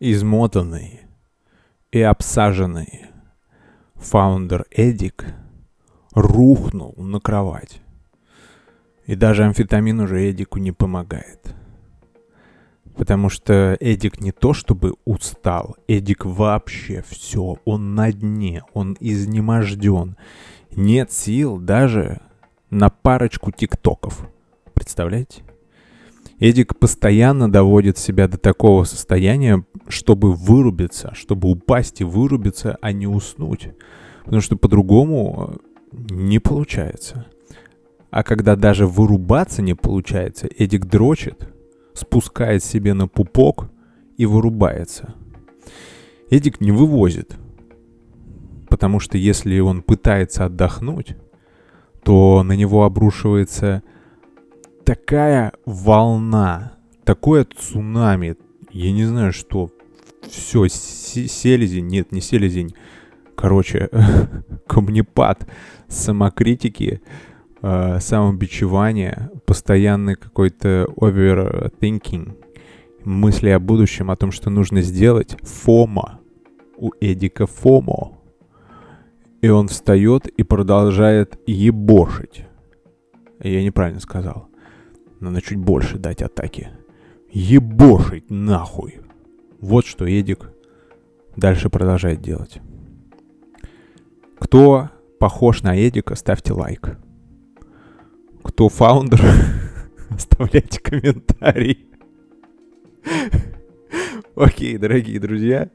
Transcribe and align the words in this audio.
измотанный 0.00 1.00
и 1.90 2.00
обсаженный 2.00 3.06
фаундер 3.94 4.66
Эдик 4.70 5.26
рухнул 6.12 6.94
на 6.96 7.20
кровать. 7.20 7.80
И 9.06 9.14
даже 9.14 9.44
амфетамин 9.44 10.00
уже 10.00 10.30
Эдику 10.30 10.58
не 10.58 10.70
помогает. 10.70 11.54
Потому 12.96 13.28
что 13.28 13.76
Эдик 13.80 14.20
не 14.20 14.32
то 14.32 14.52
чтобы 14.52 14.94
устал, 15.04 15.76
Эдик 15.86 16.24
вообще 16.24 17.02
все, 17.08 17.56
он 17.64 17.94
на 17.94 18.12
дне, 18.12 18.62
он 18.74 18.96
изнеможден. 19.00 20.16
Нет 20.72 21.10
сил 21.12 21.58
даже 21.58 22.20
на 22.70 22.90
парочку 22.90 23.50
тиктоков. 23.50 24.28
Представляете? 24.74 25.42
Эдик 26.40 26.78
постоянно 26.78 27.50
доводит 27.50 27.98
себя 27.98 28.28
до 28.28 28.38
такого 28.38 28.84
состояния, 28.84 29.64
чтобы 29.88 30.32
вырубиться, 30.32 31.12
чтобы 31.14 31.50
упасть 31.50 32.00
и 32.00 32.04
вырубиться, 32.04 32.78
а 32.80 32.92
не 32.92 33.06
уснуть. 33.08 33.70
Потому 34.24 34.40
что 34.40 34.56
по-другому 34.56 35.60
э, 35.92 35.96
не 36.10 36.38
получается. 36.38 37.26
А 38.10 38.22
когда 38.22 38.54
даже 38.54 38.86
вырубаться 38.86 39.62
не 39.62 39.74
получается, 39.74 40.48
Эдик 40.56 40.86
дрочит, 40.86 41.48
спускает 41.92 42.62
себе 42.62 42.94
на 42.94 43.08
пупок 43.08 43.70
и 44.16 44.24
вырубается. 44.24 45.14
Эдик 46.30 46.60
не 46.60 46.70
вывозит. 46.70 47.36
Потому 48.68 49.00
что 49.00 49.18
если 49.18 49.58
он 49.58 49.82
пытается 49.82 50.44
отдохнуть, 50.44 51.16
то 52.04 52.42
на 52.44 52.52
него 52.52 52.84
обрушивается 52.84 53.82
такая 54.88 55.52
волна, 55.66 56.72
такое 57.04 57.44
цунами, 57.44 58.36
я 58.70 58.90
не 58.90 59.04
знаю 59.04 59.34
что, 59.34 59.68
все, 60.30 60.66
селезень, 60.66 61.88
нет, 61.88 62.10
не 62.10 62.22
селезень, 62.22 62.74
короче, 63.36 63.90
камнепад 64.66 65.46
самокритики, 65.88 67.02
э, 67.60 68.00
самобичевание, 68.00 69.30
постоянный 69.44 70.14
какой-то 70.14 70.88
overthinking, 70.96 72.38
мысли 73.04 73.50
о 73.50 73.58
будущем, 73.58 74.10
о 74.10 74.16
том, 74.16 74.32
что 74.32 74.48
нужно 74.48 74.80
сделать, 74.80 75.36
фома, 75.42 76.20
у 76.78 76.92
Эдика 76.98 77.46
фомо. 77.46 78.16
И 79.42 79.50
он 79.50 79.68
встает 79.68 80.28
и 80.28 80.42
продолжает 80.44 81.38
ебошить. 81.46 82.46
Я 83.40 83.62
неправильно 83.62 84.00
сказал. 84.00 84.47
Надо 85.20 85.42
чуть 85.42 85.58
больше 85.58 85.98
дать 85.98 86.22
атаки. 86.22 86.70
Ебошить 87.30 88.30
нахуй. 88.30 89.00
Вот 89.60 89.86
что 89.86 90.06
Эдик 90.06 90.50
дальше 91.36 91.68
продолжает 91.68 92.20
делать. 92.20 92.60
Кто 94.38 94.90
похож 95.18 95.62
на 95.62 95.76
Эдика, 95.76 96.14
ставьте 96.14 96.52
лайк. 96.52 96.98
Кто 98.42 98.68
фаундер, 98.68 99.20
оставляйте 100.10 100.80
комментарий. 100.80 101.88
Окей, 104.36 104.78
дорогие 104.78 105.18
друзья. 105.18 105.70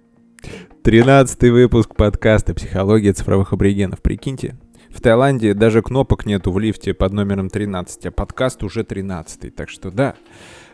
Тринадцатый 0.84 1.52
выпуск 1.52 1.96
подкаста 1.96 2.54
«Психология 2.54 3.14
цифровых 3.14 3.54
аборигенов». 3.54 4.02
Прикиньте, 4.02 4.58
Таиланде 5.04 5.54
даже 5.54 5.82
кнопок 5.82 6.26
нету 6.26 6.54
в 6.54 6.60
лифте 6.60 6.94
под 6.94 7.12
номером 7.12 7.50
13, 7.50 8.06
а 8.06 8.12
подкаст 8.12 8.64
уже 8.64 8.86
13. 8.86 9.54
Так 9.54 9.70
что 9.70 9.92
да, 9.92 10.16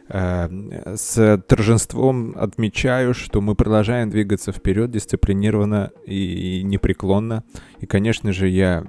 э, 0.08 0.96
с 0.96 1.44
торжеством 1.48 2.36
отмечаю, 2.38 3.16
что 3.16 3.42
мы 3.42 3.56
продолжаем 3.56 4.12
двигаться 4.12 4.52
вперед 4.52 4.92
дисциплинированно 4.92 5.92
и 6.06 6.62
непреклонно. 6.64 7.44
И, 7.80 7.88
конечно 7.88 8.32
же, 8.32 8.48
я, 8.48 8.86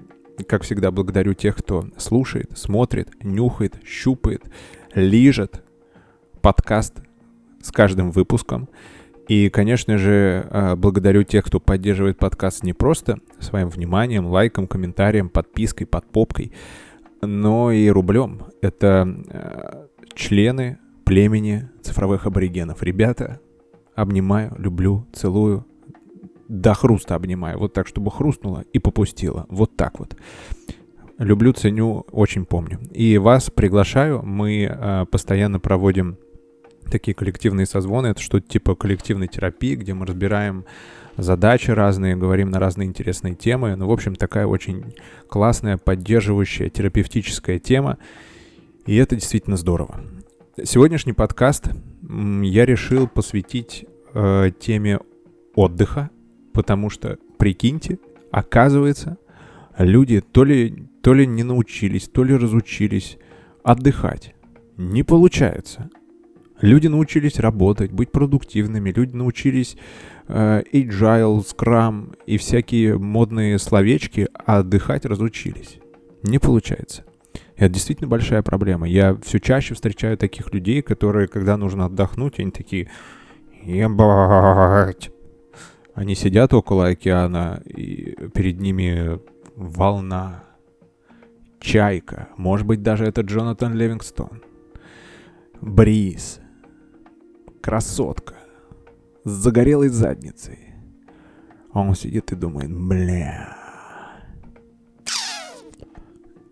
как 0.46 0.62
всегда, 0.62 0.90
благодарю 0.90 1.32
тех, 1.32 1.56
кто 1.56 1.86
слушает, 1.96 2.50
смотрит, 2.58 3.08
нюхает, 3.22 3.76
щупает, 3.82 4.42
лижет 4.94 5.64
подкаст 6.42 7.00
с 7.62 7.72
каждым 7.72 8.10
выпуском. 8.10 8.68
И, 9.30 9.48
конечно 9.48 9.96
же, 9.96 10.44
а, 10.50 10.74
благодарю 10.74 11.22
тех, 11.22 11.44
кто 11.44 11.60
поддерживает 11.60 12.18
подкаст 12.18 12.64
не 12.64 12.72
просто 12.72 13.20
своим 13.38 13.68
вниманием, 13.68 14.26
лайком, 14.26 14.66
комментарием, 14.66 15.28
подпиской, 15.28 15.86
подпопкой, 15.86 16.50
но 17.22 17.70
и 17.70 17.88
рублем. 17.90 18.46
Это 18.60 19.06
а, 19.28 19.86
члены 20.14 20.78
племени 21.04 21.68
цифровых 21.80 22.26
аборигенов. 22.26 22.82
Ребята, 22.82 23.38
обнимаю, 23.94 24.52
люблю, 24.58 25.06
целую, 25.12 25.64
до 26.48 26.74
хруста 26.74 27.14
обнимаю. 27.14 27.56
Вот 27.60 27.72
так, 27.72 27.86
чтобы 27.86 28.10
хрустнуло 28.10 28.64
и 28.72 28.80
попустило. 28.80 29.46
Вот 29.48 29.76
так 29.76 30.00
вот. 30.00 30.16
Люблю, 31.18 31.52
ценю, 31.52 32.04
очень 32.10 32.46
помню. 32.46 32.80
И 32.90 33.16
вас 33.16 33.48
приглашаю. 33.48 34.22
Мы 34.24 34.64
э, 34.64 35.06
постоянно 35.08 35.60
проводим 35.60 36.18
такие 36.90 37.14
коллективные 37.14 37.66
созвоны. 37.66 38.08
Это 38.08 38.20
что-то 38.20 38.48
типа 38.48 38.74
коллективной 38.74 39.28
терапии, 39.28 39.74
где 39.74 39.94
мы 39.94 40.06
разбираем 40.06 40.64
задачи 41.16 41.70
разные, 41.70 42.16
говорим 42.16 42.50
на 42.50 42.58
разные 42.58 42.88
интересные 42.88 43.34
темы. 43.34 43.76
Ну, 43.76 43.86
в 43.86 43.92
общем, 43.92 44.14
такая 44.14 44.46
очень 44.46 44.94
классная, 45.28 45.76
поддерживающая, 45.76 46.70
терапевтическая 46.70 47.58
тема. 47.58 47.98
И 48.86 48.96
это 48.96 49.16
действительно 49.16 49.56
здорово. 49.56 50.00
Сегодняшний 50.62 51.12
подкаст 51.12 51.70
я 52.02 52.66
решил 52.66 53.06
посвятить 53.08 53.84
э, 54.14 54.50
теме 54.58 55.00
отдыха, 55.54 56.10
потому 56.52 56.90
что, 56.90 57.18
прикиньте, 57.38 57.98
оказывается, 58.30 59.18
люди 59.78 60.20
то 60.20 60.44
ли, 60.44 60.86
то 61.02 61.14
ли 61.14 61.26
не 61.26 61.42
научились, 61.42 62.08
то 62.08 62.24
ли 62.24 62.34
разучились 62.34 63.18
отдыхать. 63.62 64.34
Не 64.76 65.02
получается. 65.02 65.90
Люди 66.60 66.88
научились 66.88 67.38
работать, 67.38 67.90
быть 67.90 68.12
продуктивными, 68.12 68.90
люди 68.90 69.16
научились 69.16 69.76
э, 70.28 70.62
agile, 70.72 71.42
scrum 71.44 72.16
и 72.26 72.36
всякие 72.36 72.98
модные 72.98 73.58
словечки, 73.58 74.28
а 74.34 74.58
отдыхать 74.58 75.06
разучились. 75.06 75.78
Не 76.22 76.38
получается. 76.38 77.04
Это 77.56 77.74
действительно 77.74 78.08
большая 78.08 78.42
проблема. 78.42 78.88
Я 78.88 79.16
все 79.22 79.38
чаще 79.38 79.74
встречаю 79.74 80.18
таких 80.18 80.52
людей, 80.52 80.82
которые, 80.82 81.28
когда 81.28 81.56
нужно 81.56 81.86
отдохнуть, 81.86 82.38
они 82.38 82.50
такие, 82.50 82.90
ебать. 83.62 85.10
Они 85.94 86.14
сидят 86.14 86.54
около 86.54 86.88
океана, 86.88 87.62
и 87.66 88.16
перед 88.34 88.60
ними 88.60 89.18
волна, 89.56 90.44
чайка, 91.60 92.28
может 92.36 92.66
быть, 92.66 92.82
даже 92.82 93.04
это 93.04 93.20
Джонатан 93.20 93.74
Ливингстон, 93.74 94.42
бриз, 95.60 96.40
красотка 97.60 98.34
с 99.24 99.30
загорелой 99.30 99.88
задницей. 99.88 100.58
Он 101.72 101.94
сидит 101.94 102.32
и 102.32 102.36
думает, 102.36 102.72
бля. 102.72 103.56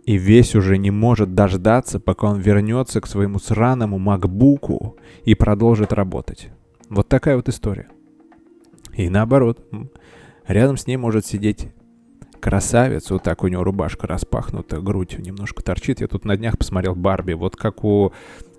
И 0.04 0.16
весь 0.16 0.54
уже 0.54 0.78
не 0.78 0.90
может 0.90 1.34
дождаться, 1.34 2.00
пока 2.00 2.28
он 2.28 2.40
вернется 2.40 3.00
к 3.00 3.06
своему 3.06 3.38
сраному 3.38 3.98
макбуку 3.98 4.96
и 5.24 5.34
продолжит 5.34 5.92
работать. 5.92 6.48
Вот 6.88 7.08
такая 7.08 7.36
вот 7.36 7.48
история. 7.48 7.88
И 8.94 9.10
наоборот, 9.10 9.66
рядом 10.46 10.78
с 10.78 10.86
ней 10.86 10.96
может 10.96 11.26
сидеть 11.26 11.68
красавец, 12.40 13.10
вот 13.10 13.22
так 13.22 13.42
у 13.44 13.48
него 13.48 13.64
рубашка 13.64 14.06
распахнута, 14.06 14.80
грудь 14.80 15.18
немножко 15.18 15.62
торчит. 15.62 16.00
Я 16.00 16.08
тут 16.08 16.24
на 16.24 16.36
днях 16.36 16.56
посмотрел 16.56 16.94
Барби, 16.94 17.34
вот 17.34 17.56
как 17.56 17.84
у 17.84 18.12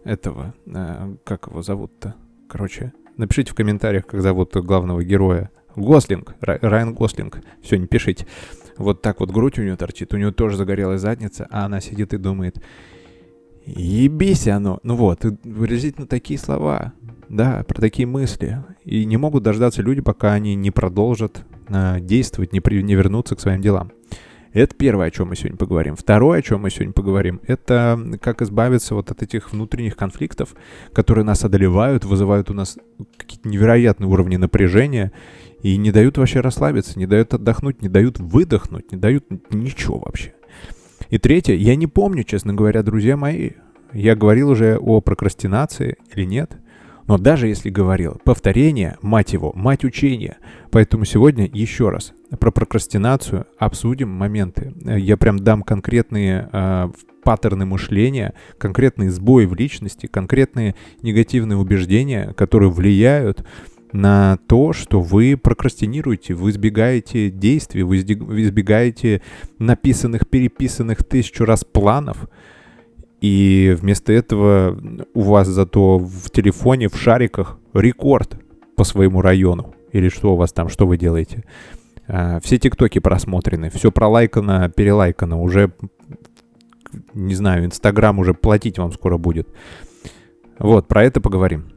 этого, 0.04 0.54
э, 0.68 1.16
как 1.24 1.48
его 1.48 1.62
зовут-то? 1.62 2.16
Короче, 2.50 2.94
напишите 3.16 3.52
в 3.52 3.56
комментариях, 3.56 4.08
как 4.08 4.22
зовут 4.22 4.56
главного 4.56 5.04
героя. 5.04 5.52
Гослинг, 5.76 6.36
Райан 6.42 6.96
Гослинг. 6.96 7.42
Все, 7.62 7.78
не 7.78 7.86
пишите. 7.86 8.26
Вот 8.76 9.04
так 9.04 9.20
вот 9.20 9.30
грудь 9.30 9.60
у 9.60 9.62
нее 9.62 9.76
торчит, 9.76 10.14
у 10.14 10.18
нее 10.18 10.32
тоже 10.32 10.58
загорелая 10.58 10.98
задница, 10.98 11.48
а 11.52 11.66
она 11.66 11.80
сидит 11.80 12.14
и 12.14 12.18
думает, 12.18 12.60
ебись 13.66 14.48
оно. 14.48 14.80
Ну 14.82 14.96
вот, 14.96 15.24
выразительно 15.44 16.08
такие 16.08 16.40
слова, 16.40 16.94
да, 17.30 17.64
про 17.68 17.80
такие 17.80 18.08
мысли. 18.08 18.64
И 18.84 19.06
не 19.06 19.18
могут 19.18 19.44
дождаться 19.44 19.84
люди, 19.84 20.02
пока 20.02 20.34
они 20.34 20.56
не 20.56 20.72
продолжат 20.72 21.46
э, 21.68 22.00
действовать, 22.00 22.52
не, 22.52 22.62
при, 22.62 22.82
не 22.82 22.96
вернутся 22.96 23.36
к 23.36 23.42
своим 23.42 23.62
делам. 23.62 23.92
Это 24.52 24.76
первое, 24.76 25.08
о 25.08 25.12
чем 25.12 25.30
мы 25.30 25.36
сегодня 25.36 25.58
поговорим. 25.58 25.96
Второе, 25.96 26.40
о 26.40 26.42
чем 26.42 26.62
мы 26.62 26.72
сегодня 26.72 26.94
поговорим, 26.94 27.40
это 27.46 28.00
как 28.20 28.42
избавиться 28.42 28.96
вот 28.96 29.12
от 29.12 29.22
этих 29.22 29.52
внутренних 29.52 29.96
конфликтов, 29.96 30.56
которые 30.92 31.24
нас 31.24 31.44
одолевают, 31.44 32.04
вызывают 32.04 32.50
у 32.50 32.54
нас 32.54 32.78
какие-то 33.18 33.48
невероятные 33.48 34.08
уровни 34.08 34.38
напряжения 34.38 35.12
и 35.62 35.78
не 35.78 35.92
дают 35.92 36.18
вообще 36.18 36.40
расслабиться, 36.40 36.98
не 36.98 37.06
дают 37.06 37.34
отдохнуть, 37.34 37.82
не 37.82 37.90
дают 37.90 38.20
выдохнуть, 38.20 38.92
не 38.92 38.98
дают 38.98 39.26
ничего 39.52 40.00
вообще. 40.00 40.34
И 41.10 41.20
третье, 41.20 41.54
я 41.54 41.76
не 41.76 41.88
помню, 41.88 42.24
честно 42.24 42.54
говоря, 42.54 42.82
друзья 42.82 43.18
мои, 43.18 43.52
я 43.94 44.16
говорил 44.16 44.50
уже 44.50 44.78
о 44.78 45.02
прокрастинации 45.02 45.98
или 46.14 46.26
нет, 46.26 46.58
Но 47.10 47.18
даже 47.18 47.48
если 47.48 47.72
говорил, 47.72 48.22
повторение, 48.24 49.00
мать 49.02 49.34
его, 49.34 49.52
мать 49.56 49.84
учения. 49.84 50.38
Поэтому 50.70 51.06
сегодня 51.06 51.50
еще 51.52 51.90
раз 51.90 52.14
про 52.40 52.52
прокрастинацию 52.52 53.48
обсудим 53.58 54.10
моменты. 54.10 54.76
Я 54.86 55.18
прям 55.18 55.40
дам 55.40 55.64
конкретные 55.64 56.48
э, 56.54 56.90
паттерны 57.24 57.66
мышления, 57.66 58.36
конкретные 58.60 59.10
сбои 59.10 59.46
в 59.46 59.56
личности, 59.56 60.06
конкретные 60.06 60.76
негативные 61.02 61.58
убеждения, 61.58 62.36
которые 62.38 62.70
влияют 62.70 63.44
на 63.92 64.38
то, 64.48 64.72
что 64.72 65.02
вы 65.02 65.36
прокрастинируете, 65.36 66.36
вы 66.36 66.52
избегаете 66.52 67.32
действий, 67.32 67.82
вы 67.82 68.02
избегаете 68.02 69.24
написанных, 69.58 70.28
переписанных 70.30 71.04
тысячу 71.04 71.46
раз 71.46 71.64
планов, 71.64 72.30
и 73.22 73.76
вместо 73.80 74.14
этого 74.14 74.80
у 75.14 75.22
вас 75.22 75.48
зато 75.48 75.98
в 75.98 76.30
телефоне, 76.32 76.88
в 76.88 76.98
шариках 76.98 77.58
рекорд 77.74 78.38
по 78.76 78.84
своему 78.84 79.22
району. 79.22 79.76
Или 79.92 80.10
что 80.10 80.34
у 80.34 80.38
вас 80.38 80.54
там, 80.54 80.70
что 80.70 80.88
вы 80.88 80.98
делаете? 80.98 81.44
А, 82.08 82.40
все 82.40 82.58
тиктоки 82.58 83.00
просмотрены, 83.00 83.70
все 83.70 83.92
пролайкано, 83.92 84.70
перелайкано, 84.70 85.42
уже, 85.42 85.74
не 87.14 87.36
знаю, 87.36 87.66
Инстаграм 87.66 88.18
уже 88.20 88.34
платить 88.34 88.80
вам 88.80 88.92
скоро 88.92 89.18
будет. 89.18 89.50
Вот, 90.58 90.88
про 90.88 91.04
это 91.04 91.22
поговорим. 91.22 91.72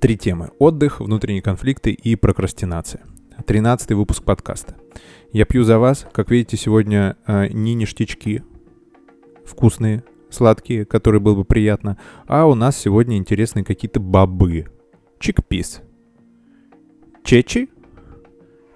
Три 0.00 0.16
темы. 0.16 0.50
Отдых, 0.58 1.00
внутренние 1.00 1.42
конфликты 1.42 1.92
и 1.92 2.16
прокрастинация. 2.16 3.02
Тринадцатый 3.46 3.96
выпуск 3.96 4.22
подкаста. 4.22 4.76
Я 5.32 5.44
пью 5.44 5.64
за 5.64 5.78
вас. 5.78 6.06
Как 6.12 6.30
видите, 6.30 6.56
сегодня 6.56 7.16
э, 7.26 7.48
не 7.48 7.74
ништячки 7.74 8.42
вкусные, 9.44 10.04
сладкие, 10.30 10.84
которые 10.84 11.20
было 11.20 11.34
бы 11.34 11.44
приятно, 11.44 11.98
а 12.26 12.46
у 12.46 12.54
нас 12.54 12.76
сегодня 12.76 13.16
интересные 13.16 13.64
какие-то 13.64 14.00
бобы. 14.00 14.66
Чикпис. 15.18 15.82
Чечи 17.24 17.68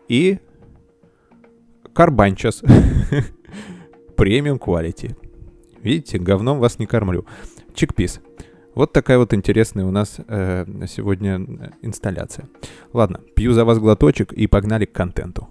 и 0.08 0.38
карбанчас. 1.94 2.62
Премиум 4.16 4.58
quality. 4.58 5.16
Видите, 5.82 6.18
говном 6.18 6.60
вас 6.60 6.78
не 6.78 6.86
кормлю. 6.86 7.26
Чикпис. 7.74 8.20
Вот 8.74 8.92
такая 8.92 9.18
вот 9.18 9.32
интересная 9.32 9.84
у 9.84 9.90
нас 9.90 10.16
э, 10.26 10.64
сегодня 10.88 11.38
э, 11.38 11.70
инсталляция. 11.82 12.48
Ладно, 12.92 13.20
пью 13.34 13.52
за 13.52 13.64
вас 13.64 13.78
глоточек 13.78 14.32
и 14.32 14.46
погнали 14.46 14.84
к 14.84 14.92
контенту. 14.92 15.48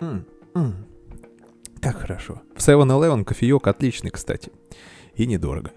М-м-м. 0.00 0.74
Как 1.86 2.00
хорошо. 2.00 2.42
В 2.56 2.58
7-Eleven 2.58 3.22
кофеек 3.22 3.68
отличный, 3.68 4.10
кстати. 4.10 4.50
И 5.14 5.24
недорого. 5.24 5.70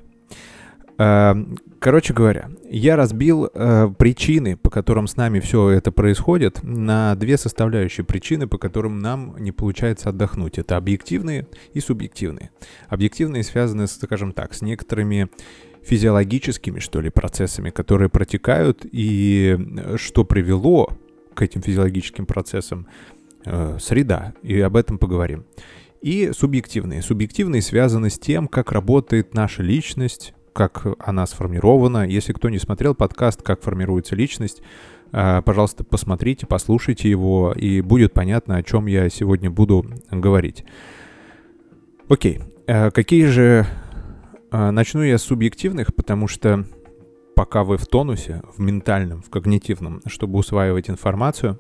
А, 0.97 1.37
короче 1.77 2.15
говоря, 2.15 2.49
я 2.67 2.95
разбил 2.95 3.47
э, 3.53 3.89
причины, 3.95 4.57
по 4.57 4.71
которым 4.71 5.05
с 5.05 5.17
нами 5.17 5.39
все 5.39 5.69
это 5.69 5.91
происходит, 5.91 6.63
на 6.63 7.13
две 7.13 7.37
составляющие 7.37 8.03
причины, 8.03 8.47
по 8.47 8.57
которым 8.57 8.97
нам 8.97 9.35
не 9.37 9.51
получается 9.51 10.09
отдохнуть. 10.09 10.57
Это 10.57 10.77
объективные 10.77 11.45
и 11.73 11.79
субъективные. 11.79 12.49
Объективные 12.87 13.43
связаны, 13.43 13.85
скажем 13.85 14.31
так, 14.31 14.55
с 14.55 14.63
некоторыми 14.63 15.29
физиологическими, 15.83 16.79
что 16.79 17.01
ли, 17.01 17.11
процессами, 17.11 17.69
которые 17.69 18.09
протекают, 18.09 18.83
и 18.83 19.59
что 19.97 20.25
привело 20.25 20.89
к 21.35 21.43
этим 21.43 21.61
физиологическим 21.61 22.25
процессам 22.25 22.87
э, 23.45 23.77
среда, 23.79 24.33
и 24.41 24.59
об 24.59 24.75
этом 24.75 24.97
поговорим 24.97 25.45
и 26.01 26.31
субъективные. 26.33 27.01
Субъективные 27.01 27.61
связаны 27.61 28.09
с 28.09 28.19
тем, 28.19 28.47
как 28.47 28.71
работает 28.71 29.33
наша 29.33 29.63
личность, 29.63 30.33
как 30.53 30.85
она 30.99 31.25
сформирована. 31.25 32.07
Если 32.07 32.33
кто 32.33 32.49
не 32.49 32.57
смотрел 32.57 32.95
подкаст 32.95 33.41
«Как 33.41 33.61
формируется 33.61 34.15
личность», 34.15 34.61
а, 35.11 35.41
пожалуйста, 35.41 35.83
посмотрите, 35.83 36.45
послушайте 36.45 37.09
его, 37.09 37.53
и 37.55 37.81
будет 37.81 38.13
понятно, 38.13 38.57
о 38.57 38.63
чем 38.63 38.85
я 38.85 39.09
сегодня 39.09 39.49
буду 39.49 39.85
говорить. 40.11 40.63
Окей, 42.07 42.41
а, 42.67 42.91
какие 42.91 43.25
же... 43.25 43.65
А, 44.51 44.71
начну 44.71 45.01
я 45.01 45.17
с 45.17 45.23
субъективных, 45.23 45.95
потому 45.95 46.27
что 46.27 46.65
пока 47.35 47.63
вы 47.63 47.77
в 47.77 47.87
тонусе, 47.87 48.41
в 48.55 48.59
ментальном, 48.59 49.21
в 49.21 49.29
когнитивном, 49.29 50.01
чтобы 50.05 50.37
усваивать 50.37 50.89
информацию, 50.89 51.59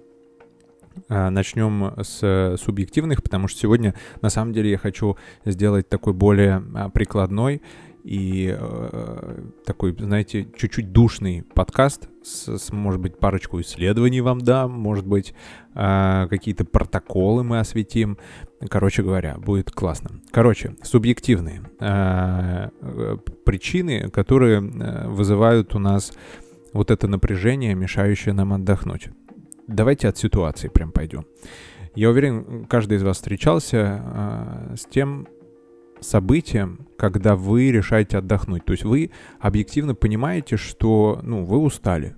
начнем 1.07 1.93
с 2.01 2.57
субъективных, 2.61 3.23
потому 3.23 3.47
что 3.47 3.59
сегодня 3.59 3.95
на 4.21 4.29
самом 4.29 4.53
деле 4.53 4.71
я 4.71 4.77
хочу 4.77 5.17
сделать 5.45 5.89
такой 5.89 6.13
более 6.13 6.63
а, 6.75 6.89
прикладной 6.89 7.61
и 8.03 8.55
э, 8.57 9.41
такой, 9.65 9.95
знаете, 9.99 10.47
чуть-чуть 10.57 10.91
душный 10.91 11.43
подкаст 11.53 12.07
с, 12.23 12.57
с, 12.57 12.71
может 12.71 13.01
быть, 13.01 13.19
парочку 13.19 13.59
исследований 13.59 14.21
вам 14.21 14.39
дам, 14.39 14.71
может 14.71 15.05
быть, 15.05 15.33
э, 15.75 16.27
какие-то 16.29 16.65
протоколы 16.65 17.43
мы 17.43 17.59
осветим. 17.59 18.17
Короче 18.69 19.03
говоря, 19.03 19.37
будет 19.37 19.71
классно. 19.71 20.21
Короче, 20.31 20.75
субъективные 20.81 21.61
э, 21.79 22.69
причины, 23.45 24.09
которые 24.09 24.61
вызывают 24.61 25.75
у 25.75 25.79
нас 25.79 26.13
вот 26.71 26.91
это 26.91 27.07
напряжение, 27.07 27.75
мешающее 27.75 28.33
нам 28.33 28.53
отдохнуть 28.53 29.09
давайте 29.69 30.07
от 30.07 30.17
ситуации 30.17 30.67
прям 30.67 30.91
пойдем. 30.91 31.25
Я 31.95 32.09
уверен, 32.09 32.65
каждый 32.65 32.97
из 32.97 33.03
вас 33.03 33.17
встречался 33.17 34.01
э, 34.03 34.75
с 34.77 34.85
тем 34.85 35.27
событием, 36.01 36.87
когда 36.97 37.35
вы 37.35 37.71
решаете 37.71 38.17
отдохнуть. 38.17 38.65
То 38.65 38.71
есть 38.71 38.83
вы 38.83 39.11
объективно 39.39 39.95
понимаете, 39.95 40.57
что 40.57 41.19
ну, 41.23 41.43
вы 41.43 41.57
устали. 41.57 42.15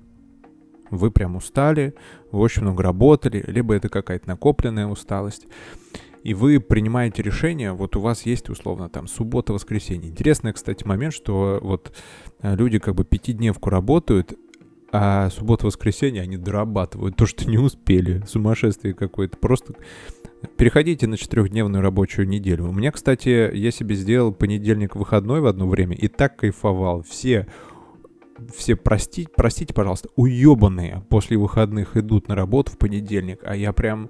Вы 0.89 1.09
прям 1.09 1.37
устали, 1.37 1.95
вы 2.31 2.41
очень 2.41 2.63
много 2.63 2.83
работали, 2.83 3.43
либо 3.47 3.73
это 3.73 3.87
какая-то 3.87 4.27
накопленная 4.27 4.87
усталость. 4.87 5.47
И 6.23 6.33
вы 6.33 6.59
принимаете 6.59 7.23
решение, 7.23 7.71
вот 7.71 7.95
у 7.95 8.01
вас 8.01 8.25
есть 8.25 8.49
условно 8.49 8.89
там 8.89 9.07
суббота-воскресенье. 9.07 10.11
Интересный, 10.11 10.53
кстати, 10.53 10.85
момент, 10.85 11.13
что 11.13 11.59
вот 11.61 11.93
э, 12.41 12.55
люди 12.55 12.77
как 12.77 12.93
бы 12.93 13.05
пятидневку 13.05 13.69
работают, 13.69 14.37
а 14.91 15.29
суббота-воскресенье 15.29 16.21
они 16.21 16.37
дорабатывают 16.37 17.15
то, 17.15 17.25
что 17.25 17.49
не 17.49 17.57
успели. 17.57 18.23
Сумасшествие 18.27 18.93
какое-то. 18.93 19.37
Просто 19.37 19.73
переходите 20.57 21.07
на 21.07 21.17
четырехдневную 21.17 21.81
рабочую 21.81 22.27
неделю. 22.27 22.67
У 22.67 22.73
меня, 22.73 22.91
кстати, 22.91 23.55
я 23.55 23.71
себе 23.71 23.95
сделал 23.95 24.33
понедельник 24.33 24.95
выходной 24.95 25.41
в 25.41 25.45
одно 25.45 25.67
время 25.67 25.95
и 25.95 26.07
так 26.07 26.37
кайфовал. 26.37 27.03
Все 27.03 27.47
все 28.55 28.75
простите, 28.75 29.29
простите, 29.35 29.73
пожалуйста, 29.73 30.09
уебанные 30.15 31.03
после 31.09 31.37
выходных 31.37 31.95
идут 31.95 32.27
на 32.27 32.35
работу 32.35 32.71
в 32.71 32.77
понедельник, 32.77 33.41
а 33.43 33.55
я 33.55 33.71
прям 33.71 34.09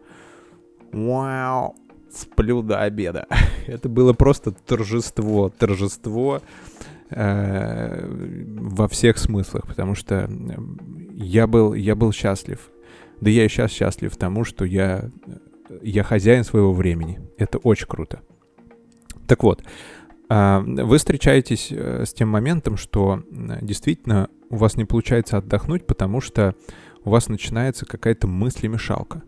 вау, 0.92 1.76
сплю 2.12 2.62
до 2.62 2.82
обеда. 2.82 3.28
Это 3.68 3.90
было 3.90 4.14
просто 4.14 4.52
торжество, 4.52 5.50
торжество 5.50 6.42
э, 7.12 8.08
во 8.08 8.88
всех 8.88 9.18
смыслах, 9.18 9.68
потому 9.68 9.96
что 9.96 10.30
я 11.16 11.48
был, 11.48 11.74
я 11.74 11.96
был 11.96 12.12
счастлив. 12.12 12.72
Да 13.20 13.30
я 13.30 13.46
и 13.46 13.50
сейчас 13.50 13.72
счастлив 13.72 14.16
тому, 14.18 14.44
что 14.44 14.66
я, 14.66 15.10
я 15.82 16.04
хозяин 16.04 16.44
своего 16.44 16.74
времени. 16.74 17.20
Это 17.38 17.60
очень 17.60 17.88
круто. 17.88 18.22
Так 19.28 19.44
вот, 19.44 19.64
э, 20.30 20.60
вы 20.60 20.98
встречаетесь 20.98 21.68
э, 21.72 22.06
с 22.06 22.14
тем 22.14 22.30
моментом, 22.30 22.78
что 22.78 23.24
действительно 23.30 24.30
у 24.50 24.56
вас 24.56 24.76
не 24.76 24.86
получается 24.86 25.38
отдохнуть, 25.38 25.86
потому 25.86 26.22
что 26.22 26.56
у 27.04 27.10
вас 27.10 27.30
начинается 27.30 27.86
какая-то 27.86 28.28
мыслемешалка 28.28 29.24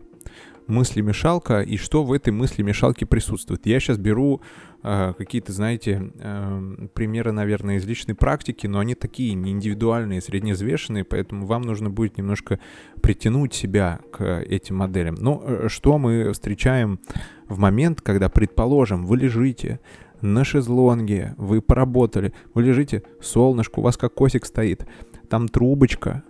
мысли-мешалка 0.66 1.60
и 1.60 1.76
что 1.76 2.04
в 2.04 2.12
этой 2.12 2.32
мысли-мешалке 2.32 3.06
присутствует. 3.06 3.66
Я 3.66 3.80
сейчас 3.80 3.98
беру 3.98 4.40
э, 4.40 4.73
какие-то, 4.84 5.52
знаете, 5.52 6.12
э, 6.18 6.88
примеры, 6.92 7.32
наверное, 7.32 7.76
из 7.76 7.86
личной 7.86 8.14
практики, 8.14 8.66
но 8.66 8.80
они 8.80 8.94
такие 8.94 9.32
не 9.34 9.52
индивидуальные, 9.52 10.20
среднезвешенные, 10.20 11.04
поэтому 11.04 11.46
вам 11.46 11.62
нужно 11.62 11.88
будет 11.88 12.18
немножко 12.18 12.60
притянуть 13.00 13.54
себя 13.54 14.00
к 14.12 14.42
этим 14.42 14.76
моделям. 14.76 15.14
Но 15.14 15.42
э, 15.42 15.68
что 15.68 15.96
мы 15.96 16.30
встречаем 16.32 17.00
в 17.48 17.58
момент, 17.58 18.02
когда, 18.02 18.28
предположим, 18.28 19.06
вы 19.06 19.16
лежите 19.16 19.80
на 20.20 20.44
шезлонге, 20.44 21.34
вы 21.38 21.62
поработали, 21.62 22.34
вы 22.52 22.64
лежите, 22.64 23.02
солнышко, 23.22 23.78
у 23.78 23.82
вас 23.82 23.96
как 23.96 24.12
косик 24.12 24.44
стоит, 24.44 24.86
там 25.30 25.48
трубочка, 25.48 26.22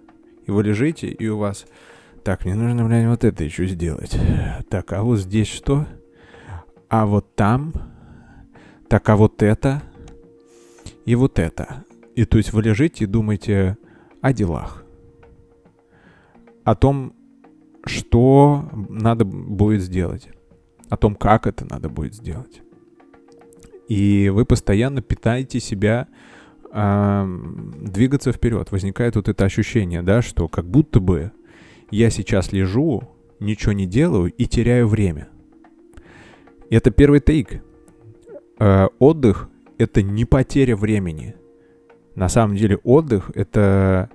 и 0.46 0.52
вы 0.52 0.62
лежите, 0.62 1.08
и 1.08 1.26
у 1.26 1.38
вас 1.38 1.66
так, 2.22 2.44
мне 2.44 2.54
нужно, 2.54 2.86
блядь, 2.86 3.06
вот 3.06 3.24
это 3.24 3.42
еще 3.42 3.66
сделать. 3.66 4.16
Так, 4.70 4.92
а 4.92 5.02
вот 5.02 5.18
здесь 5.18 5.48
что? 5.48 5.86
А 6.88 7.04
вот 7.04 7.34
там? 7.34 7.72
Так, 8.94 9.08
а 9.08 9.16
вот 9.16 9.42
это? 9.42 9.82
И 11.04 11.16
вот 11.16 11.40
это. 11.40 11.82
И 12.14 12.24
то 12.24 12.38
есть 12.38 12.52
вы 12.52 12.62
лежите 12.62 13.02
и 13.02 13.06
думаете 13.08 13.76
о 14.20 14.32
делах. 14.32 14.84
О 16.62 16.76
том, 16.76 17.12
что 17.84 18.70
надо 18.88 19.24
будет 19.24 19.82
сделать. 19.82 20.28
О 20.90 20.96
том, 20.96 21.16
как 21.16 21.48
это 21.48 21.64
надо 21.68 21.88
будет 21.88 22.14
сделать. 22.14 22.62
И 23.88 24.30
вы 24.32 24.44
постоянно 24.44 25.02
питаете 25.02 25.58
себя 25.58 26.06
э, 26.70 27.38
двигаться 27.80 28.30
вперед. 28.30 28.70
Возникает 28.70 29.16
вот 29.16 29.28
это 29.28 29.44
ощущение, 29.44 30.02
да, 30.02 30.22
что 30.22 30.46
как 30.46 30.66
будто 30.66 31.00
бы 31.00 31.32
я 31.90 32.10
сейчас 32.10 32.52
лежу, 32.52 33.02
ничего 33.40 33.72
не 33.72 33.86
делаю 33.86 34.32
и 34.32 34.46
теряю 34.46 34.86
время. 34.86 35.30
И 36.70 36.76
это 36.76 36.92
первый 36.92 37.18
тейк. 37.18 37.60
Э, 38.64 38.88
отдых— 38.98 39.50
это 39.78 40.00
не 40.00 40.24
потеря 40.24 40.74
времени. 40.74 41.34
На 42.14 42.30
самом 42.30 42.56
деле 42.56 42.78
отдых— 42.78 43.30
это 43.34 44.08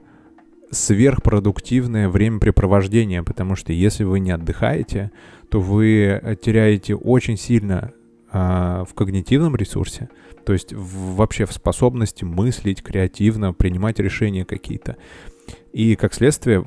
сверхпродуктивное 0.72 2.10
времяпрепровождение, 2.10 3.22
потому 3.22 3.56
что 3.56 3.74
если 3.74 4.06
вы 4.06 4.20
не 4.20 4.32
отдыхаете, 4.32 5.12
то 5.50 5.62
вы 5.62 6.38
теряете 6.42 6.96
очень 6.96 7.38
сильно 7.38 7.92
э, 8.32 8.86
в 8.90 8.96
когнитивном 8.96 9.56
ресурсе, 9.56 10.10
то 10.46 10.54
есть 10.54 10.74
в, 10.74 11.16
вообще 11.16 11.46
в 11.46 11.54
способности 11.54 12.24
мыслить 12.24 12.82
креативно, 12.82 13.54
принимать 13.54 14.00
решения 14.00 14.46
какие-то. 14.46 14.98
И 15.74 15.96
как 15.96 16.16
следствие, 16.16 16.66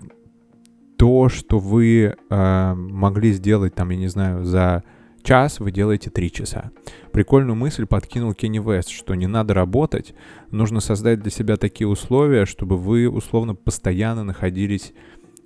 то, 0.97 1.29
что 1.29 1.59
вы 1.59 2.15
э, 2.31 2.75
могли 2.75 3.33
сделать, 3.33 3.75
там, 3.75 3.91
я 3.91 3.97
не 3.97 4.09
знаю, 4.09 4.45
за 4.45 4.85
час, 5.23 5.61
вы 5.61 5.73
делаете 5.73 6.11
три 6.11 6.31
часа. 6.31 6.71
Прикольную 7.13 7.57
мысль 7.57 7.87
подкинул 7.87 8.35
Кенни 8.35 8.59
Вест, 8.59 8.89
что 8.89 9.15
не 9.15 9.27
надо 9.27 9.55
работать, 9.55 10.15
нужно 10.51 10.81
создать 10.81 11.21
для 11.21 11.31
себя 11.31 11.57
такие 11.57 11.89
условия, 11.89 12.47
чтобы 12.47 12.77
вы 12.77 13.09
условно 13.09 13.55
постоянно 13.55 14.25
находились 14.25 14.93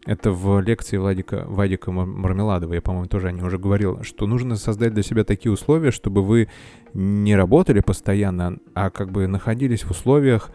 это 0.06 0.30
в 0.30 0.60
лекции 0.60 0.96
Владика, 0.98 1.44
Вадика 1.48 1.90
Мармеладова, 1.90 2.74
я, 2.74 2.80
по-моему, 2.80 3.08
тоже 3.08 3.26
о 3.26 3.32
ней 3.32 3.42
уже 3.42 3.58
говорил, 3.58 4.04
что 4.04 4.26
нужно 4.26 4.54
создать 4.54 4.94
для 4.94 5.02
себя 5.02 5.24
такие 5.24 5.50
условия, 5.50 5.90
чтобы 5.90 6.22
вы 6.22 6.48
не 6.94 7.34
работали 7.34 7.80
постоянно, 7.80 8.58
а 8.72 8.90
как 8.90 9.10
бы 9.10 9.26
находились 9.26 9.82
в 9.82 9.90
условиях, 9.90 10.50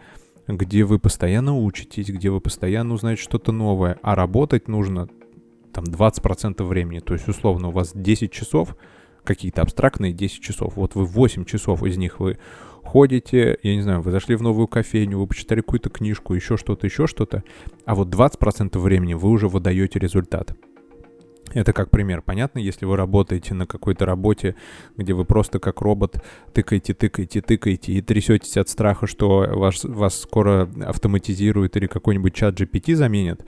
где 0.48 0.84
вы 0.84 0.98
постоянно 0.98 1.56
учитесь, 1.56 2.08
где 2.08 2.30
вы 2.30 2.40
постоянно 2.40 2.94
узнаете 2.94 3.22
что-то 3.22 3.52
новое, 3.52 3.98
а 4.02 4.14
работать 4.14 4.68
нужно 4.68 5.08
там 5.72 5.84
20% 5.84 6.64
времени. 6.64 7.00
То 7.00 7.12
есть, 7.12 7.28
условно, 7.28 7.68
у 7.68 7.72
вас 7.72 7.92
10 7.94 8.32
часов, 8.32 8.74
какие-то 9.24 9.62
абстрактные 9.62 10.12
10 10.12 10.40
часов, 10.40 10.76
вот 10.76 10.94
вы 10.94 11.04
8 11.04 11.44
часов 11.44 11.82
из 11.82 11.96
них 11.96 12.20
вы 12.20 12.38
ходите, 12.82 13.58
я 13.62 13.74
не 13.74 13.82
знаю, 13.82 14.02
вы 14.02 14.10
зашли 14.10 14.34
в 14.34 14.42
новую 14.42 14.66
кофейню, 14.66 15.18
вы 15.18 15.26
почитали 15.26 15.60
какую-то 15.60 15.90
книжку, 15.90 16.34
еще 16.34 16.56
что-то, 16.56 16.86
еще 16.86 17.06
что-то, 17.06 17.42
а 17.84 17.94
вот 17.94 18.08
20% 18.08 18.78
времени 18.78 19.14
вы 19.14 19.30
уже 19.30 19.48
выдаете 19.48 19.98
результат. 19.98 20.54
Это 21.54 21.72
как 21.72 21.90
пример. 21.90 22.22
Понятно, 22.22 22.58
если 22.58 22.86
вы 22.86 22.96
работаете 22.96 23.54
на 23.54 23.66
какой-то 23.66 24.06
работе, 24.06 24.56
где 24.96 25.12
вы 25.12 25.24
просто 25.24 25.58
как 25.58 25.80
робот 25.82 26.16
тыкаете, 26.52 26.94
тыкаете, 26.94 27.42
тыкаете 27.42 27.92
и 27.92 28.00
трясетесь 28.00 28.56
от 28.56 28.68
страха, 28.68 29.06
что 29.06 29.46
вас, 29.50 29.84
вас 29.84 30.20
скоро 30.20 30.68
автоматизируют 30.84 31.76
или 31.76 31.86
какой-нибудь 31.86 32.34
чат 32.34 32.58
GPT 32.58 32.94
заменит, 32.94 33.44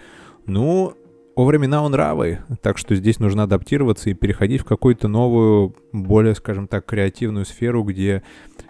ну, 0.46 0.94
о 1.36 1.44
времена 1.44 1.82
он 1.82 1.92
нравы, 1.92 2.40
так 2.62 2.78
что 2.78 2.94
здесь 2.94 3.18
нужно 3.18 3.44
адаптироваться 3.44 4.10
и 4.10 4.14
переходить 4.14 4.60
в 4.60 4.64
какую-то 4.64 5.08
новую, 5.08 5.74
более, 5.92 6.34
скажем 6.34 6.68
так, 6.68 6.86
креативную 6.86 7.44
сферу, 7.44 7.82
где 7.82 8.22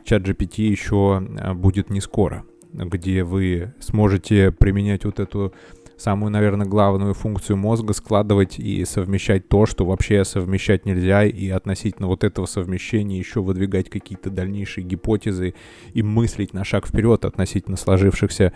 чат 0.04 0.22
GPT 0.22 0.62
еще 0.62 1.22
а, 1.38 1.54
будет 1.54 1.90
не 1.90 2.00
скоро, 2.00 2.44
где 2.72 3.22
вы 3.22 3.74
сможете 3.80 4.50
применять 4.50 5.04
вот 5.04 5.20
эту 5.20 5.52
самую, 5.96 6.30
наверное, 6.30 6.66
главную 6.66 7.14
функцию 7.14 7.56
мозга 7.56 7.92
складывать 7.92 8.58
и 8.58 8.84
совмещать 8.84 9.48
то, 9.48 9.66
что 9.66 9.84
вообще 9.84 10.24
совмещать 10.24 10.86
нельзя, 10.86 11.24
и 11.24 11.48
относительно 11.50 12.08
вот 12.08 12.24
этого 12.24 12.46
совмещения 12.46 13.18
еще 13.18 13.42
выдвигать 13.42 13.90
какие-то 13.90 14.30
дальнейшие 14.30 14.84
гипотезы 14.84 15.54
и 15.92 16.02
мыслить 16.02 16.52
на 16.54 16.64
шаг 16.64 16.86
вперед 16.86 17.24
относительно 17.24 17.76
сложившихся 17.76 18.52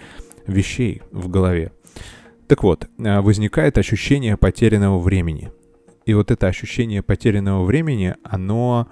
вещей 0.47 1.03
в 1.13 1.29
голове. 1.29 1.73
Так 2.49 2.63
вот, 2.63 2.89
а, 2.99 3.23
возникает 3.23 3.79
ощущение 3.79 4.37
потерянного 4.37 4.99
времени. 4.99 5.53
И 6.07 6.15
вот 6.15 6.31
это 6.31 6.47
ощущение 6.47 7.03
потерянного 7.03 7.65
времени, 7.65 8.17
оно 8.25 8.89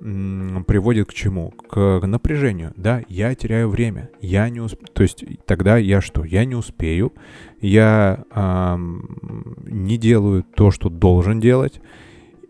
приводит 0.00 1.08
к 1.08 1.14
чему? 1.14 1.50
К 1.50 2.00
напряжению. 2.06 2.72
Да, 2.76 3.02
я 3.08 3.34
теряю 3.34 3.68
время. 3.68 4.10
Я 4.20 4.48
не 4.48 4.60
усп... 4.60 4.78
То 4.92 5.02
есть 5.02 5.24
тогда 5.44 5.76
я 5.76 6.00
что? 6.00 6.24
Я 6.24 6.44
не 6.44 6.54
успею. 6.54 7.12
Я 7.60 8.24
эм, 8.32 9.56
не 9.66 9.98
делаю 9.98 10.44
то, 10.54 10.70
что 10.70 10.88
должен 10.88 11.40
делать. 11.40 11.80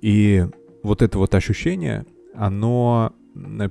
И 0.02 0.44
вот 0.82 1.00
это 1.00 1.18
вот 1.18 1.34
ощущение, 1.34 2.04
оно 2.34 3.14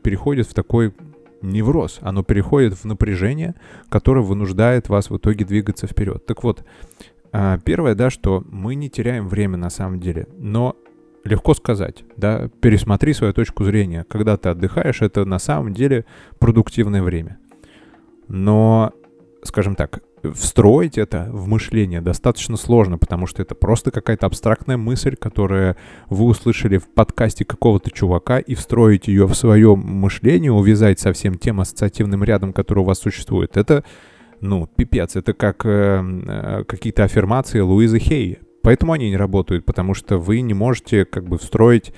переходит 0.01 0.47
в 0.47 0.55
такой 0.55 0.93
невроз. 1.41 1.99
Оно 2.01 2.23
переходит 2.23 2.73
в 2.73 2.85
напряжение, 2.85 3.55
которое 3.89 4.21
вынуждает 4.21 4.89
вас 4.89 5.09
в 5.09 5.17
итоге 5.17 5.45
двигаться 5.45 5.87
вперед. 5.87 6.25
Так 6.25 6.43
вот, 6.43 6.63
а, 7.31 7.59
Первое, 7.59 7.95
да, 7.95 8.09
что 8.09 8.43
мы 8.49 8.75
не 8.75 8.89
теряем 8.89 9.27
время 9.27 9.57
на 9.57 9.69
самом 9.69 9.99
деле, 9.99 10.27
но 10.37 10.75
легко 11.23 11.53
сказать, 11.53 12.03
да, 12.15 12.49
пересмотри 12.61 13.13
свою 13.13 13.33
точку 13.33 13.63
зрения. 13.63 14.05
Когда 14.09 14.37
ты 14.37 14.49
отдыхаешь, 14.49 15.01
это 15.01 15.25
на 15.25 15.39
самом 15.39 15.73
деле 15.73 16.05
продуктивное 16.39 17.03
время. 17.03 17.37
Но, 18.27 18.93
скажем 19.47 19.75
так, 19.75 20.01
встроить 20.33 20.97
это 20.97 21.29
в 21.31 21.47
мышление 21.47 22.01
достаточно 22.01 22.57
сложно, 22.57 22.97
потому 22.97 23.27
что 23.27 23.41
это 23.41 23.55
просто 23.55 23.91
какая-то 23.91 24.25
абстрактная 24.25 24.77
мысль, 24.77 25.15
которую 25.15 25.75
вы 26.09 26.25
услышали 26.25 26.77
в 26.77 26.87
подкасте 26.87 27.45
какого-то 27.45 27.89
чувака, 27.91 28.39
и 28.39 28.55
встроить 28.55 29.07
ее 29.07 29.25
в 29.25 29.33
свое 29.33 29.75
мышление, 29.75 30.51
увязать 30.51 30.99
со 30.99 31.13
всем 31.13 31.35
тем 31.35 31.59
ассоциативным 31.59 32.23
рядом, 32.23 32.53
который 32.53 32.79
у 32.79 32.83
вас 32.83 32.99
существует, 32.99 33.57
это, 33.57 33.83
ну, 34.41 34.67
пипец. 34.67 35.15
Это 35.15 35.33
как 35.33 35.65
э, 35.65 36.03
э, 36.03 36.63
какие-то 36.65 37.03
аффирмации 37.03 37.59
Луизы 37.59 37.99
Хей. 37.99 38.39
Поэтому 38.61 38.93
они 38.93 39.09
не 39.09 39.17
работают, 39.17 39.65
потому 39.65 39.93
что 39.93 40.17
вы 40.17 40.41
не 40.41 40.53
можете 40.53 41.05
как 41.05 41.25
бы 41.25 41.37
встроить 41.37 41.93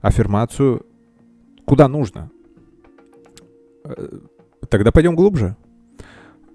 аффирмацию 0.00 0.86
куда 1.64 1.88
нужно. 1.88 2.30
Э, 3.84 4.18
тогда 4.68 4.92
пойдем 4.92 5.14
глубже. 5.14 5.56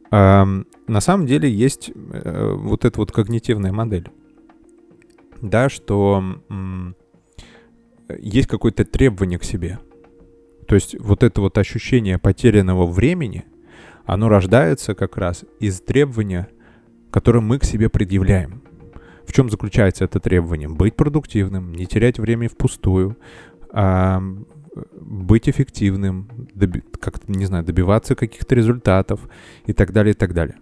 На 0.10 1.02
самом 1.02 1.26
деле 1.26 1.52
есть 1.52 1.92
э, 1.94 2.54
вот 2.56 2.86
эта 2.86 3.00
вот 3.00 3.12
когнитивная 3.12 3.72
модель. 3.72 4.10
Да, 5.42 5.70
что 5.70 6.24
есть 8.18 8.48
какое-то 8.48 8.86
требование 8.86 9.38
к 9.38 9.44
себе. 9.44 9.80
То 10.68 10.76
есть 10.76 11.00
вот 11.00 11.24
это 11.24 11.42
вот 11.42 11.58
ощущение 11.58 12.18
потерянного 12.18 12.86
времени, 12.86 13.46
оно 14.06 14.30
рождается 14.30 14.96
как 14.96 15.18
раз 15.18 15.46
из 15.60 15.82
требования, 15.82 16.48
которое 17.12 17.42
мы 17.42 17.60
к 17.60 17.64
себе 17.64 17.90
предъявляем. 17.90 18.64
В 19.26 19.34
чем 19.34 19.50
заключается 19.50 20.06
это 20.06 20.20
требование? 20.20 20.70
Быть 20.70 20.96
продуктивным, 20.96 21.74
не 21.74 21.86
терять 21.86 22.18
время 22.18 22.48
впустую, 22.50 23.18
быть 25.00 25.50
эффективным, 25.50 26.30
доби- 26.54 26.84
как 27.00 27.28
не 27.28 27.46
знаю, 27.46 27.64
добиваться 27.64 28.16
каких-то 28.16 28.56
результатов 28.56 29.20
и 29.66 29.74
так 29.74 29.92
далее, 29.92 30.14
и 30.14 30.18
так 30.18 30.34
далее. 30.34 30.56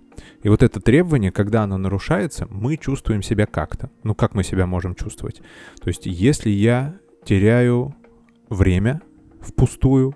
И 0.43 0.49
вот 0.49 0.63
это 0.63 0.79
требование, 0.79 1.31
когда 1.31 1.63
оно 1.63 1.77
нарушается, 1.77 2.47
мы 2.49 2.77
чувствуем 2.77 3.21
себя 3.21 3.45
как-то. 3.45 3.89
Ну, 4.03 4.15
как 4.15 4.35
мы 4.35 4.43
себя 4.43 4.65
можем 4.65 4.95
чувствовать? 4.95 5.41
То 5.81 5.87
есть, 5.87 6.05
если 6.05 6.49
я 6.49 6.95
теряю 7.23 7.95
время 8.49 9.01
впустую, 9.41 10.15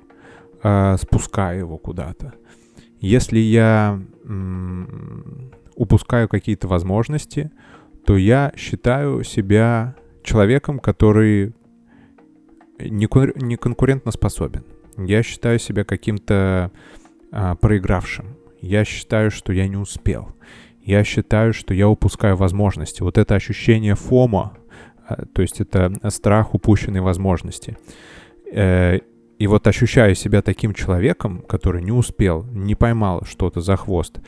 э, 0.64 0.98
спускаю 1.02 1.60
его 1.60 1.78
куда-то, 1.78 2.34
если 3.00 3.40
я 3.40 4.02
м- 4.26 5.52
упускаю 5.76 6.28
какие-то 6.28 6.68
возможности, 6.68 7.52
то 8.06 8.18
я 8.18 8.52
считаю 8.56 9.24
себя 9.24 9.96
человеком, 10.24 10.80
который 10.80 11.54
не, 12.80 13.56
конкурентно 13.58 14.12
способен. 14.12 14.64
Я 14.98 15.24
считаю 15.24 15.60
себя 15.60 15.84
каким-то 15.84 16.72
а, 17.32 17.56
проигравшим. 17.56 18.36
Я 18.62 18.84
считаю, 18.86 19.32
что 19.32 19.54
я 19.54 19.68
не 19.68 19.78
успел. 19.78 20.30
Я 20.84 21.04
считаю, 21.04 21.54
что 21.54 21.74
я 21.74 21.88
упускаю 21.88 22.36
возможности. 22.36 23.02
Вот 23.04 23.18
это 23.18 23.36
ощущение 23.36 23.96
фома, 23.96 24.58
а, 25.08 25.26
то 25.26 25.42
есть 25.42 25.62
это 25.62 25.94
страх 26.10 26.54
упущенной 26.54 27.02
возможности. 27.02 27.78
Э, 28.52 29.00
и 29.38 29.48
вот 29.48 29.68
ощущаю 29.68 30.16
себя 30.16 30.42
таким 30.42 30.74
человеком, 30.74 31.42
который 31.48 31.82
не 31.82 31.92
успел, 31.92 32.44
не 32.52 32.76
поймал 32.76 33.24
что-то 33.24 33.62
за 33.62 33.78
хвост. 33.78 34.20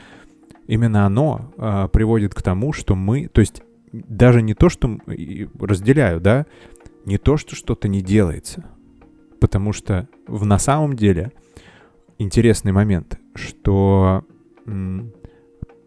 Именно 0.68 1.06
оно 1.06 1.52
э, 1.58 1.90
приводит 1.92 2.34
к 2.34 2.42
тому, 2.42 2.72
что 2.72 2.96
мы, 2.96 3.28
то 3.28 3.42
есть 3.42 3.64
даже 3.92 4.42
не 4.42 4.54
то, 4.54 4.70
что 4.70 4.98
разделяю, 5.60 6.22
да, 6.22 6.46
не 7.06 7.18
то, 7.18 7.38
что 7.38 7.56
что-то 7.56 7.88
не 7.88 8.02
делается, 8.02 8.66
потому 9.40 9.74
что 9.74 10.08
в 10.28 10.46
на 10.46 10.60
самом 10.60 10.96
деле 10.96 11.32
интересный 12.18 12.72
момент, 12.72 13.20
что 13.36 14.26
м, 14.66 15.14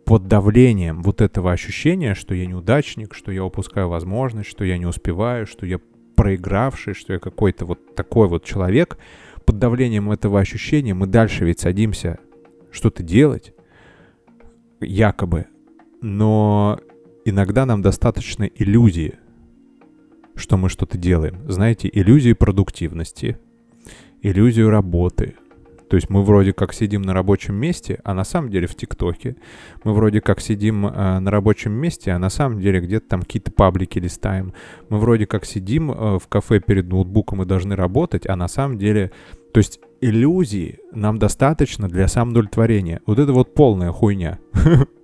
под 0.04 0.26
давлением 0.26 1.02
вот 1.02 1.21
этого 1.21 1.52
ощущения, 1.52 2.14
что 2.14 2.35
я 2.35 2.47
неудачник, 2.47 3.14
что 3.14 3.33
я 3.33 3.44
упускаю 3.44 3.88
возможность, 3.88 4.50
что 4.50 4.64
я 4.64 4.76
не 4.78 4.87
успеваю, 4.87 5.47
что 5.47 5.66
я 5.66 5.78
проигравший, 6.14 6.94
что 6.94 7.12
я 7.12 7.18
какой-то 7.18 7.64
вот 7.66 7.94
такой 7.94 8.28
вот 8.28 8.44
человек, 8.44 8.99
под 9.44 9.59
давлением 9.59 10.11
этого 10.11 10.40
ощущения 10.40 10.94
мы 10.94 11.06
дальше 11.06 11.44
ведь 11.44 11.61
садимся 11.61 12.18
что-то 12.71 13.02
делать, 13.02 13.54
якобы, 14.80 15.47
но 16.00 16.78
иногда 17.25 17.66
нам 17.66 17.83
достаточно 17.83 18.44
иллюзии, 18.44 19.18
что 20.34 20.56
мы 20.56 20.68
что-то 20.68 20.98
делаем. 20.98 21.40
Знаете, 21.48 21.88
иллюзии 21.92 22.32
продуктивности, 22.32 23.38
иллюзию 24.22 24.70
работы. 24.70 25.34
То 25.88 25.96
есть 25.96 26.10
мы 26.10 26.24
вроде 26.24 26.52
как 26.52 26.72
сидим 26.72 27.02
на 27.02 27.12
рабочем 27.12 27.54
месте, 27.54 28.00
а 28.04 28.14
на 28.14 28.24
самом 28.24 28.50
деле 28.50 28.66
в 28.66 28.74
ТикТоке. 28.74 29.36
Мы 29.84 29.92
вроде 29.92 30.20
как 30.20 30.40
сидим 30.40 30.86
э, 30.86 31.18
на 31.20 31.30
рабочем 31.30 31.72
месте, 31.72 32.10
а 32.10 32.18
на 32.18 32.30
самом 32.30 32.60
деле 32.60 32.80
где-то 32.80 33.06
там 33.08 33.20
какие-то 33.20 33.52
паблики 33.52 33.98
листаем. 33.98 34.54
Мы 34.88 34.98
вроде 34.98 35.26
как 35.26 35.44
сидим 35.44 35.92
э, 35.92 36.18
в 36.18 36.26
кафе 36.28 36.60
перед 36.60 36.88
ноутбуком 36.88 37.42
и 37.42 37.46
должны 37.46 37.76
работать, 37.76 38.26
а 38.26 38.36
на 38.36 38.48
самом 38.48 38.78
деле... 38.78 39.12
То 39.52 39.58
есть 39.58 39.78
иллюзии 40.00 40.80
нам 40.92 41.20
достаточно 41.20 41.88
для 41.88 42.08
самоудовлетворения. 42.08 43.00
Вот 43.06 43.20
это 43.20 43.32
вот 43.32 43.54
полная 43.54 43.92
хуйня. 43.92 44.40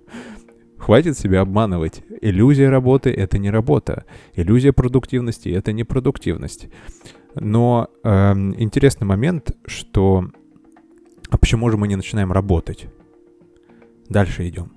Хватит 0.81 1.15
себя 1.15 1.41
обманывать. 1.41 2.01
Иллюзия 2.21 2.69
работы— 2.69 3.11
это 3.11 3.37
не 3.37 3.51
работа. 3.51 4.05
Иллюзия 4.33 4.73
продуктивности— 4.73 5.47
это 5.49 5.73
не 5.73 5.83
продуктивность. 5.83 6.69
Но 7.35 7.89
э, 8.03 8.33
интересный 8.57 9.05
момент, 9.05 9.51
что... 9.67 10.25
А 11.29 11.37
почему 11.37 11.69
же 11.69 11.77
мы 11.77 11.87
не 11.87 11.95
начинаем 11.95 12.31
работать? 12.31 12.87
Дальше 14.09 14.49
идем. 14.49 14.71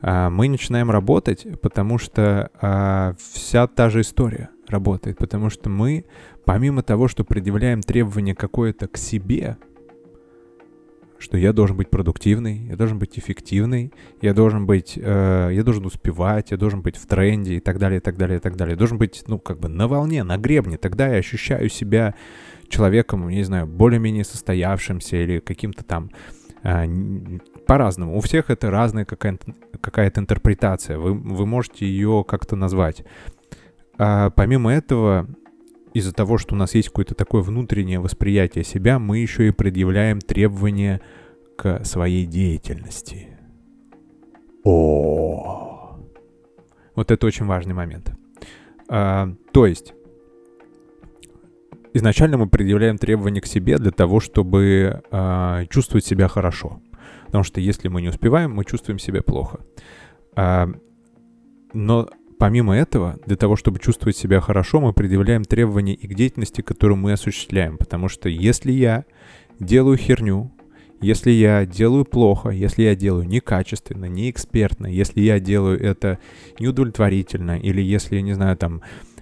А, 0.00 0.30
мы 0.30 0.48
начинаем 0.48 0.88
работать, 0.88 1.44
потому 1.60 1.98
что 1.98 2.50
а, 2.62 3.14
вся 3.18 3.66
та 3.66 3.90
же 3.90 4.02
история 4.02 4.50
работает. 4.68 5.18
Потому 5.18 5.50
что 5.50 5.68
мы, 5.68 6.04
помимо 6.44 6.84
того, 6.84 7.08
что 7.08 7.24
предъявляем 7.24 7.82
требования 7.82 8.36
какое-то 8.36 8.86
к 8.86 8.96
себе, 8.96 9.56
что 11.20 11.36
я 11.36 11.52
должен 11.52 11.76
быть 11.76 11.90
продуктивный, 11.90 12.66
я 12.70 12.76
должен 12.76 12.98
быть 12.98 13.18
эффективный, 13.18 13.92
я 14.22 14.32
должен 14.32 14.64
быть, 14.66 14.94
э, 14.96 15.50
я 15.52 15.62
должен 15.62 15.84
успевать, 15.84 16.50
я 16.50 16.56
должен 16.56 16.80
быть 16.80 16.96
в 16.96 17.06
тренде 17.06 17.56
и 17.56 17.60
так 17.60 17.78
далее, 17.78 17.98
и 17.98 18.00
так 18.00 18.16
далее, 18.16 18.38
и 18.38 18.40
так 18.40 18.56
далее. 18.56 18.72
Я 18.72 18.78
должен 18.78 18.96
быть, 18.96 19.22
ну, 19.26 19.38
как 19.38 19.60
бы 19.60 19.68
на 19.68 19.86
волне, 19.86 20.24
на 20.24 20.38
гребне. 20.38 20.78
Тогда 20.78 21.08
я 21.08 21.16
ощущаю 21.16 21.68
себя 21.68 22.14
человеком, 22.68 23.28
не 23.28 23.42
знаю, 23.42 23.66
более-менее 23.66 24.24
состоявшимся 24.24 25.18
или 25.18 25.40
каким-то 25.40 25.84
там 25.84 26.10
э, 26.62 26.86
по-разному. 27.66 28.16
У 28.16 28.20
всех 28.20 28.48
это 28.48 28.70
разная 28.70 29.04
какая-то, 29.04 29.54
какая-то 29.82 30.20
интерпретация. 30.20 30.96
Вы, 30.96 31.12
вы 31.12 31.44
можете 31.44 31.86
ее 31.86 32.24
как-то 32.26 32.56
назвать. 32.56 33.04
А 33.98 34.30
помимо 34.30 34.72
этого, 34.72 35.26
из-за 35.94 36.12
того, 36.12 36.38
что 36.38 36.54
у 36.54 36.58
нас 36.58 36.74
есть 36.74 36.88
какое-то 36.88 37.14
такое 37.14 37.42
внутреннее 37.42 38.00
восприятие 38.00 38.64
себя, 38.64 38.98
мы 38.98 39.18
еще 39.18 39.48
и 39.48 39.52
предъявляем 39.52 40.20
требования 40.20 41.00
к 41.56 41.84
своей 41.84 42.26
деятельности. 42.26 43.28
О, 44.64 45.98
вот 46.94 47.10
это 47.10 47.26
очень 47.26 47.46
важный 47.46 47.74
момент. 47.74 48.12
А, 48.88 49.32
то 49.52 49.66
есть 49.66 49.94
изначально 51.94 52.38
мы 52.38 52.48
предъявляем 52.48 52.98
требования 52.98 53.40
к 53.40 53.46
себе 53.46 53.78
для 53.78 53.90
того, 53.90 54.20
чтобы 54.20 55.02
а, 55.10 55.64
чувствовать 55.66 56.04
себя 56.04 56.28
хорошо, 56.28 56.80
потому 57.26 57.44
что 57.44 57.60
если 57.60 57.88
мы 57.88 58.02
не 58.02 58.08
успеваем, 58.08 58.52
мы 58.54 58.64
чувствуем 58.64 58.98
себя 58.98 59.22
плохо. 59.22 59.60
А, 60.36 60.68
но 61.72 62.08
Помимо 62.40 62.74
этого, 62.74 63.18
для 63.26 63.36
того, 63.36 63.54
чтобы 63.54 63.80
чувствовать 63.80 64.16
себя 64.16 64.40
хорошо, 64.40 64.80
мы 64.80 64.94
предъявляем 64.94 65.44
требования 65.44 65.92
и 65.92 66.08
к 66.08 66.14
деятельности, 66.14 66.62
которую 66.62 66.96
мы 66.96 67.12
осуществляем. 67.12 67.76
Потому 67.76 68.08
что 68.08 68.30
если 68.30 68.72
я 68.72 69.04
делаю 69.58 69.98
херню, 69.98 70.50
если 71.02 71.32
я 71.32 71.66
делаю 71.66 72.06
плохо, 72.06 72.48
если 72.48 72.84
я 72.84 72.96
делаю 72.96 73.28
некачественно, 73.28 74.06
неэкспертно, 74.06 74.86
если 74.86 75.20
я 75.20 75.38
делаю 75.38 75.78
это 75.78 76.18
неудовлетворительно, 76.58 77.58
или 77.58 77.82
если, 77.82 78.16
я 78.16 78.22
не 78.22 78.32
знаю, 78.32 78.56
там, 78.56 78.80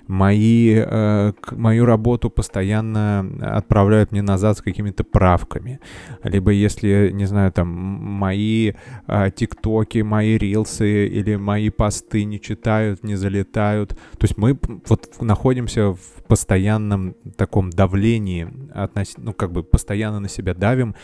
мои, 0.09 0.75
э, 0.75 1.33
мою 1.53 1.85
работу 1.85 2.31
постоянно 2.31 3.31
отправляют 3.41 4.11
мне 4.11 4.23
назад 4.23 4.59
с 4.59 4.63
какими-то 4.63 5.05
правками. 5.05 5.81
Либо 6.25 6.51
если, 6.51 7.11
не 7.13 7.27
знаю, 7.27 7.53
там, 7.53 7.69
мои 7.69 8.73
э, 9.07 9.31
тиктоки, 9.37 9.99
мои 9.99 10.39
рилсы 10.39 11.07
или 11.07 11.37
мои 11.37 11.69
посты 11.71 12.25
не 12.25 12.41
читают, 12.41 13.05
не 13.05 13.17
залетают. 13.17 13.91
То 13.91 14.23
есть 14.23 14.39
мы 14.39 14.59
вот 14.89 15.21
находимся 15.21 15.93
в 15.93 16.25
постоянном 16.27 17.15
таком 17.37 17.71
давлении, 17.71 18.49
относ... 18.75 19.15
ну, 19.19 19.33
как 19.33 19.53
бы 19.53 19.63
постоянно 19.63 20.21
на 20.21 20.29
себя 20.29 20.55
давим, 20.55 20.95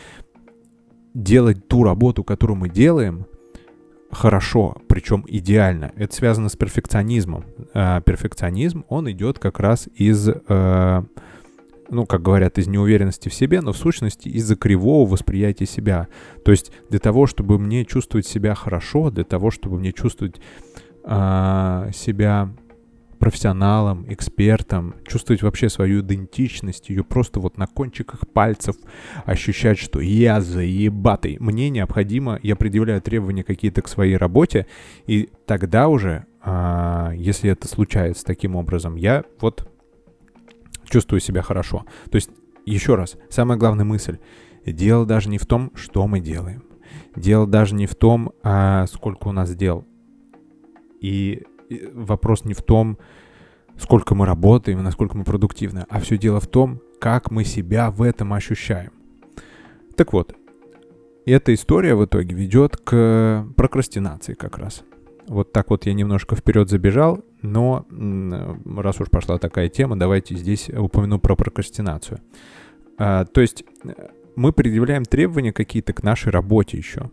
делать 1.12 1.68
ту 1.68 1.84
работу, 1.84 2.24
которую 2.24 2.56
мы 2.56 2.68
делаем, 2.68 3.26
хорошо, 4.14 4.76
причем 4.88 5.24
идеально. 5.26 5.92
Это 5.96 6.14
связано 6.14 6.48
с 6.48 6.56
перфекционизмом. 6.56 7.44
А 7.74 8.00
перфекционизм, 8.00 8.84
он 8.88 9.10
идет 9.10 9.38
как 9.38 9.60
раз 9.60 9.88
из, 9.94 10.28
э, 10.28 11.02
ну, 11.90 12.06
как 12.06 12.22
говорят, 12.22 12.58
из 12.58 12.66
неуверенности 12.66 13.28
в 13.28 13.34
себе, 13.34 13.60
но 13.60 13.72
в 13.72 13.76
сущности 13.76 14.28
из-за 14.28 14.56
кривого 14.56 15.08
восприятия 15.08 15.66
себя. 15.66 16.08
То 16.44 16.50
есть 16.50 16.72
для 16.90 16.98
того, 16.98 17.26
чтобы 17.26 17.58
мне 17.58 17.84
чувствовать 17.84 18.26
себя 18.26 18.54
хорошо, 18.54 19.10
для 19.10 19.24
того, 19.24 19.50
чтобы 19.50 19.78
мне 19.78 19.92
чувствовать 19.92 20.40
э, 21.04 21.90
себя 21.94 22.50
профессионалом, 23.18 24.04
экспертом, 24.12 24.94
чувствовать 25.06 25.42
вообще 25.42 25.68
свою 25.68 26.00
идентичность, 26.00 26.90
ее 26.90 27.04
просто 27.04 27.40
вот 27.40 27.58
на 27.58 27.66
кончиках 27.66 28.28
пальцев 28.28 28.76
ощущать, 29.24 29.78
что 29.78 30.00
я 30.00 30.40
заебатый. 30.40 31.36
Мне 31.40 31.70
необходимо, 31.70 32.38
я 32.42 32.56
предъявляю 32.56 33.00
требования 33.00 33.44
какие-то 33.44 33.82
к 33.82 33.88
своей 33.88 34.16
работе, 34.16 34.66
и 35.06 35.30
тогда 35.46 35.88
уже, 35.88 36.26
а, 36.42 37.12
если 37.14 37.50
это 37.50 37.68
случается 37.68 38.24
таким 38.24 38.56
образом, 38.56 38.96
я 38.96 39.24
вот 39.40 39.68
чувствую 40.88 41.20
себя 41.20 41.42
хорошо. 41.42 41.84
То 42.10 42.16
есть, 42.16 42.30
еще 42.66 42.94
раз, 42.94 43.16
самая 43.30 43.58
главная 43.58 43.84
мысль. 43.84 44.18
Дело 44.64 45.04
даже 45.04 45.28
не 45.28 45.38
в 45.38 45.46
том, 45.46 45.72
что 45.74 46.06
мы 46.06 46.20
делаем. 46.20 46.64
Дело 47.16 47.46
даже 47.46 47.74
не 47.74 47.86
в 47.86 47.94
том, 47.94 48.32
а, 48.42 48.86
сколько 48.86 49.28
у 49.28 49.32
нас 49.32 49.54
дел. 49.54 49.84
И 51.00 51.42
вопрос 51.92 52.44
не 52.44 52.54
в 52.54 52.62
том, 52.62 52.98
сколько 53.78 54.14
мы 54.14 54.26
работаем, 54.26 54.82
насколько 54.82 55.16
мы 55.16 55.24
продуктивны, 55.24 55.86
а 55.88 56.00
все 56.00 56.18
дело 56.18 56.40
в 56.40 56.46
том, 56.46 56.80
как 57.00 57.30
мы 57.30 57.44
себя 57.44 57.90
в 57.90 58.02
этом 58.02 58.32
ощущаем. 58.32 58.92
Так 59.96 60.12
вот, 60.12 60.34
эта 61.26 61.54
история 61.54 61.94
в 61.94 62.04
итоге 62.04 62.34
ведет 62.34 62.76
к 62.76 63.46
прокрастинации 63.56 64.34
как 64.34 64.58
раз. 64.58 64.84
Вот 65.26 65.52
так 65.52 65.70
вот 65.70 65.86
я 65.86 65.94
немножко 65.94 66.36
вперед 66.36 66.68
забежал, 66.68 67.24
но 67.40 67.86
раз 68.76 69.00
уж 69.00 69.08
пошла 69.08 69.38
такая 69.38 69.68
тема, 69.68 69.98
давайте 69.98 70.36
здесь 70.36 70.68
упомяну 70.68 71.18
про 71.18 71.34
прокрастинацию. 71.34 72.20
А, 72.98 73.24
то 73.24 73.40
есть 73.40 73.64
э, 73.84 73.92
мы 74.36 74.52
предъявляем 74.52 75.04
требования 75.04 75.52
какие-то 75.52 75.92
к 75.92 76.02
нашей 76.02 76.30
работе 76.30 76.76
еще. 76.76 77.10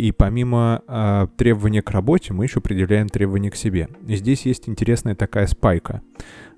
И 0.00 0.12
помимо 0.12 0.82
э, 0.88 1.26
требования 1.36 1.82
к 1.82 1.90
работе, 1.90 2.32
мы 2.32 2.46
еще 2.46 2.62
предъявляем 2.62 3.10
требования 3.10 3.50
к 3.50 3.54
себе. 3.54 3.90
И 4.06 4.16
здесь 4.16 4.46
есть 4.46 4.66
интересная 4.66 5.14
такая 5.14 5.46
спайка. 5.46 6.00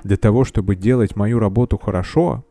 Для 0.04 0.16
того, 0.16 0.44
чтобы 0.44 0.76
делать 0.76 1.16
мою 1.16 1.40
работу 1.40 1.76
хорошо, 1.76 2.44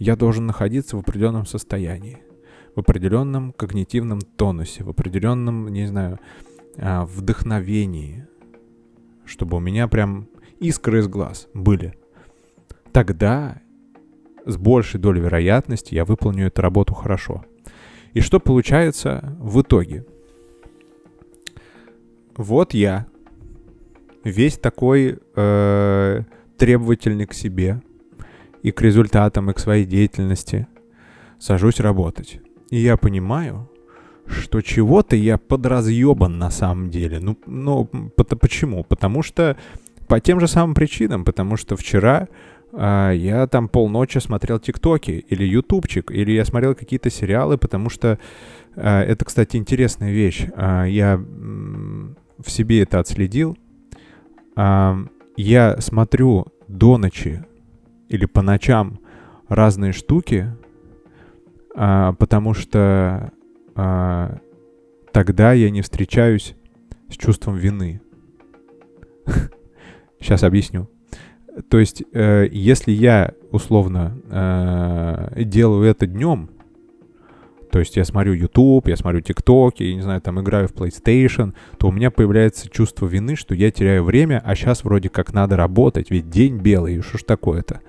я 0.00 0.16
должен 0.16 0.44
находиться 0.44 0.96
в 0.96 1.00
определенном 1.00 1.46
состоянии, 1.46 2.18
в 2.74 2.80
определенном 2.80 3.52
когнитивном 3.52 4.22
тонусе, 4.22 4.82
в 4.82 4.88
определенном, 4.88 5.68
не 5.68 5.86
знаю, 5.86 6.18
э, 6.78 7.02
вдохновении, 7.02 8.26
чтобы 9.24 9.58
у 9.58 9.60
меня 9.60 9.86
прям 9.86 10.26
искры 10.58 10.98
из 10.98 11.06
глаз 11.06 11.46
были. 11.54 11.94
Тогда 12.90 13.62
с 14.44 14.56
большей 14.56 14.98
долей 14.98 15.20
вероятности 15.20 15.94
я 15.94 16.04
выполню 16.04 16.48
эту 16.48 16.60
работу 16.60 16.92
хорошо. 16.92 17.44
И 18.14 18.20
что 18.20 18.40
получается 18.40 19.36
в 19.38 19.60
итоге? 19.62 20.04
Вот 22.36 22.74
я, 22.74 23.06
весь 24.24 24.58
такой 24.58 25.18
э, 25.34 26.22
требовательный 26.56 27.26
к 27.26 27.34
себе 27.34 27.82
и 28.62 28.70
к 28.70 28.80
результатам, 28.82 29.50
и 29.50 29.54
к 29.54 29.58
своей 29.58 29.84
деятельности, 29.84 30.66
сажусь 31.38 31.80
работать. 31.80 32.40
И 32.70 32.76
я 32.76 32.96
понимаю, 32.96 33.68
что 34.26 34.60
чего-то 34.60 35.16
я 35.16 35.36
подразъебан 35.36 36.38
на 36.38 36.50
самом 36.50 36.90
деле. 36.90 37.18
Ну, 37.20 37.36
ну 37.46 37.84
по 37.84 38.24
почему? 38.24 38.84
Потому 38.84 39.22
что 39.22 39.56
по 40.08 40.20
тем 40.20 40.40
же 40.40 40.48
самым 40.48 40.74
причинам, 40.74 41.24
потому 41.24 41.56
что 41.56 41.76
вчера 41.76 42.28
а, 42.72 43.12
я 43.12 43.46
там 43.46 43.68
полночи 43.68 44.18
смотрел 44.18 44.58
ТикТоки 44.58 45.24
или 45.28 45.44
Ютубчик, 45.44 46.10
или 46.10 46.32
я 46.32 46.44
смотрел 46.44 46.74
какие-то 46.74 47.10
сериалы, 47.10 47.58
потому 47.58 47.90
что 47.90 48.18
а, 48.74 49.02
это, 49.02 49.24
кстати, 49.24 49.56
интересная 49.56 50.10
вещь. 50.10 50.46
А, 50.56 50.84
я 50.84 51.16
в 51.16 52.50
себе 52.50 52.82
это 52.82 52.98
отследил. 52.98 53.56
Я 54.54 55.76
смотрю 55.80 56.46
до 56.68 56.98
ночи 56.98 57.42
или 58.08 58.26
по 58.26 58.42
ночам 58.42 59.00
разные 59.48 59.92
штуки, 59.92 60.54
потому 61.74 62.52
что 62.52 63.32
тогда 63.74 65.52
я 65.54 65.70
не 65.70 65.80
встречаюсь 65.80 66.54
с 67.08 67.16
чувством 67.16 67.56
вины. 67.56 68.02
Сейчас 70.20 70.42
объясню. 70.42 70.91
То 71.68 71.78
есть, 71.78 72.02
э, 72.12 72.48
если 72.50 72.92
я 72.92 73.32
условно 73.50 74.16
э, 74.30 75.44
делаю 75.44 75.84
это 75.84 76.06
днем, 76.06 76.50
то 77.70 77.78
есть 77.78 77.96
я 77.96 78.04
смотрю 78.04 78.34
YouTube, 78.34 78.88
я 78.88 78.96
смотрю 78.96 79.20
TikTok, 79.20 79.72
я 79.78 79.94
не 79.94 80.02
знаю, 80.02 80.20
там 80.20 80.40
играю 80.40 80.68
в 80.68 80.74
PlayStation, 80.74 81.54
то 81.78 81.88
у 81.88 81.92
меня 81.92 82.10
появляется 82.10 82.68
чувство 82.68 83.06
вины, 83.06 83.34
что 83.34 83.54
я 83.54 83.70
теряю 83.70 84.04
время, 84.04 84.42
а 84.44 84.54
сейчас 84.54 84.84
вроде 84.84 85.08
как 85.08 85.32
надо 85.32 85.56
работать, 85.56 86.10
ведь 86.10 86.28
день 86.28 86.58
белый, 86.58 87.00
что 87.00 87.18
ж 87.18 87.22
такое-то. 87.22 87.80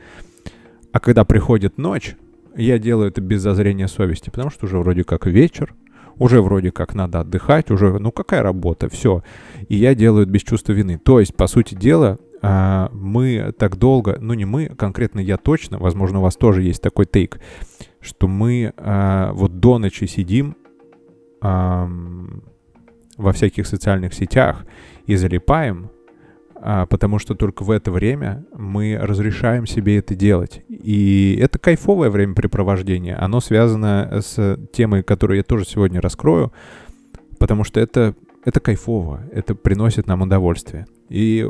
А 0.94 1.00
когда 1.00 1.26
приходит 1.26 1.78
ночь, 1.78 2.16
я 2.56 2.80
делаю 2.80 3.10
это 3.10 3.20
без 3.20 3.42
зазрения 3.42 3.88
совести, 3.88 4.30
потому 4.30 4.52
что 4.52 4.68
уже 4.68 4.78
вроде 4.78 5.04
как 5.04 5.26
вечер, 5.26 5.74
уже 6.18 6.42
вроде 6.42 6.72
как 6.72 6.96
надо 6.96 7.22
отдыхать, 7.22 7.72
уже, 7.72 7.98
ну 8.00 8.12
какая 8.12 8.42
работа, 8.42 8.90
все. 8.90 9.24
И 9.68 9.76
я 9.76 9.96
делаю 9.96 10.24
это 10.24 10.32
без 10.32 10.42
чувства 10.42 10.74
вины. 10.74 10.98
То 10.98 11.20
есть, 11.20 11.36
по 11.36 11.48
сути 11.48 11.76
дела, 11.76 12.18
а, 12.42 12.90
мы 12.92 13.54
так 13.58 13.78
долго, 13.78 14.18
ну 14.20 14.34
не 14.34 14.46
мы, 14.46 14.68
конкретно 14.68 15.20
я 15.20 15.38
точно, 15.38 15.80
возможно, 15.80 16.20
у 16.20 16.22
вас 16.22 16.36
тоже 16.36 16.62
есть 16.62 16.82
такой 16.82 17.06
тейк, 17.06 17.40
что 18.02 18.28
мы 18.28 18.74
а, 18.78 19.32
вот 19.34 19.60
до 19.60 19.78
ночи 19.78 20.06
сидим 20.06 20.56
во 21.42 23.34
всяких 23.34 23.68
социальных 23.68 24.14
сетях 24.14 24.66
и 25.08 25.18
залипаем, 25.18 25.90
потому 26.90 27.20
что 27.20 27.36
только 27.36 27.64
в 27.64 27.72
это 27.72 27.92
время 27.92 28.46
мы 28.56 28.98
разрешаем 29.00 29.66
себе 29.66 29.98
это 29.98 30.16
делать. 30.16 30.64
И 30.70 31.38
это 31.42 31.60
кайфовое 31.60 32.10
времяпрепровождение. 32.10 33.16
Оно 33.16 33.42
связано 33.42 34.22
с 34.22 34.58
темой, 34.72 35.04
которую 35.04 35.38
я 35.38 35.44
тоже 35.44 35.66
сегодня 35.66 36.00
раскрою, 36.00 36.54
потому 37.38 37.66
что 37.66 37.82
это, 37.82 38.16
это 38.46 38.62
кайфово, 38.62 39.24
это 39.34 39.56
приносит 39.56 40.08
нам 40.08 40.22
удовольствие. 40.22 40.88
И 41.10 41.46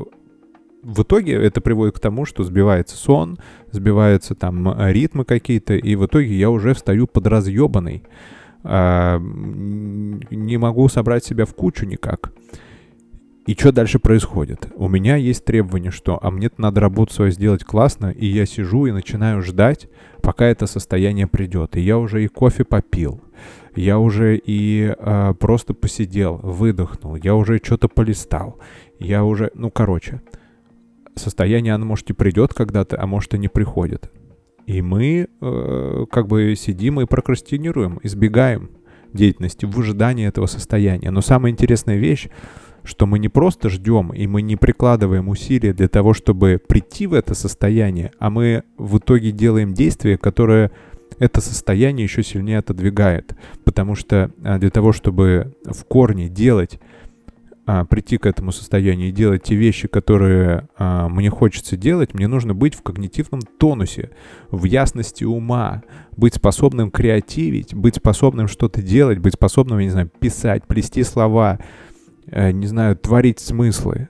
в 0.82 1.04
итоге 1.04 1.34
это 1.34 1.62
приводит 1.62 1.96
к 1.96 2.00
тому, 2.00 2.26
что 2.26 2.44
сбивается 2.44 2.98
сон, 2.98 3.38
сбиваются 3.72 4.34
там 4.34 4.76
ритмы 4.90 5.26
какие-то, 5.26 5.76
и 5.76 5.96
в 5.96 6.06
итоге 6.08 6.36
я 6.36 6.50
уже 6.50 6.74
встаю 6.74 7.08
подразъебанный. 7.08 8.04
А, 8.64 9.20
не 9.20 10.58
могу 10.58 10.88
собрать 10.90 11.24
себя 11.24 11.46
в 11.46 11.54
кучу 11.54 11.86
никак. 11.86 12.34
И 13.46 13.56
что 13.56 13.74
дальше 13.74 14.00
происходит? 14.00 14.68
У 14.76 14.88
меня 14.88 15.18
есть 15.18 15.44
требование, 15.44 15.92
что 15.92 16.18
а 16.22 16.32
мне 16.32 16.50
надо 16.58 16.80
работу 16.80 17.14
свою 17.14 17.32
сделать 17.32 17.66
классно, 17.66 18.10
и 18.10 18.26
я 18.26 18.46
сижу 18.46 18.86
и 18.86 18.92
начинаю 18.92 19.42
ждать, 19.42 19.90
пока 20.22 20.46
это 20.46 20.66
состояние 20.66 21.28
придет. 21.28 21.76
И 21.76 21.82
я 21.82 21.98
уже 21.98 22.24
и 22.24 22.28
кофе 22.28 22.64
попил, 22.64 23.22
я 23.76 24.00
уже 24.00 24.38
и 24.38 24.96
а, 24.98 25.34
просто 25.34 25.74
посидел, 25.74 26.40
выдохнул, 26.42 27.16
я 27.16 27.36
уже 27.36 27.60
что-то 27.62 27.90
полистал, 27.90 28.60
я 29.00 29.26
уже, 29.26 29.52
ну 29.56 29.70
короче, 29.70 30.22
состояние, 31.16 31.74
оно, 31.74 31.86
может, 31.86 32.10
и 32.10 32.14
придет 32.14 32.54
когда-то, 32.54 33.02
а 33.02 33.06
может, 33.06 33.34
и 33.34 33.38
не 33.38 33.50
приходит. 33.50 34.10
И 34.66 34.82
мы 34.82 35.28
э, 35.42 36.06
как 36.10 36.28
бы 36.28 36.56
сидим 36.56 37.02
и 37.02 37.06
прокрастинируем, 37.06 38.00
избегаем 38.04 38.70
деятельности 39.12 39.66
в 39.66 39.78
ожидании 39.78 40.28
этого 40.28 40.46
состояния. 40.46 41.12
Но 41.12 41.22
самая 41.22 41.52
интересная 41.52 41.98
вещь, 41.98 42.30
что 42.84 43.06
мы 43.06 43.20
не 43.20 43.30
просто 43.30 43.70
ждем, 43.70 44.12
и 44.12 44.28
мы 44.28 44.42
не 44.42 44.56
прикладываем 44.56 45.30
усилия 45.30 45.74
для 45.74 45.88
того, 45.88 46.14
чтобы 46.14 46.60
прийти 46.66 47.08
в 47.08 47.14
это 47.14 47.34
состояние, 47.34 48.12
а 48.20 48.30
мы 48.30 48.64
в 48.78 48.98
итоге 48.98 49.32
делаем 49.32 49.74
действие, 49.74 50.18
которое 50.18 50.72
это 51.20 51.42
состояние 51.42 52.04
еще 52.04 52.24
сильнее 52.24 52.60
отодвигает. 52.60 53.36
Потому 53.64 53.96
что 53.96 54.32
а, 54.44 54.58
для 54.58 54.70
того, 54.70 54.92
чтобы 54.94 55.56
в 55.64 55.86
корне 55.86 56.28
делать 56.28 56.80
а, 57.66 57.86
прийти 57.86 58.18
к 58.18 58.26
этому 58.26 58.52
состоянию 58.52 59.10
и 59.10 59.14
делать 59.14 59.44
те 59.44 59.56
вещи, 59.56 59.88
которые 59.88 60.68
а, 60.78 61.08
мне 61.08 61.30
хочется 61.30 61.78
делать, 61.78 62.14
мне 62.14 62.28
нужно 62.28 62.54
быть 62.54 62.76
в 62.76 62.82
когнитивном 62.82 63.42
тонусе, 63.42 64.10
в 64.52 64.66
ясности 64.66 65.24
ума, 65.24 65.84
быть 66.18 66.36
способным 66.36 66.92
креативить, 66.92 67.74
быть 67.74 67.96
способным 67.96 68.48
что-то 68.50 68.82
делать, 68.82 69.20
быть 69.20 69.36
способным, 69.36 69.80
я 69.80 69.86
не 69.86 69.92
знаю, 69.92 70.12
писать, 70.20 70.66
плести 70.66 71.04
слова, 71.04 71.60
не 72.34 72.68
знаю, 72.68 72.96
творить 72.96 73.40
смыслы. 73.40 74.10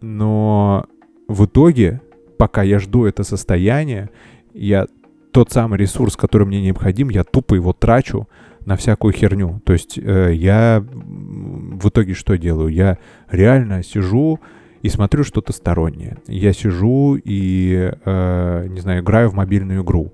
Но 0.00 0.86
в 1.28 1.46
итоге, 1.46 2.00
пока 2.36 2.62
я 2.62 2.78
жду 2.78 3.06
это 3.06 3.24
состояние, 3.24 4.10
я 4.52 4.86
тот 5.32 5.50
самый 5.50 5.78
ресурс, 5.78 6.16
который 6.16 6.46
мне 6.46 6.62
необходим, 6.62 7.08
я 7.08 7.24
тупо 7.24 7.54
его 7.54 7.72
трачу 7.72 8.28
на 8.64 8.76
всякую 8.76 9.12
херню. 9.12 9.60
То 9.64 9.72
есть 9.72 9.98
э, 9.98 10.32
я 10.34 10.84
в 10.86 11.88
итоге 11.88 12.14
что 12.14 12.38
делаю? 12.38 12.68
Я 12.68 12.98
реально 13.28 13.82
сижу 13.82 14.40
и 14.82 14.88
смотрю 14.88 15.24
что-то 15.24 15.52
стороннее. 15.52 16.18
Я 16.26 16.52
сижу 16.52 17.16
и, 17.16 17.92
э, 18.04 18.66
не 18.68 18.80
знаю, 18.80 19.02
играю 19.02 19.30
в 19.30 19.34
мобильную 19.34 19.82
игру. 19.82 20.12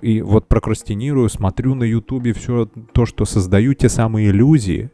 И 0.00 0.22
вот 0.22 0.48
прокрастинирую, 0.48 1.28
смотрю 1.28 1.74
на 1.74 1.84
ютубе 1.84 2.32
все 2.32 2.66
то, 2.92 3.04
что 3.04 3.24
создаю, 3.24 3.74
те 3.74 3.88
самые 3.88 4.30
иллюзии 4.30 4.90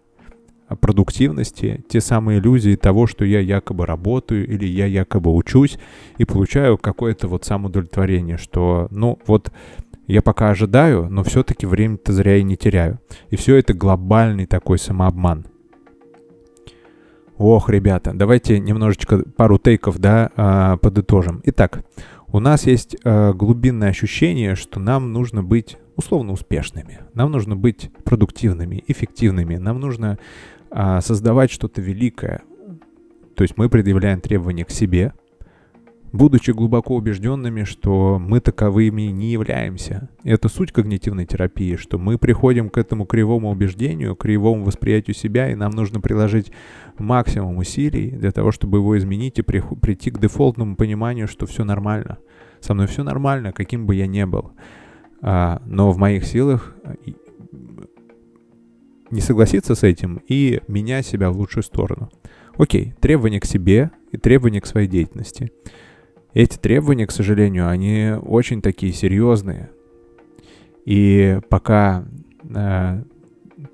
продуктивности, 0.80 1.84
те 1.88 2.00
самые 2.00 2.40
иллюзии 2.40 2.76
того, 2.76 3.06
что 3.06 3.24
я 3.24 3.40
якобы 3.40 3.86
работаю 3.86 4.46
или 4.46 4.66
я 4.66 4.86
якобы 4.86 5.32
учусь, 5.32 5.78
и 6.18 6.24
получаю 6.24 6.78
какое-то 6.78 7.28
вот 7.28 7.44
самоудовлетворение, 7.44 8.36
что, 8.36 8.88
ну, 8.90 9.18
вот 9.26 9.52
я 10.06 10.22
пока 10.22 10.50
ожидаю, 10.50 11.08
но 11.10 11.22
все-таки 11.24 11.66
время-то 11.66 12.12
зря 12.12 12.36
и 12.36 12.42
не 12.42 12.56
теряю. 12.56 13.00
И 13.30 13.36
все 13.36 13.56
это 13.56 13.74
глобальный 13.74 14.46
такой 14.46 14.78
самообман. 14.78 15.46
Ох, 17.38 17.68
ребята, 17.68 18.12
давайте 18.14 18.58
немножечко 18.58 19.22
пару 19.36 19.58
тейков, 19.58 19.98
да, 19.98 20.30
э, 20.36 20.78
подытожим. 20.80 21.42
Итак, 21.44 21.84
у 22.28 22.40
нас 22.40 22.66
есть 22.66 22.96
э, 23.04 23.32
глубинное 23.34 23.90
ощущение, 23.90 24.54
что 24.54 24.80
нам 24.80 25.12
нужно 25.12 25.42
быть 25.42 25.76
условно 25.96 26.32
успешными, 26.32 27.00
нам 27.14 27.32
нужно 27.32 27.56
быть 27.56 27.90
продуктивными, 28.04 28.84
эффективными, 28.86 29.56
нам 29.56 29.80
нужно 29.80 30.18
э, 30.76 31.00
создавать 31.00 31.50
что-то 31.50 31.80
великое. 31.80 32.42
То 33.34 33.42
есть 33.42 33.56
мы 33.56 33.68
предъявляем 33.68 34.20
требования 34.20 34.64
к 34.64 34.70
себе, 34.70 35.12
будучи 36.12 36.50
глубоко 36.50 36.96
убежденными, 36.96 37.64
что 37.64 38.18
мы 38.18 38.40
таковыми 38.40 39.02
не 39.02 39.32
являемся. 39.32 40.08
Это 40.24 40.48
суть 40.48 40.72
когнитивной 40.72 41.26
терапии, 41.26 41.76
что 41.76 41.98
мы 41.98 42.18
приходим 42.18 42.70
к 42.70 42.78
этому 42.78 43.04
кривому 43.06 43.50
убеждению, 43.50 44.14
кривому 44.14 44.64
восприятию 44.64 45.14
себя, 45.14 45.50
и 45.50 45.54
нам 45.54 45.72
нужно 45.72 46.00
приложить 46.00 46.52
максимум 46.98 47.58
усилий 47.58 48.10
для 48.10 48.30
того, 48.30 48.52
чтобы 48.52 48.78
его 48.78 48.96
изменить 48.96 49.38
и 49.38 49.42
при, 49.42 49.60
прийти 49.60 50.10
к 50.10 50.18
дефолтному 50.18 50.76
пониманию, 50.76 51.28
что 51.28 51.46
все 51.46 51.64
нормально. 51.64 52.18
Со 52.60 52.74
мной 52.74 52.86
все 52.86 53.02
нормально, 53.02 53.52
каким 53.52 53.86
бы 53.86 53.94
я 53.94 54.06
ни 54.06 54.24
был. 54.24 54.52
А, 55.20 55.60
но 55.66 55.90
в 55.90 55.98
моих 55.98 56.24
силах 56.24 56.74
не 59.10 59.20
согласиться 59.20 59.74
с 59.74 59.82
этим 59.82 60.20
и 60.28 60.60
менять 60.68 61.06
себя 61.06 61.30
в 61.30 61.36
лучшую 61.36 61.62
сторону. 61.62 62.10
Окей, 62.56 62.94
требования 63.00 63.40
к 63.40 63.44
себе 63.44 63.90
и 64.12 64.16
требования 64.16 64.60
к 64.60 64.66
своей 64.66 64.88
деятельности. 64.88 65.52
Эти 66.32 66.58
требования, 66.58 67.06
к 67.06 67.12
сожалению, 67.12 67.68
они 67.68 68.12
очень 68.20 68.62
такие 68.62 68.92
серьезные. 68.92 69.70
И 70.84 71.40
пока 71.48 72.04
э, 72.44 73.02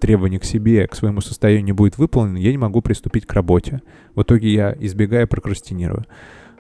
требование 0.01 0.41
к 0.41 0.45
себе, 0.45 0.87
к 0.87 0.95
своему 0.95 1.21
состоянию 1.21 1.65
не 1.65 1.73
будет 1.73 1.99
выполнено, 1.99 2.39
я 2.39 2.51
не 2.51 2.59
могу 2.59 2.83
приступить 2.83 3.27
к 3.27 3.33
работе. 3.33 3.83
В 4.15 4.23
итоге 4.23 4.53
я 4.53 4.77
избегаю, 4.79 5.29
прокрастинирую. 5.29 6.07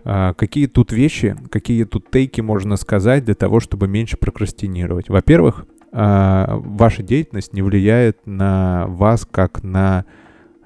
А, 0.05 0.35
какие 0.35 0.67
тут 0.67 0.93
вещи, 0.93 1.37
какие 1.51 1.85
тут 1.85 2.11
тейки 2.11 2.41
можно 2.41 2.77
сказать 2.77 3.25
для 3.25 3.35
того, 3.35 3.61
чтобы 3.61 3.89
меньше 3.89 4.17
прокрастинировать? 4.17 5.09
Во-первых, 5.09 5.67
ваша 5.93 7.03
деятельность 7.03 7.53
не 7.53 7.63
влияет 7.63 8.27
на 8.27 8.87
вас 8.89 9.27
как 9.31 9.63
на 9.63 10.07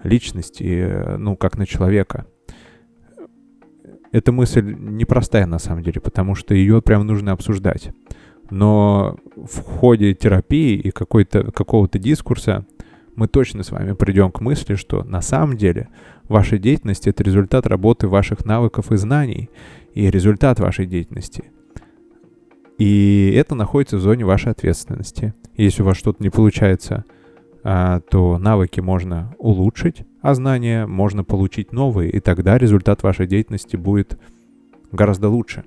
личность, 0.04 0.62
ну, 0.62 1.36
как 1.36 1.58
на 1.58 1.66
человека 1.66 2.26
эта 4.12 4.32
мысль 4.32 4.74
непростая 4.78 5.46
на 5.46 5.58
самом 5.58 5.82
деле, 5.82 6.00
потому 6.00 6.34
что 6.34 6.54
ее 6.54 6.80
прям 6.80 7.06
нужно 7.06 7.32
обсуждать. 7.32 7.90
Но 8.50 9.18
в 9.36 9.60
ходе 9.60 10.14
терапии 10.14 10.78
и 10.78 10.90
какой-то, 10.90 11.50
какого-то 11.50 11.98
дискурса 11.98 12.64
мы 13.14 13.28
точно 13.28 13.62
с 13.62 13.72
вами 13.72 13.92
придем 13.92 14.30
к 14.30 14.40
мысли, 14.40 14.74
что 14.74 15.02
на 15.04 15.20
самом 15.20 15.56
деле 15.56 15.88
ваша 16.28 16.58
деятельность— 16.58 17.06
это 17.08 17.22
результат 17.24 17.66
работы 17.66 18.08
ваших 18.08 18.44
навыков 18.44 18.92
и 18.92 18.96
знаний, 18.96 19.50
и 19.94 20.10
результат 20.10 20.60
вашей 20.60 20.86
деятельности. 20.86 21.50
И 22.78 23.32
это 23.34 23.54
находится 23.54 23.96
в 23.96 24.00
зоне 24.00 24.24
вашей 24.24 24.52
ответственности. 24.52 25.34
Если 25.56 25.82
у 25.82 25.86
вас 25.86 25.96
что-то 25.96 26.22
не 26.22 26.30
получается— 26.30 27.04
а, 27.68 27.98
то 27.98 28.38
навыки 28.38 28.78
можно 28.78 29.34
улучшить, 29.38 30.04
а 30.22 30.34
знания 30.34 30.86
можно 30.86 31.24
получить 31.24 31.72
новые, 31.72 32.12
и 32.12 32.20
тогда 32.20 32.58
результат 32.58 33.02
вашей 33.02 33.26
деятельности 33.26 33.74
будет 33.74 34.20
гораздо 34.92 35.28
лучше. 35.28 35.64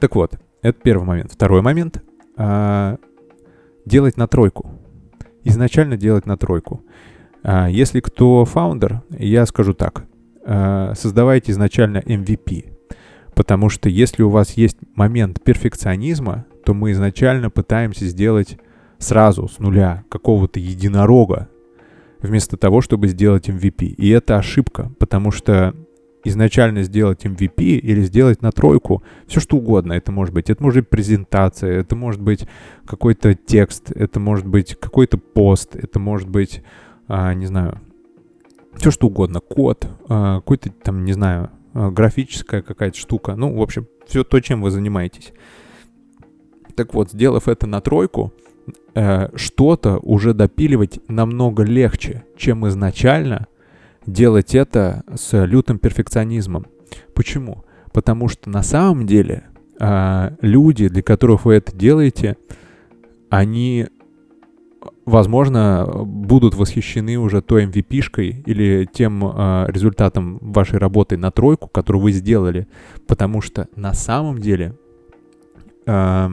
Так 0.00 0.16
вот, 0.16 0.36
это 0.62 0.80
первый 0.82 1.04
момент. 1.04 1.30
Второй 1.30 1.62
момент. 1.62 2.02
а, 2.36 2.96
делать 3.84 4.16
на 4.16 4.26
тройку. 4.26 4.68
Изначально 5.44 5.96
делать 5.96 6.26
на 6.26 6.36
тройку. 6.36 6.82
А, 7.44 7.68
если 7.70 8.00
кто 8.00 8.44
фаундер, 8.44 9.02
я 9.10 9.46
скажу 9.46 9.74
так. 9.74 10.06
Создавайте 10.44 11.52
изначально 11.52 11.98
MVP. 11.98 12.75
Потому 13.36 13.68
что 13.68 13.90
если 13.90 14.22
у 14.22 14.30
вас 14.30 14.52
есть 14.52 14.78
момент 14.94 15.44
перфекционизма, 15.44 16.46
то 16.64 16.72
мы 16.72 16.92
изначально 16.92 17.50
пытаемся 17.50 18.06
сделать 18.06 18.58
сразу 18.98 19.46
с 19.46 19.58
нуля 19.58 20.04
какого-то 20.08 20.58
единорога, 20.58 21.48
вместо 22.22 22.56
того, 22.56 22.80
чтобы 22.80 23.08
сделать 23.08 23.50
MVP. 23.50 23.88
И 23.88 24.08
это 24.08 24.38
ошибка, 24.38 24.90
потому 24.98 25.30
что 25.32 25.74
изначально 26.24 26.82
сделать 26.82 27.26
MVP 27.26 27.62
или 27.62 28.00
сделать 28.00 28.40
на 28.40 28.52
тройку, 28.52 29.02
все 29.26 29.38
что 29.38 29.58
угодно 29.58 29.92
это 29.92 30.12
может 30.12 30.32
быть. 30.34 30.48
Это 30.48 30.62
может 30.62 30.80
быть 30.80 30.88
презентация, 30.88 31.78
это 31.78 31.94
может 31.94 32.22
быть 32.22 32.48
какой-то 32.86 33.34
текст, 33.34 33.92
это 33.92 34.18
может 34.18 34.46
быть 34.46 34.76
какой-то 34.80 35.18
пост, 35.18 35.76
это 35.76 36.00
может 36.00 36.30
быть, 36.30 36.62
а, 37.06 37.34
не 37.34 37.44
знаю, 37.44 37.82
все 38.76 38.90
что 38.90 39.08
угодно, 39.08 39.40
код, 39.40 39.86
а, 40.08 40.36
какой-то 40.36 40.70
там, 40.70 41.04
не 41.04 41.12
знаю, 41.12 41.50
графическая 41.76 42.62
какая-то 42.62 42.96
штука. 42.96 43.36
Ну, 43.36 43.54
в 43.56 43.62
общем, 43.62 43.86
все 44.06 44.24
то, 44.24 44.40
чем 44.40 44.62
вы 44.62 44.70
занимаетесь. 44.70 45.32
Так 46.74 46.94
вот, 46.94 47.10
сделав 47.10 47.48
это 47.48 47.66
на 47.66 47.80
тройку, 47.80 48.32
э, 48.94 49.28
что-то 49.36 49.98
уже 49.98 50.34
допиливать 50.34 51.00
намного 51.08 51.62
легче, 51.62 52.24
чем 52.36 52.66
изначально 52.68 53.46
делать 54.06 54.54
это 54.54 55.04
с 55.14 55.44
лютым 55.44 55.78
перфекционизмом. 55.78 56.66
Почему? 57.14 57.64
Потому 57.92 58.28
что 58.28 58.50
на 58.50 58.62
самом 58.62 59.06
деле 59.06 59.44
э, 59.80 60.36
люди, 60.40 60.88
для 60.88 61.02
которых 61.02 61.44
вы 61.44 61.54
это 61.54 61.76
делаете, 61.76 62.36
они, 63.30 63.88
возможно, 65.06 65.86
будут 66.04 66.54
восхищены 66.54 67.16
уже 67.16 67.40
той 67.40 67.64
MVP-шкой 67.66 68.42
или 68.44 68.88
тем 68.92 69.24
э, 69.24 69.66
результатом 69.68 70.38
вашей 70.42 70.78
работы 70.78 71.16
на 71.16 71.30
тройку, 71.30 71.68
которую 71.68 72.02
вы 72.02 72.12
сделали, 72.12 72.66
потому 73.06 73.40
что 73.40 73.68
на 73.76 73.94
самом 73.94 74.38
деле 74.38 74.74
э, 75.86 76.28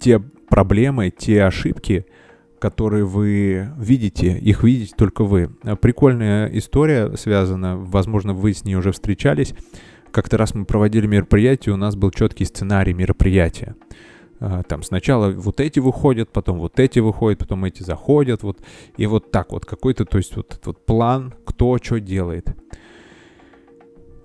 те 0.00 0.18
проблемы, 0.18 1.10
те 1.16 1.44
ошибки, 1.44 2.04
которые 2.58 3.04
вы 3.04 3.70
видите, 3.78 4.36
их 4.36 4.64
видите 4.64 4.94
только 4.96 5.22
вы. 5.22 5.50
Прикольная 5.80 6.48
история 6.48 7.16
связана, 7.16 7.76
возможно, 7.76 8.34
вы 8.34 8.52
с 8.52 8.64
ней 8.64 8.74
уже 8.74 8.90
встречались. 8.90 9.54
Как-то 10.10 10.36
раз 10.36 10.54
мы 10.54 10.64
проводили 10.64 11.06
мероприятие, 11.06 11.74
у 11.74 11.76
нас 11.76 11.94
был 11.94 12.10
четкий 12.10 12.44
сценарий 12.44 12.94
мероприятия. 12.94 13.76
А, 14.40 14.62
там 14.62 14.82
сначала 14.82 15.30
вот 15.30 15.60
эти 15.60 15.80
выходят, 15.80 16.30
потом 16.30 16.58
вот 16.58 16.78
эти 16.78 16.98
выходят, 17.00 17.40
потом 17.40 17.64
эти 17.64 17.82
заходят, 17.82 18.42
вот 18.42 18.58
и 18.96 19.06
вот 19.06 19.30
так 19.30 19.52
вот 19.52 19.64
какой-то, 19.64 20.04
то 20.04 20.18
есть 20.18 20.36
вот 20.36 20.52
этот 20.52 20.66
вот 20.66 20.86
план, 20.86 21.34
кто 21.44 21.78
что 21.78 22.00
делает. 22.00 22.54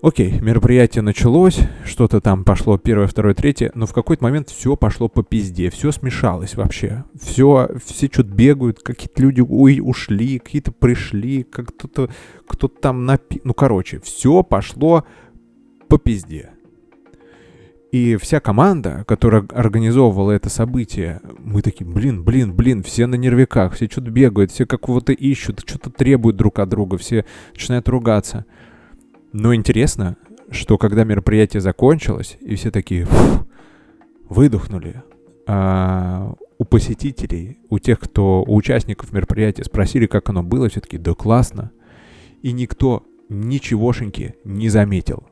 Окей, 0.04 0.38
мероприятие 0.42 1.02
началось, 1.02 1.60
что-то 1.86 2.20
там 2.20 2.44
пошло 2.44 2.78
первое, 2.78 3.08
второе, 3.08 3.34
третье, 3.34 3.72
но 3.74 3.86
в 3.86 3.94
какой-то 3.94 4.22
момент 4.22 4.50
все 4.50 4.76
пошло 4.76 5.08
по 5.08 5.24
пизде, 5.24 5.70
все 5.70 5.94
смешалось 5.94 6.56
вообще. 6.56 7.06
Все, 7.20 7.70
все 7.86 8.08
что-то 8.08 8.30
бегают, 8.30 8.80
какие-то 8.80 9.22
люди 9.22 9.40
ушли, 9.40 10.40
какие-то 10.40 10.74
пришли, 10.74 11.44
как 11.44 11.68
кто-то 11.68 12.10
кто 12.46 12.68
там 12.68 13.06
напи... 13.06 13.40
Ну, 13.46 13.54
короче, 13.54 14.02
все 14.02 14.44
пошло 14.44 15.06
по 15.88 15.98
пизде. 15.98 16.53
И 17.94 18.16
вся 18.16 18.40
команда, 18.40 19.04
которая 19.08 19.46
организовывала 19.54 20.32
это 20.32 20.50
событие, 20.50 21.22
мы 21.38 21.62
такие, 21.62 21.86
блин, 21.86 22.24
блин, 22.24 22.52
блин, 22.52 22.82
все 22.82 23.06
на 23.06 23.14
нервиках, 23.14 23.76
все 23.76 23.86
что-то 23.86 24.10
бегают, 24.10 24.50
все 24.50 24.66
какого-то 24.66 25.12
ищут, 25.12 25.62
что-то 25.64 25.92
требуют 25.92 26.36
друг 26.36 26.58
от 26.58 26.70
друга, 26.70 26.98
все 26.98 27.24
начинают 27.54 27.88
ругаться. 27.88 28.48
Но 29.32 29.54
интересно, 29.54 30.18
что 30.50 30.80
когда 30.80 31.04
мероприятие 31.04 31.62
закончилось, 31.62 32.40
и 32.42 32.56
все 32.56 32.72
такие 32.72 33.08
выдохнули, 34.28 35.04
а 35.46 36.34
у 36.58 36.66
посетителей, 36.66 37.60
у 37.70 37.78
тех, 37.78 38.00
кто, 38.00 38.42
у 38.42 38.56
участников 38.56 39.14
мероприятия 39.14 39.66
спросили, 39.66 40.08
как 40.08 40.30
оно 40.30 40.42
было, 40.42 40.68
все 40.68 40.82
таки 40.82 40.98
да 40.98 41.14
классно. 41.14 41.70
И 42.42 42.54
никто 42.54 43.04
ничегошеньки 43.30 44.34
не 44.44 44.70
заметил. 44.70 45.28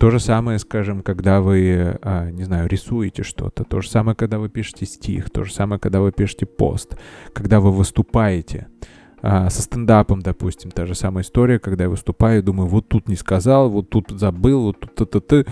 То 0.00 0.10
же 0.10 0.18
самое, 0.18 0.58
скажем, 0.58 1.02
когда 1.02 1.40
вы, 1.40 1.98
а, 2.02 2.30
не 2.30 2.42
знаю, 2.42 2.68
рисуете 2.68 3.22
что-то, 3.22 3.62
то 3.62 3.80
же 3.80 3.88
самое, 3.88 4.16
когда 4.16 4.38
вы 4.38 4.48
пишете 4.48 4.86
стих, 4.86 5.30
то 5.30 5.44
же 5.44 5.52
самое, 5.52 5.78
когда 5.78 6.00
вы 6.00 6.10
пишете 6.10 6.46
пост, 6.46 6.96
когда 7.32 7.60
вы 7.60 7.70
выступаете— 7.70 8.66
а, 9.22 9.50
со 9.50 9.62
стендапом, 9.62 10.22
допустим, 10.22 10.70
та 10.70 10.86
же 10.86 10.94
самая 10.94 11.24
история, 11.24 11.58
когда 11.58 11.84
я 11.84 11.90
выступаю, 11.90 12.42
думаю, 12.42 12.68
вот 12.68 12.88
тут 12.88 13.08
не 13.08 13.16
сказал, 13.16 13.68
вот 13.68 13.90
тут 13.90 14.10
забыл, 14.10 14.62
вот 14.62 14.80
тут 14.80 14.94
т-т-т. 14.94 15.44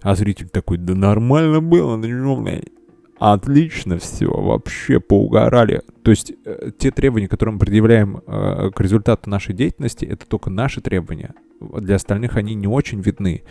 А 0.00 0.14
зритель 0.14 0.48
такой, 0.48 0.78
да 0.78 0.94
нормально 0.94 1.60
было, 1.60 1.96
ну, 1.96 2.62
отлично 3.18 3.98
все, 3.98 4.28
вообще 4.28 5.00
поугорали. 5.00 5.82
То 6.04 6.12
есть 6.12 6.32
э, 6.44 6.70
те 6.78 6.92
требования, 6.92 7.26
которые 7.26 7.54
мы 7.54 7.58
предъявляем 7.58 8.22
э, 8.24 8.70
к 8.72 8.80
результату 8.80 9.28
нашей 9.28 9.54
деятельности, 9.54 10.04
это 10.04 10.24
только 10.24 10.50
наши 10.50 10.80
требования. 10.80 11.34
Для 11.60 11.96
остальных 11.96 12.36
они 12.36 12.54
не 12.54 12.68
очень 12.68 13.00
видны. 13.00 13.42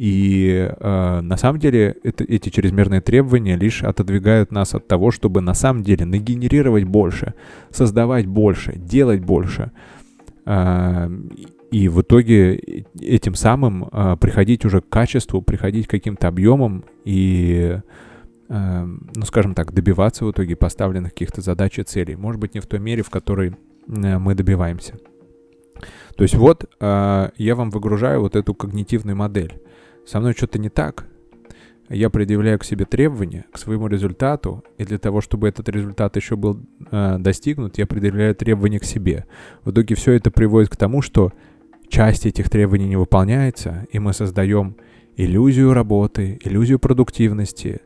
И 0.00 0.66
э, 0.80 1.20
на 1.20 1.36
самом 1.36 1.58
деле 1.58 1.94
это, 2.02 2.24
эти 2.24 2.48
чрезмерные 2.48 3.02
требования 3.02 3.54
лишь 3.54 3.82
отодвигают 3.82 4.50
нас 4.50 4.74
от 4.74 4.88
того, 4.88 5.10
чтобы 5.10 5.42
на 5.42 5.52
самом 5.52 5.82
деле 5.82 6.06
нагенерировать 6.06 6.84
больше, 6.84 7.34
создавать 7.68 8.24
больше, 8.24 8.72
делать 8.78 9.20
больше. 9.20 9.72
Э, 10.46 11.06
и 11.70 11.88
в 11.88 12.00
итоге 12.00 12.56
этим 12.98 13.34
самым 13.34 13.90
э, 13.92 14.16
приходить 14.18 14.64
уже 14.64 14.80
к 14.80 14.88
качеству, 14.88 15.42
приходить 15.42 15.86
к 15.86 15.90
каким-то 15.90 16.28
объемам 16.28 16.82
и, 17.04 17.78
э, 18.48 18.84
ну 18.84 19.24
скажем 19.26 19.54
так, 19.54 19.74
добиваться 19.74 20.24
в 20.24 20.30
итоге 20.30 20.56
поставленных 20.56 21.12
каких-то 21.12 21.42
задач 21.42 21.78
и 21.78 21.82
целей. 21.82 22.16
Может 22.16 22.40
быть, 22.40 22.54
не 22.54 22.60
в 22.60 22.66
той 22.66 22.80
мере, 22.80 23.02
в 23.02 23.10
которой 23.10 23.50
э, 23.50 24.18
мы 24.18 24.34
добиваемся. 24.34 24.94
То 26.16 26.22
есть 26.22 26.36
вот 26.36 26.64
э, 26.80 27.30
я 27.36 27.54
вам 27.54 27.68
выгружаю 27.68 28.22
вот 28.22 28.34
эту 28.34 28.54
когнитивную 28.54 29.14
модель 29.14 29.60
со 30.06 30.20
мной 30.20 30.34
что-то 30.34 30.58
не 30.58 30.68
так, 30.68 31.06
я 31.90 32.08
предъявляю 32.08 32.58
к 32.58 32.64
себе 32.64 32.84
требования, 32.84 33.46
к 33.52 33.58
своему 33.58 33.88
результату, 33.88 34.64
и 34.78 34.84
для 34.84 34.98
того, 34.98 35.20
чтобы 35.20 35.48
этот 35.48 35.68
результат 35.68 36.14
еще 36.14 36.36
был 36.36 36.60
э, 36.90 37.16
достигнут, 37.18 37.78
я 37.78 37.86
предъявляю 37.86 38.34
требования 38.36 38.78
к 38.78 38.84
себе. 38.84 39.26
В 39.64 39.72
итоге 39.72 39.96
все 39.96 40.12
это 40.12 40.30
приводит 40.30 40.70
к 40.70 40.76
тому, 40.76 41.02
что 41.02 41.32
часть 41.88 42.26
этих 42.26 42.48
требований 42.48 42.88
не 42.88 42.96
выполняется, 42.96 43.88
и 43.90 43.98
мы 43.98 44.12
создаем 44.12 44.76
иллюзию 45.16 45.74
работы, 45.74 46.38
иллюзию 46.44 46.78
продуктивности 46.78 47.80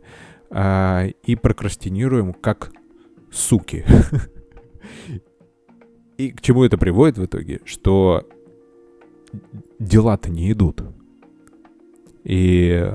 э, 0.51 1.11
и 1.25 1.35
прокрастинируем 1.35 2.35
как 2.35 2.73
суки. 3.33 3.85
И 6.17 6.31
к 6.31 6.43
чему 6.43 6.63
это 6.63 6.79
приводит 6.79 7.19
в 7.19 7.25
итоге? 7.25 7.61
Что 7.65 8.25
дела-то 9.81 10.31
не 10.31 10.53
идут 10.53 10.81
и 12.25 12.93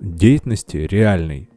деятельности 0.00 0.78
реальной, 0.78 1.50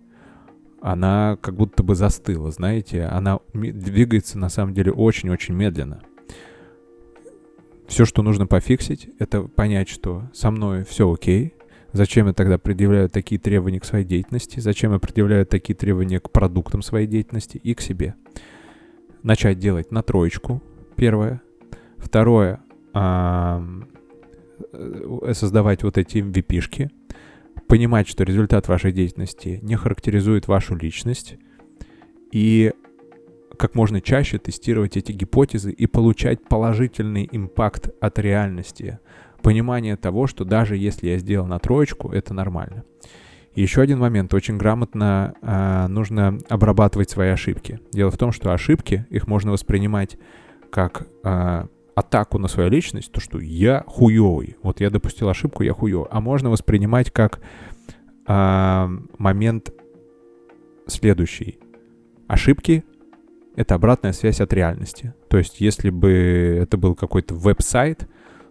она 0.81 1.37
как 1.41 1.55
будто 1.55 1.81
бы 1.81 1.95
застыла, 1.95 2.51
знаете, 2.51 3.03
она 3.03 3.39
двигается 3.53 4.37
на 4.37 4.49
самом 4.49 4.73
деле 4.73 4.91
очень-очень 4.91 5.55
медленно. 5.55 6.01
Все, 7.87 8.05
что 8.05 8.21
нужно 8.23 8.47
пофиксить, 8.47 9.09
это 9.19 9.43
понять, 9.43 9.89
что 9.89 10.29
со 10.33 10.51
мной 10.51 10.83
все 10.83 11.11
окей, 11.11 11.55
Зачем 11.95 12.27
я 12.27 12.33
тогда 12.33 12.57
предъявляю 12.57 13.09
такие 13.09 13.39
требования 13.39 13.79
к 13.79 13.85
своей 13.85 14.03
деятельности? 14.03 14.59
Зачем 14.59 14.91
я 14.91 14.99
предъявляю 14.99 15.45
такие 15.45 15.75
требования 15.75 16.19
к 16.19 16.29
продуктам 16.29 16.81
своей 16.81 17.07
деятельности 17.07 17.55
и 17.55 17.73
к 17.73 17.79
себе? 17.79 18.15
Начать 19.23 19.59
делать 19.59 19.91
на 19.91 20.03
троечку, 20.03 20.61
первое. 20.97 21.41
Второе, 21.97 22.59
создавать 25.33 25.83
вот 25.83 25.97
эти 25.97 26.17
MVP-шки, 26.17 26.89
понимать, 27.67 28.07
что 28.07 28.23
результат 28.23 28.67
вашей 28.67 28.91
деятельности 28.91 29.59
не 29.61 29.75
характеризует 29.75 30.47
вашу 30.47 30.75
личность, 30.75 31.37
и 32.31 32.73
как 33.57 33.75
можно 33.75 34.01
чаще 34.01 34.37
тестировать 34.37 34.97
эти 34.97 35.11
гипотезы 35.11 35.71
и 35.71 35.87
получать 35.87 36.43
положительный 36.47 37.27
импакт 37.31 37.89
от 38.01 38.19
реальности. 38.19 38.99
Понимание 39.41 39.95
того, 39.95 40.27
что 40.27 40.43
даже 40.43 40.75
если 40.75 41.07
я 41.09 41.17
сделал 41.17 41.47
на 41.47 41.59
троечку, 41.59 42.11
это 42.11 42.33
нормально. 42.33 42.83
И 43.53 43.61
еще 43.61 43.81
один 43.81 43.99
момент. 43.99 44.33
Очень 44.33 44.57
грамотно 44.57 45.33
э, 45.41 45.87
нужно 45.87 46.39
обрабатывать 46.49 47.09
свои 47.09 47.29
ошибки. 47.29 47.79
Дело 47.93 48.11
в 48.11 48.17
том, 48.17 48.33
что 48.33 48.51
ошибки, 48.51 49.05
их 49.09 49.27
можно 49.27 49.51
воспринимать 49.51 50.17
как 50.69 51.07
э, 51.23 51.67
атаку 51.95 52.37
на 52.37 52.47
свою 52.47 52.69
личность, 52.69 53.11
то, 53.11 53.19
что 53.19 53.39
я 53.39 53.83
хуёвый, 53.87 54.57
вот 54.61 54.81
я 54.81 54.89
допустил 54.89 55.29
ошибку, 55.29 55.63
я 55.63 55.73
хуёвый, 55.73 56.09
а 56.11 56.19
можно 56.19 56.49
воспринимать 56.49 57.09
как 57.09 57.39
э, 58.27 58.87
момент 59.17 59.73
следующий. 60.87 61.57
Ошибки— 62.27 62.83
это 63.55 63.75
обратная 63.75 64.11
связь 64.11 64.41
от 64.41 64.51
реальности. 64.53 65.13
То 65.29 65.37
есть, 65.37 65.61
если 65.61 65.89
бы 65.89 66.59
это 66.61 66.77
был 66.77 66.95
какой-то 66.95 67.33
веб-сайт, 67.33 68.07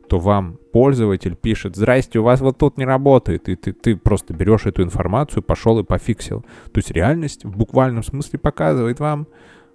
то 0.08 0.18
вам 0.18 0.58
пользователь 0.72 1.34
пишет, 1.34 1.76
здрасте, 1.76 2.18
у 2.18 2.22
вас 2.22 2.40
вот 2.40 2.58
тут 2.58 2.78
не 2.78 2.84
работает, 2.84 3.48
и 3.48 3.56
ты, 3.56 3.72
ты 3.72 3.96
просто 3.96 4.34
берешь 4.34 4.66
эту 4.66 4.82
информацию, 4.82 5.42
пошел 5.42 5.78
и 5.78 5.84
пофиксил. 5.84 6.42
То 6.72 6.78
есть 6.78 6.90
реальность 6.90 7.44
в 7.44 7.56
буквальном 7.56 8.02
смысле 8.02 8.38
показывает 8.38 9.00
вам, 9.00 9.26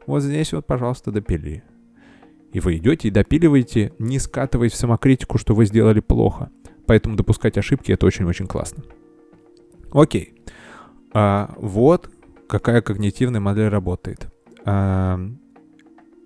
вот 0.05 0.21
здесь 0.21 0.53
вот, 0.53 0.65
пожалуйста, 0.65 1.11
допили. 1.11 1.63
И 2.51 2.59
вы 2.59 2.77
идете 2.77 3.07
и 3.07 3.11
допиливаете, 3.11 3.93
не 3.99 4.19
скатываясь 4.19 4.73
в 4.73 4.77
самокритику, 4.77 5.37
что 5.37 5.53
вы 5.53 5.65
сделали 5.65 5.99
плохо. 5.99 6.49
Поэтому 6.85 7.15
допускать 7.15 7.57
ошибки— 7.57 7.91
это 7.93 8.05
очень-очень 8.05 8.47
классно. 8.47 8.83
Окей. 9.91 10.33
А, 11.13 11.53
вот 11.57 12.09
какая 12.47 12.81
когнитивная 12.81 13.39
модель 13.39 13.69
работает. 13.69 14.27
А, 14.65 15.19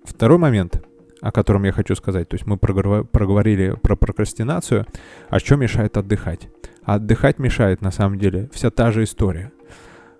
второй 0.04 0.38
момент, 0.38 0.82
о 1.20 1.32
котором 1.32 1.64
я 1.64 1.72
хочу 1.72 1.94
сказать. 1.94 2.28
То 2.28 2.34
есть 2.34 2.46
мы 2.46 2.56
проговорили 2.56 3.76
про 3.82 3.96
прокрастинацию. 3.96 4.86
А 5.28 5.38
что 5.38 5.56
мешает 5.56 5.96
отдыхать? 5.96 6.48
А 6.82 6.94
отдыхать 6.94 7.38
мешает, 7.38 7.80
на 7.80 7.90
самом 7.90 8.18
деле, 8.18 8.48
вся 8.52 8.70
та 8.70 8.90
же 8.90 9.04
история. 9.04 9.52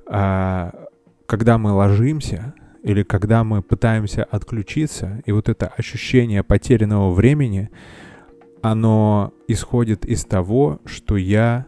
А, 0.07 0.75
когда 1.27 1.59
мы 1.59 1.73
ложимся, 1.73 2.55
или 2.85 3.03
когда 3.03 3.45
мы 3.45 3.63
пытаемся 3.63 4.25
отключиться, 4.25 5.23
и 5.25 5.33
вот 5.33 5.49
это 5.49 5.69
ощущение 5.69 6.43
потерянного 6.43 7.13
времени, 7.13 7.71
оно 8.61 9.33
исходит 9.49 10.05
из 10.05 10.27
того, 10.27 10.81
что 10.85 11.17
я 11.17 11.67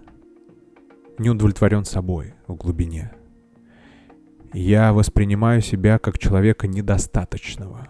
не 1.19 1.31
удовлетворен 1.31 1.87
собой 1.87 2.35
в 2.47 2.55
глубине. 2.55 3.13
Я 4.53 4.93
воспринимаю 4.93 5.63
себя 5.63 5.99
как 5.99 6.19
человека 6.19 6.69
недостаточного. 6.69 7.89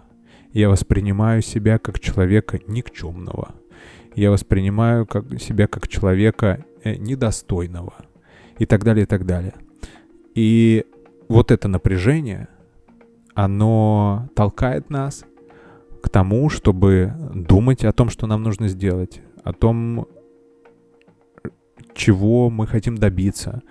Я 0.52 0.68
воспринимаю 0.68 1.42
себя 1.42 1.78
как 1.78 1.98
человека 1.98 2.60
никчемного. 2.68 3.56
Я 4.14 4.30
воспринимаю 4.30 5.04
как, 5.04 5.40
себя 5.40 5.66
как 5.66 5.88
человека 5.88 6.64
э, 6.84 6.94
недостойного. 6.94 7.94
И 8.60 8.66
так 8.66 8.84
далее, 8.84 9.02
и 9.02 9.06
так 9.06 9.26
далее. 9.26 9.54
И 10.36 10.86
вот 11.28 11.50
это 11.50 11.66
напряжение— 11.66 12.46
оно 13.37 14.31
толкает 14.35 14.88
нас 14.88 15.25
к 16.03 16.09
тому, 16.09 16.49
чтобы 16.49 17.12
думать 17.35 17.85
о 17.85 17.92
том, 17.92 18.09
что 18.09 18.27
нам 18.27 18.42
нужно 18.42 18.66
сделать, 18.66 19.20
о 19.44 19.53
том, 19.53 20.09
чего 21.94 22.49
мы 22.49 22.66
хотим 22.66 22.96
добиться, 22.96 23.62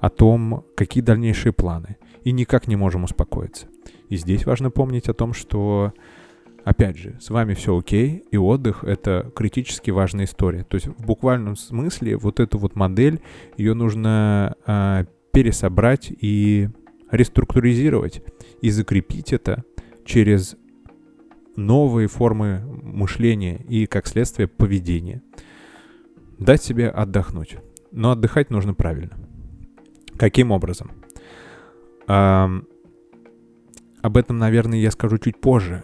о 0.00 0.10
том, 0.10 0.64
какие 0.76 1.02
дальнейшие 1.02 1.54
планы. 1.54 1.96
И 2.24 2.32
никак 2.32 2.68
не 2.68 2.76
можем 2.76 3.04
успокоиться. 3.04 3.68
И 4.10 4.16
здесь 4.16 4.44
важно 4.44 4.70
помнить 4.70 5.08
о 5.08 5.14
том, 5.14 5.32
что, 5.32 5.94
опять 6.64 6.98
же, 6.98 7.16
с 7.18 7.30
вами 7.30 7.54
все 7.54 7.78
окей, 7.78 8.22
и 8.30 8.36
отдых— 8.36 8.84
это 8.84 9.32
критически 9.34 9.90
важная 9.90 10.26
история. 10.26 10.64
То 10.64 10.74
есть 10.74 10.88
в 10.88 11.06
буквальном 11.06 11.56
смысле 11.56 12.18
вот 12.18 12.38
эту 12.38 12.58
вот 12.58 12.76
модель, 12.76 13.22
ее 13.56 13.72
нужно 13.72 14.56
э, 14.66 15.06
пересобрать 15.32 16.10
и 16.10 16.68
реструктуризировать 17.10 18.22
и 18.60 18.70
закрепить 18.70 19.32
это 19.32 19.64
через 20.04 20.56
новые 21.56 22.08
формы 22.08 22.60
мышления 22.82 23.64
и, 23.68 23.86
как 23.86 24.06
следствие, 24.06 24.48
поведения. 24.48 25.22
Дать 26.38 26.62
себе 26.62 26.88
отдохнуть. 26.88 27.56
Но 27.92 28.10
отдыхать 28.10 28.50
нужно 28.50 28.74
правильно. 28.74 29.16
Каким 30.18 30.50
образом? 30.50 30.92
А, 32.06 32.50
об 34.02 34.16
этом, 34.16 34.38
наверное, 34.38 34.78
я 34.78 34.90
скажу 34.90 35.18
чуть 35.18 35.40
позже. 35.40 35.82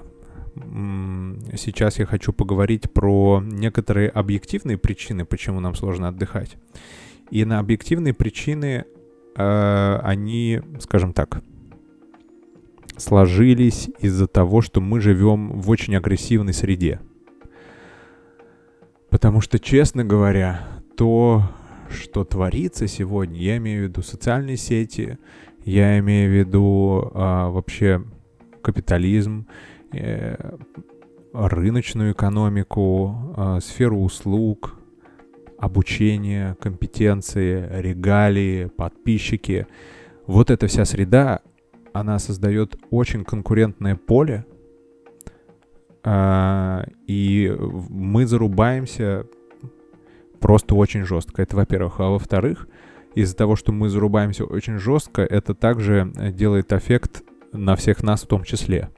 Сейчас 1.57 1.99
я 1.99 2.05
хочу 2.05 2.33
поговорить 2.33 2.93
про 2.93 3.43
некоторые 3.43 4.11
объективные 4.11 4.77
причины, 4.77 5.25
почему 5.25 5.61
нам 5.61 5.75
сложно 5.75 6.09
отдыхать. 6.09 6.57
И 7.31 7.45
на 7.47 7.59
объективные 7.59 8.13
причины 8.13 8.85
э, 9.37 10.01
они, 10.03 10.61
скажем 10.81 11.13
так, 11.13 11.43
сложились 12.97 13.91
из-за 13.99 14.27
того, 14.27 14.61
что 14.61 14.81
мы 14.81 15.01
живем 15.01 15.61
в 15.61 15.71
очень 15.71 15.97
агрессивной 15.97 16.53
среде. 16.53 17.01
Потому 19.11 19.41
что, 19.41 19.59
честно 19.59 20.05
говоря, 20.05 20.67
то, 20.97 21.43
что 21.91 22.25
творится 22.25 22.87
сегодня, 22.87 23.39
я 23.41 23.57
имею 23.59 23.87
в 23.87 23.89
виду 23.89 24.03
социальные 24.03 24.57
сети, 24.57 25.19
я 25.65 25.99
имею 25.99 26.31
в 26.31 26.35
виду 26.35 27.11
а, 27.15 27.51
вообще 27.51 28.05
капитализм, 28.63 29.47
э, 29.93 30.57
рыночную 31.33 32.13
экономику, 32.13 33.35
э, 33.37 33.59
сферу 33.61 34.01
услуг, 34.01 34.77
обучение, 35.63 36.57
компетенции, 36.61 37.69
регалии, 37.71 38.65
подписчики. 38.65 39.69
Вот 40.27 40.51
эта 40.51 40.67
вся 40.67 40.85
среда, 40.85 41.41
она 41.93 42.19
создает 42.19 42.75
очень 42.91 43.25
конкурентное 43.25 43.95
поле, 43.95 44.45
э, 46.03 46.85
и 47.07 47.57
мы 47.59 48.27
зарубаемся 48.27 49.25
просто 50.41 50.75
очень 50.75 51.05
жестко. 51.05 51.43
Это 51.43 51.55
во-первых. 51.55 52.01
А 52.01 52.09
во-вторых, 52.09 52.67
из-за 53.15 53.37
того, 53.37 53.55
что 53.55 53.71
мы 53.71 53.89
зарубаемся 53.89 54.45
очень 54.45 54.79
жестко, 54.79 55.23
это 55.23 55.55
также 55.55 56.11
делает 56.33 56.73
эффект 56.73 57.23
на 57.53 57.77
всех 57.77 58.03
нас 58.03 58.25
в 58.25 58.27
том 58.27 58.43
числе. 58.43 58.91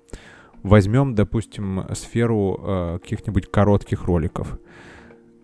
Возьмем, 0.62 1.14
допустим, 1.14 1.84
сферу 1.92 2.58
э, 2.58 2.98
каких-нибудь 3.02 3.50
коротких 3.50 4.04
роликов. 4.04 4.58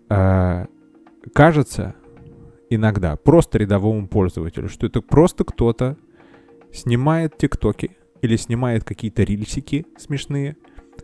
Э, 0.09 0.65
кажется 1.33 1.95
иногда 2.69 3.15
просто 3.17 3.57
рядовому 3.57 4.07
пользователю, 4.07 4.69
что 4.69 4.87
это 4.87 5.01
просто 5.01 5.43
кто-то 5.43 5.97
снимает 6.71 7.37
тиктоки 7.37 7.97
или 8.21 8.35
снимает 8.35 8.83
какие-то 8.83 9.23
рильсики 9.23 9.85
смешные, 9.97 10.55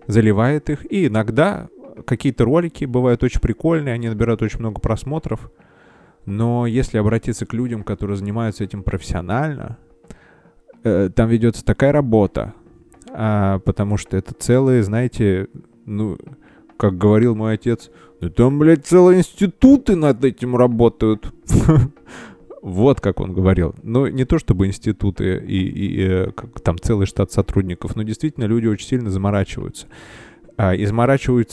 заливает 0.08 0.70
их, 0.70 0.90
и 0.92 1.08
иногда 1.08 1.68
какие-то 2.06 2.46
ролики 2.46 2.86
бывают 2.86 3.24
очень 3.24 3.42
прикольные, 3.42 3.94
они 3.94 4.08
набирают 4.08 4.42
очень 4.42 4.60
много 4.60 4.80
просмотров, 4.80 5.52
но 6.26 6.68
если 6.68 6.98
обратиться 6.98 7.46
к 7.46 7.54
людям, 7.54 7.84
которые 7.84 8.18
занимаются 8.18 8.64
этим 8.64 8.84
профессионально, 8.84 9.78
э, 10.84 11.10
там 11.14 11.30
ведется 11.30 11.66
такая 11.66 11.92
работа, 11.92 12.54
а, 13.12 13.60
потому 13.60 13.98
что 13.98 14.16
это 14.16 14.34
целые, 14.34 14.84
знаете, 14.84 15.48
ну, 15.86 16.18
как 16.78 16.98
говорил 16.98 17.36
мой 17.36 17.54
отец, 17.54 17.90
да 18.22 18.30
там, 18.30 18.60
блядь, 18.60 18.86
целые 18.86 19.20
институты 19.20 19.96
над 19.96 20.24
этим 20.24 20.56
работают. 20.56 21.34
Вот 22.64 23.00
как 23.00 23.22
он 23.22 23.34
говорил. 23.34 23.76
Ну, 23.84 24.08
не 24.08 24.26
то 24.26 24.40
чтобы 24.40 24.68
институты 24.68 25.38
и, 25.38 25.58
и, 25.58 25.86
и 25.88 26.08
э, 26.08 26.32
как, 26.32 26.60
там 26.60 26.78
целый 26.78 27.06
штат 27.06 27.32
сотрудников, 27.32 27.96
но 27.96 28.04
действительно 28.04 28.44
люди 28.44 28.68
очень 28.68 28.88
сильно 28.88 29.10
заморачиваются. 29.10 29.88
А, 30.58 30.76
и 30.76 30.86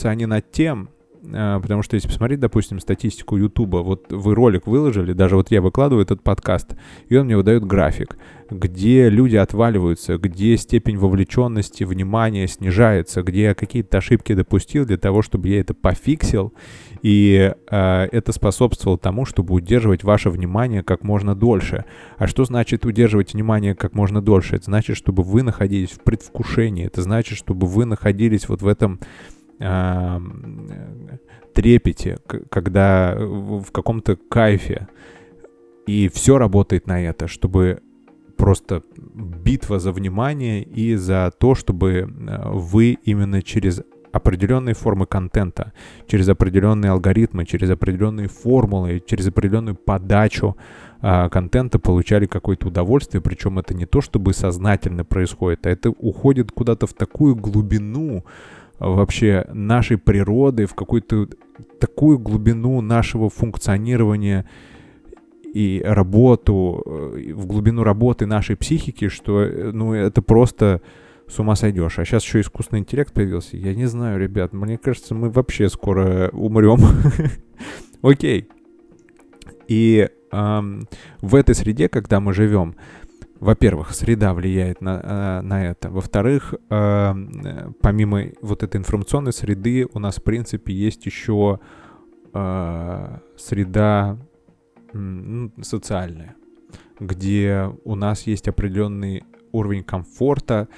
они 0.09 0.27
над 0.27 0.51
тем, 0.51 0.89
а, 1.33 1.61
потому 1.61 1.83
что 1.83 1.95
если 1.95 2.09
посмотреть, 2.09 2.41
допустим, 2.41 2.81
статистику 2.81 3.37
Ютуба, 3.37 3.77
вот 3.79 4.13
вы 4.13 4.35
ролик 4.35 4.67
выложили, 4.67 5.13
даже 5.13 5.37
вот 5.37 5.51
я 5.51 5.61
выкладываю 5.61 6.03
этот 6.03 6.23
подкаст, 6.23 6.75
и 7.09 7.17
он 7.17 7.27
мне 7.27 7.37
выдает 7.37 7.65
график, 7.65 8.17
где 8.51 9.09
люди 9.09 9.37
отваливаются, 9.37 10.19
где 10.19 10.57
степень 10.57 10.99
вовлеченности, 10.99 11.85
внимания 11.85 12.47
снижается, 12.47 13.23
где 13.23 13.43
я 13.43 13.55
какие-то 13.55 13.99
ошибки 13.99 14.35
допустил 14.35 14.85
для 14.85 14.99
того, 14.99 15.23
чтобы 15.23 15.49
я 15.49 15.61
это 15.61 15.75
пофиксил, 15.75 16.53
и 17.03 17.53
э, 17.71 18.09
это 18.13 18.33
способствовало 18.33 18.99
тому, 18.99 19.25
чтобы 19.25 19.55
удерживать 19.55 20.05
ваше 20.05 20.31
внимание 20.31 20.83
как 20.83 21.03
можно 21.05 21.35
дольше. 21.35 21.85
А 22.19 22.27
что 22.27 22.45
значит 22.45 22.85
удерживать 22.85 23.35
внимание 23.35 23.75
как 23.75 23.95
можно 23.95 24.21
дольше? 24.21 24.57
Это 24.57 24.67
значит, 24.67 24.97
чтобы 24.97 25.23
вы 25.23 25.43
находились 25.43 25.91
в 25.91 26.01
предвкушении, 26.03 26.87
это 26.87 27.03
значит, 27.03 27.39
чтобы 27.39 27.67
вы 27.67 27.85
находились 27.85 28.49
вот 28.49 28.63
в 28.63 28.67
этом 28.67 29.01
э, 29.59 30.21
трепете, 31.55 32.19
когда 32.51 33.17
в 33.17 33.71
каком-то 33.73 34.17
кайфе. 34.17 34.89
И 35.87 36.09
все 36.09 36.39
работает 36.39 36.87
на 36.87 37.03
это, 37.03 37.29
чтобы 37.29 37.83
просто 38.37 38.83
битва 39.15 39.79
за 39.79 39.93
внимание 39.93 40.63
и 40.63 40.97
за 40.97 41.33
то, 41.39 41.55
чтобы 41.55 41.91
э, 41.91 42.49
вы 42.51 42.99
именно 43.05 43.43
через 43.43 43.83
определенные 44.13 44.75
формы 44.75 45.07
контента, 45.07 45.73
через 46.07 46.29
определенные 46.29 46.93
алгоритмы, 46.93 47.45
через 47.45 47.71
определенные 47.71 48.29
формулы, 48.29 49.03
через 49.05 49.27
определенную 49.27 49.75
подачу 49.75 50.57
э, 51.03 51.29
контента 51.31 51.79
получали 51.79 52.27
какое-то 52.27 52.69
удовольствие, 52.69 53.21
причем 53.21 53.59
это 53.59 53.75
не 53.75 53.87
то, 53.87 54.01
чтобы 54.01 54.33
сознательно 54.33 55.05
происходит, 55.05 55.67
а 55.67 55.71
это 55.71 55.91
уходит 55.91 56.53
куда-то 56.53 56.87
в 56.87 56.93
такую 56.93 57.35
глубину 57.35 58.25
вообще 58.79 59.47
нашей 59.53 59.99
природы, 59.99 60.67
в 60.67 60.75
какую-то 60.75 61.29
такую 61.81 62.19
глубину 62.19 62.81
нашего 62.81 63.31
функционирования 63.31 64.47
и 65.55 65.81
работу, 65.85 66.83
э, 66.85 67.33
в 67.33 67.47
глубину 67.47 67.85
работы 67.85 68.27
нашей 68.27 68.57
психики, 68.57 69.09
что, 69.09 69.43
э, 69.43 69.71
ну, 69.71 69.93
это 69.93 70.21
просто 70.21 70.83
с 71.29 71.39
ума 71.39 71.55
сойдешь. 71.55 71.97
А 72.01 72.05
сейчас 72.05 72.25
еще 72.25 72.41
искусственный 72.41 72.81
интеллект 72.81 73.15
появился. 73.15 73.57
Я 73.57 73.73
не 73.73 73.87
знаю, 73.87 74.19
ребят, 74.19 74.53
мне 74.53 74.79
кажется, 74.79 75.15
мы 75.15 75.31
вообще 75.31 75.69
скоро 75.69 76.29
умрем. 76.33 76.81
Окей. 78.03 78.49
И 79.69 80.09
в 80.33 81.35
этой 81.37 81.55
среде, 81.55 81.89
когда 81.89 82.19
мы 82.19 82.35
живем, 82.35 82.75
во-первых, 83.39 83.95
среда 83.95 84.35
влияет 84.35 84.81
на, 84.81 85.01
э, 85.01 85.41
на 85.43 85.65
это. 85.65 85.89
Во-вторых, 85.89 86.55
помимо 86.69 88.25
вот 88.43 88.65
этой 88.65 88.79
информационной 88.79 89.33
среды, 89.33 89.87
у 89.95 90.01
нас, 90.01 90.17
в 90.17 90.25
принципе, 90.25 90.75
есть 90.75 91.07
еще 91.07 91.61
э, 92.33 93.19
среда 93.37 94.19
социальная, 95.63 96.35
где 97.01 97.71
у 97.85 97.95
нас 97.95 98.27
есть 98.27 98.49
определенный 98.49 99.25
уровень 99.53 99.85
комфорта, 99.85 100.69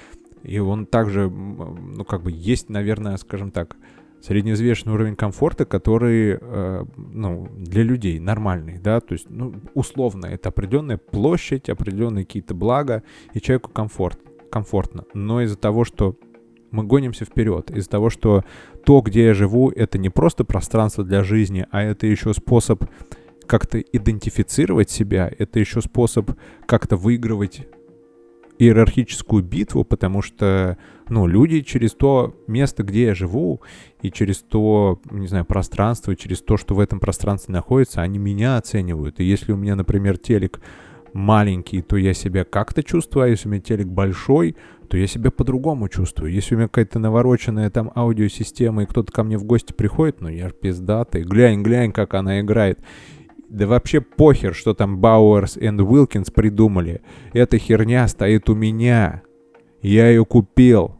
и 0.43 0.59
он 0.59 0.85
также, 0.85 1.29
ну, 1.29 2.05
как 2.05 2.23
бы 2.23 2.31
есть, 2.31 2.69
наверное, 2.69 3.17
скажем 3.17 3.51
так, 3.51 3.75
среднеизвешенный 4.21 4.93
уровень 4.93 5.15
комфорта, 5.15 5.65
который, 5.65 6.37
э, 6.39 6.85
ну, 6.97 7.49
для 7.55 7.83
людей 7.83 8.19
нормальный, 8.19 8.79
да, 8.79 8.99
то 8.99 9.13
есть, 9.13 9.29
ну, 9.29 9.55
условно, 9.73 10.25
это 10.25 10.49
определенная 10.49 10.97
площадь, 10.97 11.69
определенные 11.69 12.25
какие-то 12.25 12.53
блага, 12.55 13.03
и 13.33 13.41
человеку 13.41 13.71
комфорт, 13.71 14.19
комфортно. 14.49 15.05
Но 15.13 15.41
из-за 15.41 15.57
того, 15.57 15.83
что 15.85 16.15
мы 16.71 16.83
гонимся 16.83 17.25
вперед, 17.25 17.71
из-за 17.71 17.89
того, 17.89 18.09
что 18.09 18.43
то, 18.85 19.01
где 19.01 19.25
я 19.25 19.33
живу, 19.33 19.69
это 19.69 19.97
не 19.97 20.09
просто 20.09 20.43
пространство 20.43 21.03
для 21.03 21.23
жизни, 21.23 21.65
а 21.71 21.81
это 21.81 22.07
еще 22.07 22.33
способ 22.33 22.83
как-то 23.47 23.79
идентифицировать 23.79 24.89
себя, 24.89 25.31
это 25.37 25.59
еще 25.59 25.81
способ 25.81 26.31
как-то 26.65 26.97
выигрывать 26.97 27.67
иерархическую 28.59 29.43
битву, 29.43 29.83
потому 29.83 30.21
что, 30.21 30.77
ну, 31.09 31.27
люди 31.27 31.61
через 31.61 31.93
то 31.93 32.35
место, 32.47 32.83
где 32.83 33.05
я 33.05 33.15
живу, 33.15 33.61
и 34.01 34.11
через 34.11 34.39
то, 34.39 34.99
не 35.11 35.27
знаю, 35.27 35.45
пространство, 35.45 36.15
через 36.15 36.41
то, 36.41 36.57
что 36.57 36.73
в 36.75 36.79
этом 36.79 36.99
пространстве 36.99 37.53
находится, 37.53 38.01
они 38.01 38.17
меня 38.17 38.57
оценивают. 38.57 39.19
И 39.19 39.23
если 39.23 39.51
у 39.51 39.57
меня, 39.57 39.75
например, 39.75 40.17
телек 40.17 40.59
маленький, 41.13 41.81
то 41.81 41.97
я 41.97 42.13
себя 42.13 42.43
как-то 42.43 42.83
чувствую, 42.83 43.25
а 43.25 43.29
если 43.29 43.47
у 43.47 43.51
меня 43.51 43.61
телек 43.61 43.87
большой, 43.87 44.55
то 44.87 44.97
я 44.97 45.07
себя 45.07 45.31
по-другому 45.31 45.89
чувствую. 45.89 46.31
Если 46.31 46.55
у 46.55 46.57
меня 46.57 46.67
какая-то 46.67 46.99
навороченная 46.99 47.69
там 47.69 47.91
аудиосистема, 47.95 48.83
и 48.83 48.85
кто-то 48.85 49.11
ко 49.11 49.23
мне 49.23 49.37
в 49.37 49.43
гости 49.43 49.73
приходит, 49.73 50.21
ну 50.21 50.29
я 50.29 50.49
ж 50.49 50.53
пиздатый, 50.53 51.23
глянь, 51.23 51.61
глянь, 51.61 51.91
как 51.91 52.13
она 52.13 52.39
играет. 52.39 52.79
Да 53.49 53.65
вообще 53.65 54.01
похер, 54.01 54.53
что 54.53 54.73
там 54.73 54.97
Бауэрс 54.97 55.57
и 55.57 55.69
Уилкинс 55.69 56.31
придумали. 56.31 57.01
Эта 57.33 57.57
херня 57.57 58.07
стоит 58.07 58.49
у 58.49 58.55
меня. 58.55 59.21
Я 59.81 60.09
ее 60.09 60.25
купил. 60.25 60.95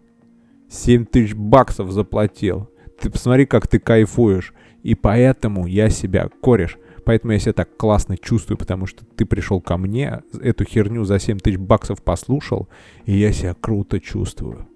7 0.69 1.05
тысяч 1.05 1.33
баксов 1.33 1.91
заплатил. 1.91 2.69
Ты 3.01 3.09
посмотри, 3.09 3.45
как 3.45 3.67
ты 3.67 3.79
кайфуешь. 3.79 4.53
И 4.83 4.95
поэтому 4.95 5.67
я 5.67 5.89
себя 5.89 6.29
кореш. 6.41 6.77
Поэтому 7.03 7.33
я 7.33 7.39
себя 7.39 7.53
так 7.53 7.75
классно 7.77 8.17
чувствую, 8.17 8.57
потому 8.57 8.85
что 8.85 9.05
ты 9.05 9.25
пришел 9.25 9.61
ко 9.61 9.77
мне, 9.77 10.23
эту 10.41 10.65
херню 10.65 11.05
за 11.05 11.19
7 11.19 11.39
тысяч 11.39 11.57
баксов 11.57 12.03
послушал, 12.03 12.67
и 13.05 13.13
я 13.17 13.31
себя 13.31 13.53
круто 13.53 14.01
чувствую. 14.01 14.67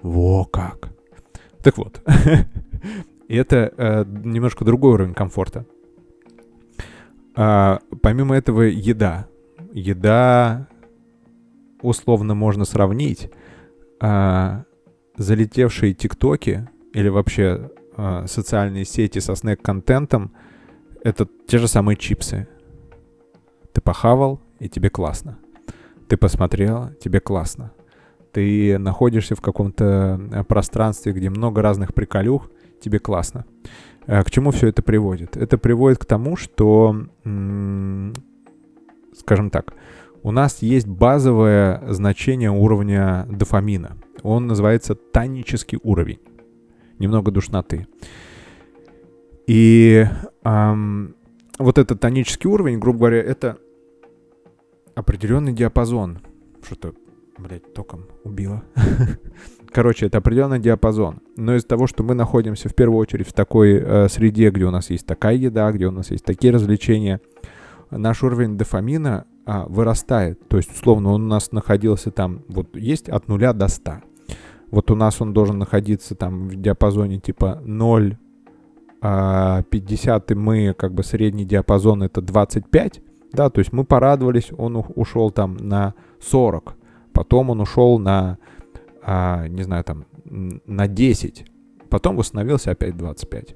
Во 0.00 0.46
как. 0.46 0.88
Так 1.62 1.76
вот, 1.76 2.02
это 3.28 3.72
э, 3.76 4.04
немножко 4.06 4.64
другой 4.64 4.94
уровень 4.94 5.12
комфорта. 5.12 5.66
А, 7.34 7.80
помимо 8.02 8.36
этого, 8.36 8.62
еда. 8.62 9.26
Еда 9.72 10.68
условно 11.82 12.34
можно 12.34 12.64
сравнить. 12.64 13.30
А, 14.00 14.64
залетевшие 15.16 15.94
тиктоки 15.94 16.68
или 16.92 17.08
вообще 17.08 17.70
а, 17.96 18.26
социальные 18.26 18.84
сети 18.84 19.18
со 19.18 19.34
снэк-контентом— 19.34 20.32
это 21.02 21.28
те 21.46 21.58
же 21.58 21.68
самые 21.68 21.96
чипсы. 21.96 22.48
Ты 23.72 23.80
похавал, 23.80 24.40
и 24.60 24.68
тебе 24.68 24.88
классно. 24.88 25.38
Ты 26.08 26.16
посмотрел, 26.16 26.90
тебе 27.02 27.20
классно. 27.20 27.72
Ты 28.32 28.78
находишься 28.78 29.36
в 29.36 29.40
каком-то 29.40 30.20
э, 30.32 30.44
пространстве, 30.44 31.12
где 31.12 31.30
много 31.30 31.62
разных 31.62 31.94
приколюх, 31.94 32.50
тебе 32.80 32.98
классно. 32.98 33.44
Э, 34.06 34.22
к 34.22 34.30
чему 34.30 34.50
все 34.50 34.68
это 34.68 34.82
приводит? 34.82 35.36
Это 35.36 35.58
приводит 35.58 35.98
к 35.98 36.04
тому, 36.04 36.36
что, 36.36 36.96
скажем 39.16 39.50
так, 39.50 39.74
у 40.22 40.30
нас 40.30 40.62
есть 40.62 40.86
базовое 40.86 41.82
значение 41.92 42.50
уровня 42.50 43.26
дофамина. 43.28 43.98
Он 44.22 44.46
называется 44.46 44.94
тонический 44.94 45.78
уровень. 45.82 46.20
Немного 46.98 47.30
душноты. 47.30 47.86
И 49.46 50.06
эм, 50.44 51.14
вот 51.58 51.76
этот 51.76 52.00
тонический 52.00 52.48
уровень, 52.48 52.78
грубо 52.78 53.00
говоря, 53.00 53.18
это 53.18 53.58
определенный 54.94 55.52
диапазон. 55.52 56.20
Что-то, 56.62 56.94
блядь, 57.36 57.74
током 57.74 58.06
убило. 58.22 58.64
Короче, 59.74 60.06
это 60.06 60.18
определенный 60.18 60.60
диапазон. 60.60 61.18
Но 61.34 61.56
из-за 61.56 61.66
того, 61.66 61.88
что 61.88 62.04
мы 62.04 62.14
находимся 62.14 62.68
в 62.68 62.76
первую 62.76 63.00
очередь 63.00 63.26
в 63.26 63.32
такой 63.32 63.72
э, 63.72 64.08
среде, 64.08 64.50
где 64.50 64.64
у 64.66 64.70
нас 64.70 64.88
есть 64.88 65.04
такая 65.04 65.34
еда, 65.34 65.72
где 65.72 65.88
у 65.88 65.90
нас 65.90 66.12
есть 66.12 66.24
такие 66.24 66.52
развлечения, 66.52 67.20
наш 67.90 68.22
уровень 68.22 68.56
дофамина 68.56 69.26
а, 69.44 69.66
вырастает. 69.66 70.46
То 70.46 70.58
есть, 70.58 70.72
условно, 70.72 71.10
он 71.10 71.24
у 71.24 71.26
нас 71.26 71.50
находился 71.50 72.12
там, 72.12 72.44
вот 72.46 72.76
есть 72.76 73.08
от 73.08 73.26
0 73.26 73.52
до 73.52 73.66
100. 73.66 73.92
Вот 74.70 74.92
у 74.92 74.94
нас 74.94 75.20
он 75.20 75.32
должен 75.32 75.58
находиться 75.58 76.14
там 76.14 76.48
в 76.48 76.54
диапазоне 76.54 77.18
типа 77.18 77.60
0, 77.64 78.16
а 79.00 79.62
50, 79.62 80.30
и 80.30 80.34
мы 80.36 80.74
как 80.78 80.94
бы 80.94 81.02
средний 81.02 81.44
диапазон 81.44 82.04
это 82.04 82.20
25. 82.20 83.00
Да, 83.32 83.50
то 83.50 83.58
есть 83.58 83.72
мы 83.72 83.84
порадовались, 83.84 84.52
он 84.56 84.84
ушел 84.94 85.32
там 85.32 85.56
на 85.56 85.94
40. 86.20 86.76
Потом 87.12 87.50
он 87.50 87.60
ушел 87.60 87.98
на 87.98 88.38
не 89.06 89.62
знаю, 89.62 89.84
там, 89.84 90.06
на 90.24 90.88
10, 90.88 91.46
потом 91.90 92.16
восстановился 92.16 92.70
опять 92.70 92.96
25. 92.96 93.54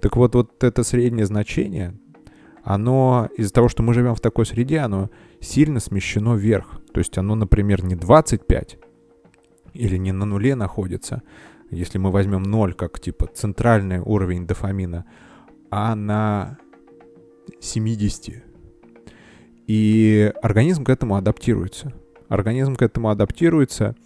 Так 0.00 0.16
вот, 0.16 0.34
вот 0.34 0.62
это 0.62 0.82
среднее 0.82 1.26
значение, 1.26 1.94
оно 2.62 3.28
из-за 3.36 3.52
того, 3.52 3.68
что 3.68 3.82
мы 3.82 3.92
живем 3.92 4.14
в 4.14 4.20
такой 4.20 4.46
среде, 4.46 4.78
оно 4.78 5.10
сильно 5.40 5.80
смещено 5.80 6.34
вверх. 6.34 6.80
То 6.92 6.98
есть 6.98 7.18
оно, 7.18 7.34
например, 7.34 7.84
не 7.84 7.94
25 7.94 8.78
или 9.74 9.96
не 9.96 10.12
на 10.12 10.24
нуле 10.24 10.54
находится, 10.54 11.22
если 11.70 11.98
мы 11.98 12.10
возьмем 12.10 12.42
0 12.42 12.74
как 12.74 13.00
типа 13.00 13.26
центральный 13.26 13.98
уровень 13.98 14.46
дофамина, 14.46 15.04
а 15.70 15.94
на 15.94 16.58
70. 17.60 18.42
И 19.66 20.32
организм 20.42 20.84
к 20.84 20.88
этому 20.90 21.16
адаптируется. 21.16 21.92
Организм 22.28 22.76
к 22.76 22.82
этому 22.82 23.10
адаптируется, 23.10 23.96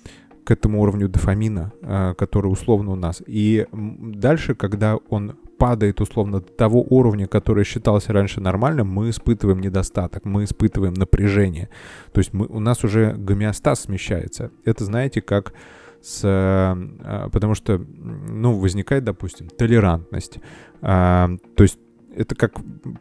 к 0.48 0.50
этому 0.50 0.80
уровню 0.80 1.10
дофамина, 1.10 1.72
а, 1.82 2.14
который 2.14 2.46
условно 2.46 2.92
у 2.92 2.96
нас. 2.96 3.22
И 3.26 3.66
дальше, 3.70 4.54
когда 4.54 4.96
он 4.96 5.34
падает 5.58 6.00
условно 6.00 6.40
до 6.40 6.50
того 6.50 6.86
уровня, 6.88 7.26
который 7.26 7.64
считался 7.64 8.14
раньше 8.14 8.40
нормальным, 8.40 8.88
мы 8.88 9.10
испытываем 9.10 9.60
недостаток, 9.60 10.24
мы 10.24 10.44
испытываем 10.44 10.94
напряжение. 10.94 11.68
То 12.12 12.20
есть 12.20 12.32
мы, 12.32 12.46
у 12.46 12.60
нас 12.60 12.82
уже 12.82 13.12
гомеостаз 13.12 13.80
смещается. 13.80 14.50
Это, 14.64 14.86
знаете, 14.86 15.20
как 15.20 15.52
с... 16.00 16.22
А, 16.24 17.28
потому 17.30 17.54
что, 17.54 17.76
ну, 17.76 18.58
возникает, 18.58 19.04
допустим, 19.04 19.50
толерантность. 19.50 20.38
То 20.80 21.38
есть 21.58 21.78
это 22.18 22.34
как 22.34 22.54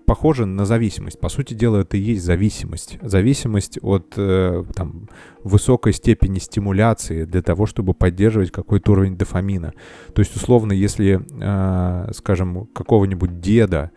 похоже 0.05 0.45
на 0.45 0.65
зависимость. 0.65 1.19
По 1.19 1.29
сути 1.29 1.55
дела, 1.55 1.77
это 1.77 1.97
и 1.97 1.99
есть 1.99 2.23
зависимость. 2.23 2.99
Зависимость 3.01 3.79
от 3.81 4.13
э, 4.15 4.63
там, 4.75 5.09
высокой 5.43 5.93
степени 5.93 6.37
стимуляции 6.37 7.25
для 7.25 7.41
того, 7.41 7.65
чтобы 7.65 7.95
поддерживать 7.95 8.51
какой-то 8.51 8.91
уровень 8.91 9.17
дофамина. 9.17 9.73
То 10.13 10.19
есть, 10.19 10.35
условно, 10.35 10.71
если, 10.71 11.25
э, 11.41 12.11
скажем, 12.13 12.67
какого-нибудь 12.67 13.41
деда 13.41 13.89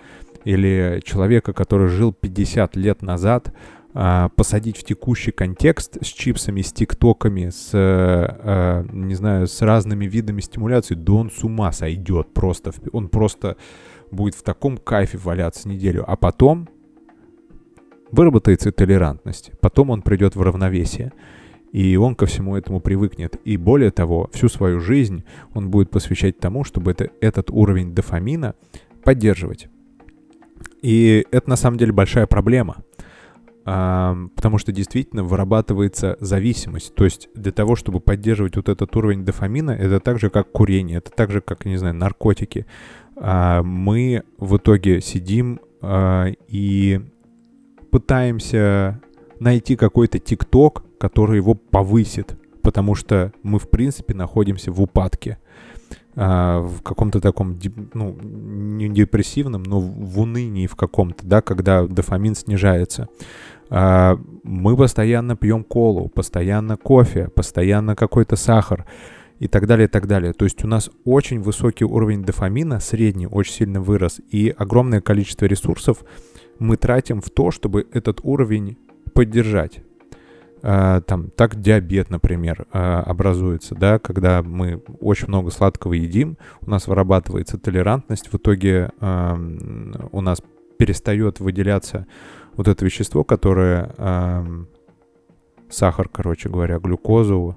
или 0.45 1.03
человека, 1.05 1.53
который 1.53 1.89
жил 1.89 2.15
50 2.15 2.75
лет 2.77 3.03
назад, 3.03 3.53
э, 3.93 4.29
посадить 4.35 4.79
в 4.79 4.85
текущий 4.85 5.33
контекст 5.33 5.99
с 6.03 6.07
чипсами, 6.07 6.63
с 6.63 6.73
тиктоками, 6.73 7.51
с, 7.51 7.73
э, 7.75 8.85
не 8.91 9.15
знаю, 9.17 9.49
с 9.49 9.61
разными 9.61 10.07
видами 10.07 10.41
стимуляции, 10.41 10.95
да 10.95 11.13
он 11.13 11.31
с 11.31 11.45
ума 11.45 11.73
сойдет 11.73 12.33
просто. 12.33 12.73
Он 12.93 13.09
просто 13.11 13.59
будет 14.11 14.35
в 14.35 14.43
таком 14.43 14.77
кайфе 14.77 15.19
валяться 15.19 15.69
неделю, 15.69 16.05
а 16.07 16.17
потом 16.17 16.69
выработается 18.11 18.73
толерантность, 18.73 19.53
потом 19.61 19.91
он 19.91 20.03
придет 20.03 20.37
в 20.37 20.43
равновесие, 20.43 21.13
и 21.73 21.97
он 21.97 22.17
ко 22.17 22.27
всему 22.27 22.57
этому 22.57 22.81
привыкнет. 22.81 23.37
И 23.45 23.57
более 23.57 23.93
того, 23.93 24.29
всю 24.33 24.49
свою 24.49 24.81
жизнь 24.81 25.25
он 25.55 25.71
будет 25.71 25.91
посвящать 25.91 26.39
тому, 26.39 26.65
чтобы 26.65 26.91
это, 26.91 27.11
этот 27.21 27.51
уровень 27.51 27.95
дофамина 27.95 28.55
поддерживать. 29.05 29.69
И 30.83 31.25
это 31.31 31.49
на 31.49 31.57
самом 31.57 31.79
деле 31.79 31.93
большая 31.93 32.27
проблема. 32.27 32.79
потому 33.65 34.59
что 34.59 34.73
действительно 34.73 35.23
вырабатывается 35.23 36.17
зависимость. 36.21 36.95
То 36.95 37.05
есть 37.05 37.29
для 37.35 37.53
того, 37.53 37.77
чтобы 37.77 38.01
поддерживать 38.01 38.57
вот 38.57 38.69
этот 38.69 38.95
уровень 38.97 39.25
дофамина, 39.25 39.73
это 39.73 40.01
так 40.01 40.19
же, 40.19 40.31
как 40.31 40.51
курение, 40.51 40.99
это 40.99 41.11
так 41.11 41.31
же, 41.31 41.41
как, 41.41 41.67
не 41.67 41.77
знаю, 41.77 41.95
наркотики. 41.95 42.67
А, 43.21 43.63
мы 43.63 44.23
в 44.39 44.57
итоге 44.57 45.01
сидим 45.01 45.61
а, 45.83 46.29
и 46.49 47.01
пытаемся 47.91 49.01
найти 49.39 49.77
какой-то 49.77 50.19
тикток, 50.19 50.83
который 50.99 51.37
его 51.37 51.55
повысит, 51.55 52.39
потому 52.63 52.95
что 52.95 53.33
мы, 53.43 53.59
в 53.59 53.69
принципе, 53.69 54.15
находимся 54.15 54.73
в 54.73 54.81
упадке. 54.81 55.39
А, 56.17 56.61
в 56.61 56.83
каком-то 56.83 57.21
таком, 57.21 57.59
ну, 57.93 58.17
не 58.23 58.89
депрессивном, 58.89 59.63
но 59.65 59.81
в 59.81 60.19
унынии 60.19 60.67
в 60.67 60.75
каком-то, 60.75 61.27
да, 61.27 61.43
когда 61.43 61.87
дофамин 61.87 62.35
снижается. 62.35 63.09
Мы 63.71 64.77
постоянно 64.77 65.37
пьем 65.37 65.63
колу, 65.63 66.09
постоянно 66.09 66.77
кофе, 66.77 67.29
постоянно 67.29 67.95
какой-то 67.95 68.35
сахар 68.35 68.85
и 69.41 69.49
так 69.49 69.67
далее, 69.67 69.89
и 69.89 69.91
так 69.91 70.07
далее. 70.07 70.33
То 70.35 70.45
есть 70.45 70.63
у 70.65 70.69
нас 70.69 70.91
очень 71.05 71.41
высокий 71.41 71.85
уровень 71.85 72.23
дофамина, 72.23 72.79
средний, 72.79 73.27
очень 73.27 73.55
сильно 73.55 73.81
вырос, 73.81 74.21
и 74.31 74.55
огромное 74.57 75.01
количество 75.01 75.47
ресурсов 75.47 76.05
мы 76.59 76.77
тратим 76.77 77.23
в 77.23 77.31
то, 77.31 77.51
чтобы 77.51 77.89
этот 77.93 78.21
уровень 78.23 78.77
поддержать. 79.15 79.81
А, 80.63 81.01
там, 81.01 81.31
так 81.31 81.59
диабет, 81.59 82.11
например, 82.11 82.67
а, 82.71 83.01
образуется, 83.01 83.75
да, 83.75 83.99
когда 83.99 84.43
мы 84.43 84.83
очень 85.01 85.29
много 85.29 85.51
сладкого 85.51 85.95
едим, 85.95 86.37
у 86.61 86.69
нас 86.69 86.87
вырабатывается 86.87 87.57
толерантность, 87.57 88.31
в 88.31 88.37
итоге 88.37 88.91
у 89.01 90.21
нас 90.21 90.43
перестает 90.79 91.41
выделяться 91.41 92.07
вот 92.57 92.69
это 92.69 92.85
вещество, 92.85 93.25
которое 93.25 93.95
сахар, 95.71 96.09
короче 96.09 96.49
говоря, 96.51 96.79
глюкозу, 96.79 97.57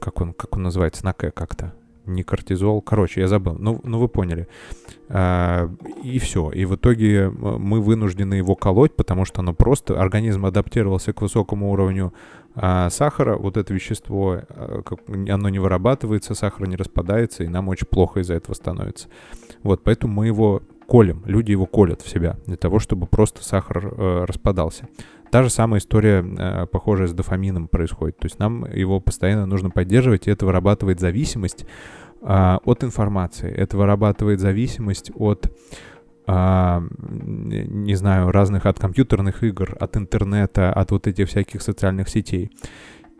как 0.00 0.20
он, 0.20 0.32
как 0.32 0.56
он 0.56 0.64
называется, 0.64 1.04
на 1.04 1.12
К 1.12 1.30
как-то, 1.30 1.74
не 2.06 2.22
кортизол, 2.22 2.80
короче, 2.82 3.20
я 3.20 3.28
забыл, 3.28 3.56
ну, 3.58 3.80
ну 3.84 3.98
вы 3.98 4.08
поняли. 4.08 4.48
А, 5.08 5.70
и 6.02 6.18
все, 6.18 6.50
и 6.50 6.64
в 6.64 6.76
итоге 6.76 7.28
мы 7.30 7.80
вынуждены 7.80 8.34
его 8.34 8.56
колоть, 8.56 8.94
потому 8.94 9.24
что 9.24 9.40
оно 9.40 9.54
просто, 9.54 10.00
организм 10.00 10.46
адаптировался 10.46 11.12
к 11.12 11.22
высокому 11.22 11.70
уровню 11.70 12.12
а, 12.54 12.90
сахара, 12.90 13.36
вот 13.36 13.56
это 13.56 13.72
вещество, 13.72 14.40
а, 14.48 14.82
оно 15.08 15.48
не 15.48 15.58
вырабатывается, 15.58 16.34
сахар 16.34 16.68
не 16.68 16.76
распадается, 16.76 17.44
и 17.44 17.48
нам 17.48 17.68
очень 17.68 17.86
плохо 17.86 18.20
из-за 18.20 18.34
этого 18.34 18.54
становится. 18.54 19.08
Вот, 19.62 19.82
поэтому 19.84 20.14
мы 20.14 20.26
его 20.26 20.62
колем, 20.90 21.22
люди 21.26 21.52
его 21.52 21.66
колят 21.66 22.02
в 22.02 22.08
себя 22.08 22.36
для 22.46 22.56
того, 22.56 22.80
чтобы 22.80 23.06
просто 23.06 23.44
сахар 23.44 23.94
э, 23.96 24.24
распадался. 24.24 24.88
Та 25.30 25.42
же 25.42 25.50
самая 25.50 25.80
история, 25.80 26.24
э, 26.24 26.66
похожая 26.66 27.06
с 27.06 27.12
дофамином, 27.12 27.68
происходит. 27.68 28.18
То 28.18 28.26
есть 28.26 28.38
нам 28.38 28.64
его 28.72 29.00
постоянно 29.00 29.46
нужно 29.46 29.70
поддерживать, 29.70 30.26
и 30.26 30.30
это 30.30 30.46
вырабатывает 30.46 31.00
зависимость 31.00 31.66
э, 32.22 32.58
от 32.64 32.84
информации. 32.84 33.50
Это 33.50 33.76
вырабатывает 33.76 34.40
зависимость 34.40 35.12
от 35.14 35.50
а, 36.32 36.80
не 37.00 37.96
знаю, 37.96 38.30
разных 38.30 38.64
от 38.66 38.78
компьютерных 38.78 39.42
игр, 39.42 39.76
от 39.80 39.96
интернета, 39.96 40.72
от 40.72 40.92
вот 40.92 41.08
этих 41.08 41.28
всяких 41.28 41.60
социальных 41.60 42.08
сетей. 42.08 42.52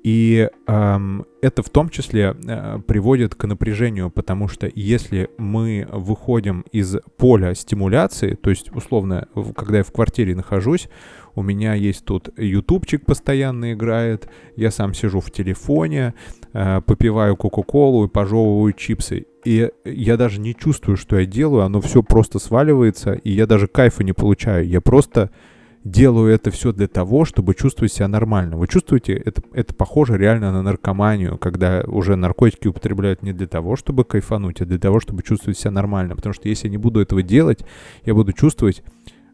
И 0.03 0.49
эм, 0.67 1.27
это 1.43 1.63
в 1.63 1.69
том 1.69 1.91
числе 1.91 2.35
э, 2.47 2.79
приводит 2.87 3.35
к 3.35 3.45
напряжению, 3.45 4.11
потому 4.11 4.49
что 4.49 4.71
если 4.75 5.29
мы 5.37 5.87
выходим 5.93 6.65
из 6.73 6.97
поля 7.19 7.55
стимуляции, 7.55 8.35
то 8.35 8.49
есть 8.49 8.75
условно, 8.75 9.29
когда 9.57 9.79
я 9.79 9.85
в 9.85 9.93
квартире 9.93 10.35
нахожусь, 10.35 10.89
у 11.35 11.43
меня 11.43 11.75
есть 11.75 12.05
тут 12.05 12.29
ютубчик 12.37 13.05
постоянно 13.05 13.73
играет, 13.73 14.29
я 14.57 14.71
сам 14.71 14.95
сижу 14.95 15.21
в 15.21 15.31
телефоне, 15.31 16.15
э, 16.53 16.81
попиваю 16.81 17.37
кока-колу 17.37 18.05
и 18.05 18.09
пожевываю 18.09 18.73
чипсы. 18.73 19.27
И 19.45 19.71
я 19.85 20.17
даже 20.17 20.41
не 20.41 20.55
чувствую, 20.55 20.97
что 20.97 21.19
я 21.19 21.27
делаю, 21.27 21.65
оно 21.65 21.81
все 21.81 22.03
просто 22.03 22.39
сваливается, 22.39 23.13
и 23.13 23.31
я 23.31 23.47
даже 23.47 23.69
кайфа 23.69 24.05
не 24.05 24.13
получаю. 24.13 24.69
Я 24.69 24.81
просто 24.81 25.31
делаю 25.85 26.33
это 26.33 26.51
все 26.51 26.73
для 26.73 26.89
того, 26.89 27.25
чтобы 27.25 27.55
чувствовать 27.55 27.93
себя 27.93 28.09
нормально. 28.09 28.57
Вы 28.57 28.69
чувствуете, 28.69 29.15
это, 29.15 29.43
это 29.53 29.75
похоже 29.75 30.19
реально 30.19 30.53
на 30.53 30.63
наркоманию, 30.63 31.39
когда 31.39 31.83
уже 31.87 32.17
наркотики 32.17 32.69
употребляют 32.69 33.23
не 33.23 33.33
для 33.33 33.47
того, 33.47 33.77
чтобы 33.77 34.05
кайфануть, 34.05 34.61
а 34.61 34.67
для 34.67 34.79
того, 34.79 35.01
чтобы 35.01 35.23
чувствовать 35.23 35.59
себя 35.59 35.71
нормально. 35.71 36.17
Потому 36.17 36.35
что 36.35 36.49
если 36.49 36.67
я 36.67 36.71
не 36.71 36.77
буду 36.77 37.01
этого 37.01 37.23
делать, 37.23 37.65
я 38.05 38.15
буду 38.15 38.33
чувствовать, 38.33 38.83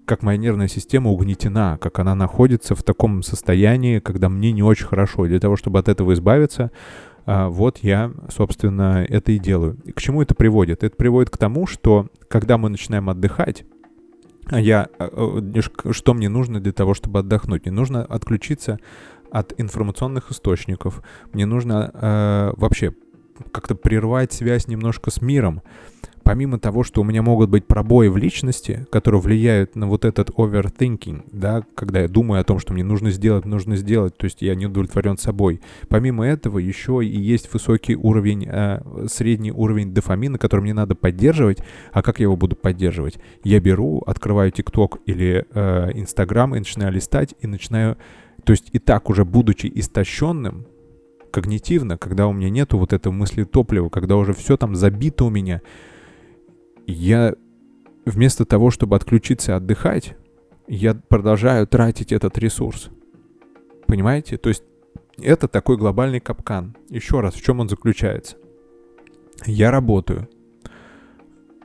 как 0.06 0.22
моя 0.22 0.38
нервная 0.38 0.68
система 0.68 1.10
угнетена, 1.10 1.78
как 1.80 1.98
она 1.98 2.14
находится 2.14 2.74
в 2.74 2.82
таком 2.82 3.22
состоянии, 3.22 3.98
когда 3.98 4.28
мне 4.28 4.52
не 4.52 4.62
очень 4.62 4.86
хорошо. 4.86 5.26
Для 5.26 5.40
того, 5.40 5.56
чтобы 5.56 5.78
от 5.78 5.88
этого 5.88 6.14
избавиться, 6.14 6.70
а, 7.26 7.48
вот 7.48 7.78
я, 7.78 8.12
собственно, 8.30 9.04
это 9.06 9.32
и 9.32 9.38
делаю. 9.38 9.76
К 9.94 10.00
чему 10.00 10.22
это 10.22 10.34
приводит? 10.34 10.84
Это 10.84 10.96
приводит 10.96 11.30
к 11.30 11.36
тому, 11.36 11.66
что 11.66 12.06
когда 12.28 12.56
мы 12.56 12.68
начинаем 12.68 13.10
отдыхать, 13.10 13.64
а 14.46 14.60
я, 14.60 14.88
а, 14.98 15.42
что 15.90 16.14
мне 16.14 16.28
нужно 16.28 16.60
для 16.60 16.72
того, 16.72 16.94
чтобы 16.94 17.18
отдохнуть? 17.18 17.66
Мне 17.66 17.74
нужно 17.74 18.04
отключиться 18.04 18.78
от 19.32 19.60
информационных 19.60 20.30
источников. 20.30 21.02
Мне 21.32 21.46
нужно 21.46 21.90
э, 21.92 22.52
вообще 22.56 22.94
как-то 23.50 23.74
прервать 23.74 24.32
связь 24.32 24.68
немножко 24.68 25.10
с 25.10 25.20
миром 25.20 25.62
помимо 26.26 26.58
того, 26.58 26.82
что 26.82 27.02
у 27.02 27.04
меня 27.04 27.22
могут 27.22 27.50
быть 27.50 27.66
пробои 27.66 28.08
в 28.08 28.16
личности, 28.16 28.84
которые 28.90 29.20
влияют 29.20 29.76
на 29.76 29.86
вот 29.86 30.04
этот 30.04 30.30
overthinking, 30.30 31.28
да, 31.30 31.62
когда 31.76 32.00
я 32.00 32.08
думаю 32.08 32.40
о 32.40 32.44
том, 32.44 32.58
что 32.58 32.72
мне 32.72 32.82
нужно 32.82 33.12
сделать, 33.12 33.44
нужно 33.44 33.76
сделать, 33.76 34.16
то 34.16 34.24
есть 34.24 34.42
я 34.42 34.56
не 34.56 34.66
удовлетворен 34.66 35.18
собой. 35.18 35.60
Помимо 35.88 36.26
этого 36.26 36.58
еще 36.58 37.00
и 37.00 37.16
есть 37.16 37.52
высокий 37.52 37.94
уровень, 37.94 38.44
э, 38.44 39.06
средний 39.06 39.52
уровень 39.52 39.94
дофамина, 39.94 40.36
который 40.36 40.62
мне 40.62 40.74
надо 40.74 40.96
поддерживать. 40.96 41.58
А 41.92 42.02
как 42.02 42.18
я 42.18 42.24
его 42.24 42.36
буду 42.36 42.56
поддерживать? 42.56 43.18
Я 43.44 43.60
беру, 43.60 44.02
открываю 44.04 44.50
TikTok 44.50 45.02
или 45.06 45.46
э, 45.54 45.92
и 45.92 46.58
начинаю 46.58 46.92
листать, 46.92 47.36
и 47.40 47.46
начинаю, 47.46 47.98
то 48.42 48.50
есть 48.50 48.70
и 48.72 48.80
так 48.80 49.10
уже 49.10 49.24
будучи 49.24 49.70
истощенным, 49.72 50.66
когнитивно, 51.30 51.98
когда 51.98 52.26
у 52.26 52.32
меня 52.32 52.50
нету 52.50 52.78
вот 52.78 52.92
этого 52.92 53.12
мысли 53.12 53.44
топлива, 53.44 53.90
когда 53.90 54.16
уже 54.16 54.32
все 54.32 54.56
там 54.56 54.74
забито 54.74 55.24
у 55.24 55.30
меня, 55.30 55.60
я 56.86 57.34
вместо 58.04 58.44
того, 58.44 58.70
чтобы 58.70 58.96
отключиться 58.96 59.52
и 59.52 59.54
отдыхать, 59.54 60.16
я 60.68 60.94
продолжаю 60.94 61.66
тратить 61.66 62.12
этот 62.12 62.38
ресурс. 62.38 62.90
Понимаете? 63.86 64.36
То 64.36 64.48
есть 64.48 64.64
это 65.18 65.48
такой 65.48 65.76
глобальный 65.76 66.20
капкан. 66.20 66.76
Еще 66.88 67.20
раз, 67.20 67.34
в 67.34 67.42
чем 67.42 67.60
он 67.60 67.68
заключается? 67.68 68.36
Я 69.44 69.70
работаю. 69.70 70.28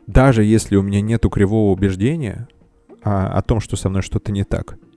Даже 0.07 0.43
если 0.43 0.75
у 0.75 0.81
меня 0.81 1.01
нету 1.01 1.29
кривого 1.29 1.71
убеждения 1.71 2.47
а, 3.03 3.31
о 3.37 3.41
том, 3.41 3.59
что 3.59 3.75
со 3.75 3.89
мной 3.89 4.01
что-то 4.01 4.31
не 4.31 4.43
так– 4.43 4.77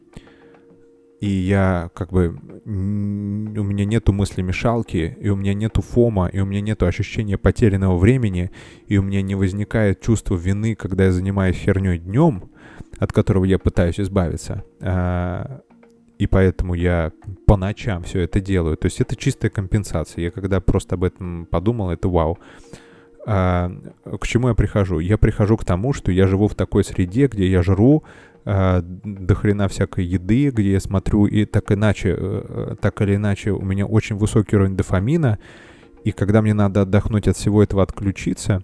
и 1.25 1.27
я 1.27 1.91
как 1.95 2.13
бы 2.13 2.39
у 2.67 2.71
меня 2.71 3.87
нету 3.87 4.13
мысли 4.13 4.43
мешалки, 4.43 5.17
и 5.19 5.31
у 5.31 5.37
меня 5.37 5.55
нету 5.55 5.81
фома, 5.81 6.27
и 6.27 6.39
у 6.39 6.45
меня 6.45 6.61
нету 6.61 6.85
ощущения 6.85 7.39
потерянного 7.39 7.97
времени, 7.97 8.51
и 8.89 8.99
у 8.99 9.03
меня 9.03 9.23
не 9.23 9.35
возникает 9.35 10.03
чувство 10.03 10.37
вины, 10.37 10.75
когда 10.75 11.05
я 11.05 11.13
занимаюсь 11.13 11.57
херней 11.57 11.97
днем, 11.99 12.51
от 12.99 13.15
которого 13.15 13.47
я 13.47 13.59
пытаюсь 13.59 13.99
избавиться. 14.01 14.65
А, 14.83 15.63
и 16.19 16.27
поэтому 16.27 16.75
я 16.75 17.11
по 17.47 17.57
ночам 17.57 18.03
все 18.03 18.21
это 18.21 18.43
делаю. 18.43 18.77
То 18.77 18.85
есть 18.85 19.01
это 19.01 19.17
чистая 19.17 19.51
компенсация. 19.51 20.25
Я 20.25 20.31
когда 20.31 20.61
просто 20.61 20.97
об 20.97 21.05
этом 21.05 21.47
подумал, 21.47 21.89
это 21.89 22.07
вау. 22.07 22.39
А, 23.27 23.71
к 24.21 24.27
чему 24.27 24.49
я 24.49 24.55
прихожу? 24.55 24.99
Я 24.99 25.17
прихожу 25.19 25.57
к 25.57 25.65
тому, 25.65 25.93
что 25.93 26.13
я 26.13 26.27
живу 26.27 26.49
в 26.49 26.55
такой 26.55 26.85
среде, 26.85 27.27
где 27.27 27.51
я 27.51 27.63
жру, 27.63 28.05
э, 28.45 28.81
до 28.83 29.35
хрена 29.35 29.69
всякой 29.69 30.05
еды, 30.05 30.51
где 30.51 30.73
я 30.73 30.81
смотрю, 30.81 31.27
и 31.27 31.47
так 31.47 31.73
иначе, 31.73 32.15
э, 32.19 32.77
так 32.81 33.01
или 33.01 33.17
иначе, 33.17 33.53
у 33.53 33.63
меня 33.63 33.87
очень 33.87 34.17
высокий 34.17 34.57
уровень 34.57 34.77
дофамина, 34.77 35.39
и 36.05 36.13
когда 36.13 36.43
мне 36.43 36.53
надо 36.53 36.83
отдохнуть 36.83 37.29
от 37.29 37.37
всего 37.37 37.63
этого, 37.63 37.83
отключиться, 37.83 38.63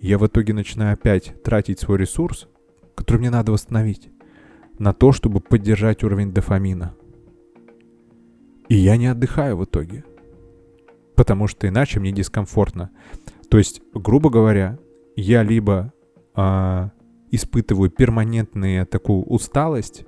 я 0.00 0.16
в 0.18 0.26
итоге 0.26 0.54
начинаю 0.54 0.94
опять 0.94 1.34
тратить 1.42 1.80
свой 1.80 1.98
ресурс, 1.98 2.46
который 2.94 3.18
мне 3.18 3.30
надо 3.30 3.50
восстановить, 3.50 4.10
на 4.78 4.92
то, 4.92 5.10
чтобы 5.10 5.40
поддержать 5.40 6.04
уровень 6.04 6.32
дофамина. 6.32 6.94
И 8.68 8.76
я 8.76 8.96
не 8.96 9.08
отдыхаю 9.08 9.56
в 9.56 9.64
итоге, 9.64 10.04
потому 11.16 11.48
что 11.48 11.66
иначе 11.66 11.98
мне 11.98 12.12
дискомфортно. 12.12 12.90
То 13.48 13.58
есть, 13.58 13.80
грубо 13.94 14.30
говоря, 14.30 14.78
я 15.16 15.42
либо 15.42 15.92
а, 16.34 16.90
испытываю 17.30 17.90
перманентную 17.90 18.86
такую 18.86 19.24
усталость 19.24 20.04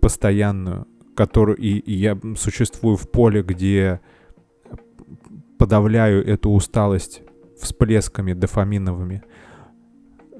постоянную, 0.00 0.86
которую 1.14 1.58
и, 1.58 1.78
и 1.78 1.92
я 1.92 2.18
существую 2.36 2.96
в 2.96 3.10
поле, 3.10 3.42
где 3.42 4.00
подавляю 5.58 6.26
эту 6.26 6.50
усталость 6.50 7.22
всплесками 7.60 8.32
дофаминовыми. 8.32 9.22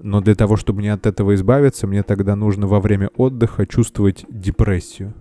Но 0.02 0.22
для 0.22 0.34
того, 0.34 0.56
чтобы 0.56 0.78
мне 0.78 0.94
от 0.94 1.04
этого 1.04 1.34
избавиться, 1.34 1.86
мне 1.86 2.02
тогда 2.02 2.34
нужно 2.36 2.66
во 2.66 2.80
время 2.80 3.10
отдыха 3.16 3.66
чувствовать 3.66 4.24
депрессию. 4.30 5.12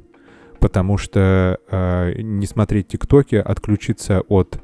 потому 0.60 0.98
что 0.98 1.60
э, 1.70 2.22
не 2.22 2.46
смотреть 2.46 2.90
ТикТоки, 2.90 3.36
отключиться 3.36 4.22
от 4.22 4.56
э, 4.56 4.60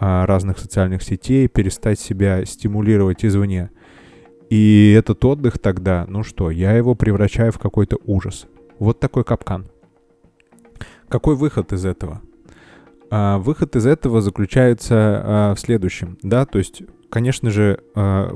разных 0.00 0.58
социальных 0.58 1.02
сетей, 1.02 1.46
перестать 1.46 2.00
себя 2.00 2.44
стимулировать 2.44 3.24
извне. 3.24 3.70
И 4.48 4.94
этот 4.98 5.24
отдых 5.24 5.58
тогда, 5.58 6.06
ну 6.08 6.22
что, 6.22 6.50
я 6.50 6.72
его 6.72 6.94
превращаю 6.94 7.52
в 7.52 7.58
какой-то 7.58 7.98
ужас. 8.04 8.46
Вот 8.78 8.98
такой 8.98 9.24
капкан. 9.24 9.66
Какой 11.08 11.36
выход 11.36 11.72
из 11.72 11.84
этого? 11.84 12.22
А, 13.10 13.38
выход 13.38 13.74
из 13.76 13.86
этого 13.86 14.20
заключается 14.20 14.94
а, 14.96 15.54
в 15.54 15.60
следующем, 15.60 16.16
да, 16.22 16.46
то 16.46 16.58
есть, 16.58 16.82
конечно 17.10 17.50
же, 17.50 17.80
а, 17.96 18.30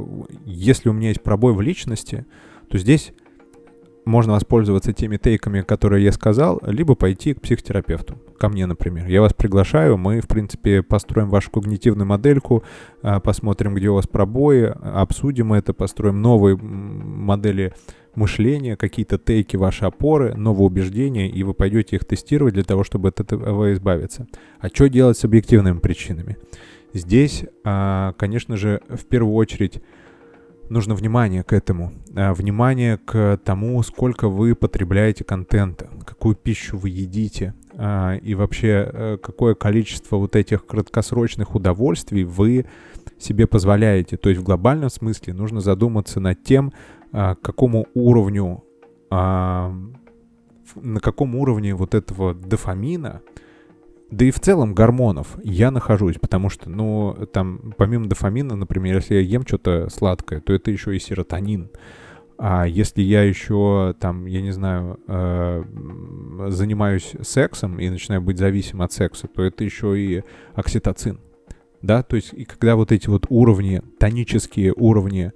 если 0.45 0.89
у 0.89 0.93
меня 0.93 1.09
есть 1.09 1.23
пробой 1.23 1.55
в 1.55 1.61
личности, 1.61 2.27
то 2.69 2.77
здесь 2.77 3.13
можно 4.05 4.35
воспользоваться 4.35 4.93
теми 4.93 5.17
тейками, 5.17 5.63
которые 5.63 6.05
я 6.05 6.13
сказал, 6.13 6.61
либо 6.67 6.95
пойти 6.95 7.35
к 7.35 7.41
психотерапевту, 7.41 8.19
ко 8.39 8.49
мне, 8.49 8.67
например. 8.67 9.07
Я 9.07 9.21
вас 9.21 9.33
приглашаю, 9.33 9.97
мы, 9.97 10.21
в 10.21 10.29
принципе, 10.29 10.83
построим 10.83 11.31
вашу 11.31 11.51
когнитивную 11.51 12.07
модельку, 12.07 12.65
а, 13.03 13.21
посмотрим, 13.21 13.75
где 13.75 13.89
у 13.89 13.95
вас 13.95 14.07
пробои, 14.07 14.73
обсудим 14.83 15.53
это, 15.53 15.73
построим 15.73 16.21
новые 16.21 16.57
модели 16.57 17.73
мышления, 18.15 18.77
какие-то 18.77 19.19
тейки, 19.19 19.57
ваши 19.57 19.85
опоры, 19.85 20.35
новые 20.35 20.67
убеждения, 20.67 21.29
и 21.29 21.43
вы 21.43 21.55
пойдете 21.55 21.97
их 21.97 22.05
тестировать 22.05 22.55
для 22.55 22.65
того, 22.65 22.85
чтобы 22.85 23.09
от 23.09 23.21
этого 23.21 23.73
избавиться. 23.73 24.27
А 24.61 24.69
что 24.69 24.89
делать 24.89 25.19
с 25.19 25.25
объективными 25.25 25.79
причинами? 25.79 26.37
Здесь, 26.93 27.45
а, 27.65 28.13
конечно 28.19 28.57
же, 28.57 28.81
в 28.89 29.05
первую 29.07 29.35
очередь 29.35 29.83
нужно 30.69 30.95
внимание 30.95 31.43
к 31.43 31.53
этому. 31.53 31.93
А, 32.15 32.35
внимание 32.35 32.99
к 32.99 33.39
тому, 33.45 33.83
сколько 33.83 34.29
вы 34.29 34.55
потребляете 34.55 35.25
контента, 35.25 35.89
какую 36.05 36.35
пищу 36.35 36.77
вы 36.77 36.91
едите, 36.91 37.55
а, 37.77 38.17
и 38.17 38.35
вообще 38.35 38.91
э, 38.93 39.19
какое 39.23 39.55
количество 39.55 40.17
вот 40.17 40.37
этих 40.37 40.67
краткосрочных 40.67 41.55
удовольствий 41.55 42.25
вы 42.25 42.67
себе 43.19 43.47
позволяете. 43.47 44.17
То 44.17 44.29
есть 44.29 44.41
в 44.41 44.45
глобальном 44.45 44.91
смысле 44.91 45.35
нужно 45.35 45.61
задуматься 45.61 46.21
над 46.21 46.43
тем, 46.43 46.73
а, 47.13 47.35
к 47.35 47.41
какому 47.41 47.87
уровню, 47.95 48.65
на 49.11 50.99
каком 51.01 51.37
уровне 51.37 51.75
вот 51.75 51.95
этого 51.95 52.35
дофамина, 52.35 53.21
да 54.15 54.27
и 54.27 54.31
в 54.31 54.39
целом 54.39 54.75
гормонов 54.75 55.37
я 55.43 55.71
нахожусь, 55.71 56.17
потому 56.21 56.49
что, 56.49 56.71
ну, 56.71 57.27
там, 57.33 57.75
помимо 57.77 58.07
дофамина, 58.07 58.55
например, 58.55 58.97
если 58.97 59.17
я 59.17 59.21
ем 59.21 59.45
что-то 59.47 59.89
сладкое, 59.91 60.41
то 60.41 60.53
это 60.53 60.71
еще 60.71 60.95
и 60.95 61.01
серотонин. 61.01 61.71
А 62.39 62.67
если 62.67 63.03
я 63.03 63.23
еще, 63.23 63.95
там, 63.99 64.27
я 64.27 64.41
не 64.41 64.53
знаю, 64.53 65.01
э, 65.09 65.65
занимаюсь 66.49 67.13
сексом 67.23 67.79
и 67.79 67.89
начинаю 67.89 68.23
быть 68.23 68.39
зависим 68.39 68.83
от 68.83 68.93
секса, 68.93 69.27
то 69.29 69.43
это 69.43 69.65
еще 69.65 69.99
и 69.99 70.23
окситоцин. 70.55 71.21
Да, 71.83 72.03
то 72.03 72.17
есть, 72.17 72.33
и 72.33 72.45
когда 72.45 72.77
вот 72.77 72.93
эти 72.93 73.09
вот 73.09 73.27
уровни, 73.29 73.83
тонические 73.99 74.73
уровни 74.77 75.33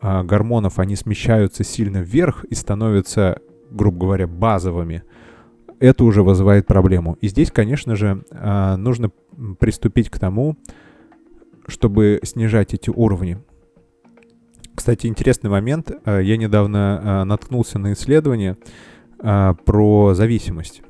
э, 0.00 0.22
гормонов, 0.22 0.78
они 0.78 0.96
смещаются 0.96 1.62
сильно 1.62 1.98
вверх 1.98 2.44
и 2.44 2.54
становятся, 2.54 3.40
грубо 3.70 4.00
говоря, 4.00 4.26
базовыми, 4.26 5.02
это 5.80 6.04
уже 6.04 6.22
вызывает 6.22 6.66
проблему. 6.66 7.16
И 7.20 7.28
здесь, 7.28 7.50
конечно 7.50 7.96
же, 7.96 8.24
а, 8.30 8.76
нужно 8.76 9.10
приступить 9.58 10.10
к 10.10 10.18
тому, 10.18 10.56
чтобы 11.66 12.20
снижать 12.22 12.74
эти 12.74 12.90
уровни. 12.90 13.38
Кстати, 14.74 15.06
интересный 15.06 15.50
момент. 15.50 15.90
А, 16.04 16.18
я 16.18 16.36
недавно 16.36 17.00
а, 17.02 17.24
наткнулся 17.24 17.78
на 17.78 17.92
исследование 17.92 18.56
про 19.16 20.12
зависимость. 20.12 20.82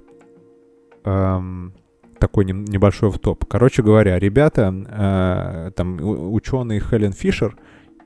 Такой 1.04 2.44
небольшой 2.46 3.10
в 3.10 3.18
топ. 3.18 3.44
Короче 3.44 3.82
говоря, 3.82 4.18
ребята, 4.18 5.72
там 5.76 5.98
ученые 6.02 6.80
Хелен 6.80 7.12
Фишер 7.12 7.56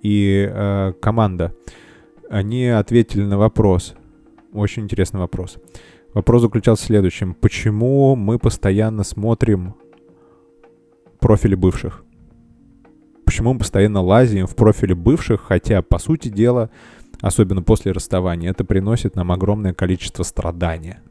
и 0.03 0.93
команда, 1.01 1.55
они 2.29 2.67
ответили 2.67 3.23
на 3.23 3.39
вопрос. 3.39 3.95
Очень 4.53 4.83
интересный 4.83 5.21
вопрос. 5.21 5.57
Вопрос 6.19 6.43
заключался 6.43 6.83
в 6.83 6.87
следующем. 6.87 7.33
Почему 7.33 8.17
мы 8.17 8.41
постоянно 8.41 9.05
смотрим 9.05 9.77
профили 11.21 11.55
бывших? 11.55 12.03
Почему 13.25 13.53
мы 13.53 13.61
постоянно 13.61 14.03
лазим 14.03 14.49
в 14.49 14.57
профили 14.57 14.95
бывших, 14.95 15.43
хотя, 15.43 15.81
по 15.81 15.99
сути 15.99 16.27
дела, 16.27 16.71
особенно 17.21 17.63
после 17.63 17.93
расставания, 17.93 18.51
это 18.51 18.65
приносит 18.65 19.15
нам 19.15 19.31
огромное 19.31 19.75
количество 19.75 20.25
страдания. 20.25 21.03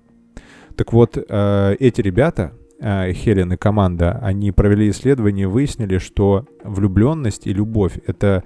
Так 0.75 0.91
вот, 0.91 1.17
э, 1.17 1.75
эти 1.79 2.01
ребята, 2.01 2.51
э, 2.81 3.13
Хелен 3.13 3.53
и 3.53 3.55
команда, 3.55 4.19
они 4.21 4.51
провели 4.51 4.89
исследование 4.89 5.43
и 5.43 5.45
выяснили, 5.45 5.99
что 5.99 6.47
влюбленность 6.65 7.47
и 7.47 7.53
любовь— 7.53 7.97
это 8.07 8.43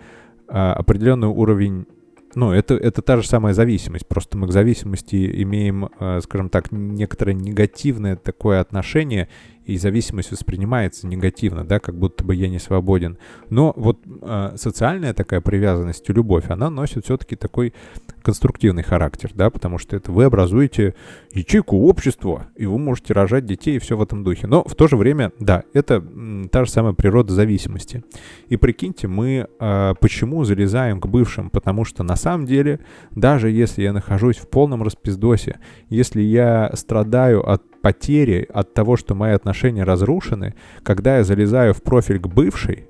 э, 0.48 0.54
определенный 0.54 1.30
уровень 1.30 1.88
ну, 2.36 2.52
это, 2.52 2.76
это 2.76 3.02
та 3.02 3.18
же 3.18 3.28
самая 3.28 3.54
зависимость, 3.54 4.08
просто 4.08 4.38
мы 4.38 4.48
к 4.48 4.52
зависимости 4.52 5.42
имеем, 5.44 5.90
э, 6.00 6.20
скажем 6.22 6.50
так, 6.50 6.72
некоторое 6.72 7.34
негативное 7.34 8.16
такое 8.16 8.60
отношение, 8.60 9.30
и 9.66 9.78
зависимость 9.78 10.32
воспринимается 10.32 11.08
негативно, 11.08 11.64
да, 11.64 11.80
как 11.80 11.96
будто 11.96 12.24
бы 12.24 12.36
я 12.36 12.50
не 12.50 12.60
свободен. 12.60 13.18
Но 13.50 13.74
вот 13.76 14.00
э, 14.06 14.54
социальная 14.56 15.14
такая 15.14 15.42
привязанность 15.42 16.10
и 16.10 16.14
любовь, 16.14 16.46
она 16.50 16.70
носит 16.70 17.06
все-таки 17.06 17.36
такой 17.36 17.74
конструктивный 18.22 18.84
характер, 18.84 19.32
да, 19.34 19.50
потому 19.50 19.78
что 19.78 19.96
это 19.96 20.12
вы 20.12 20.26
образуете 20.26 20.96
ячейку 21.34 21.78
общества, 21.88 22.48
и 22.56 22.66
вы 22.66 22.78
можете 22.78 23.14
рожать 23.14 23.46
детей 23.46 23.78
и 23.78 23.80
все 23.80 23.98
в 23.98 24.02
этом 24.02 24.24
духе. 24.24 24.48
Но 24.48 24.64
в 24.64 24.76
то 24.76 24.88
же 24.88 24.96
время, 24.96 25.32
да, 25.40 25.64
это 25.74 26.04
та 26.52 26.66
же 26.66 26.72
самая 26.72 26.94
природа 26.94 27.34
зависимости. 27.34 28.04
И 28.50 28.58
прикиньте, 28.58 29.08
мы 29.08 29.48
э, 29.60 29.94
почему 30.00 30.44
залезаем 30.44 31.00
к 31.00 31.08
бывшим? 31.08 31.50
Потому 31.50 31.86
что 31.86 32.04
на 32.04 32.16
самом 32.16 32.46
деле, 32.46 32.80
даже 33.12 33.50
если 33.50 33.84
я 33.84 33.94
нахожусь 33.94 34.38
в 34.38 34.48
полном 34.48 34.84
распиздосе, 34.84 35.60
если 35.90 36.22
я 36.22 36.72
страдаю 36.76 37.48
от 37.48 37.64
потери, 37.82 38.48
от 38.54 38.74
того, 38.74 38.98
что 38.98 39.16
мои 39.16 39.34
отношения 39.34 39.84
разрушены, 39.84 40.56
когда 40.84 41.18
я 41.18 41.24
залезаю 41.24 41.74
в 41.74 41.82
профиль 41.82 42.20
к 42.20 42.28
бывшей, 42.28 42.88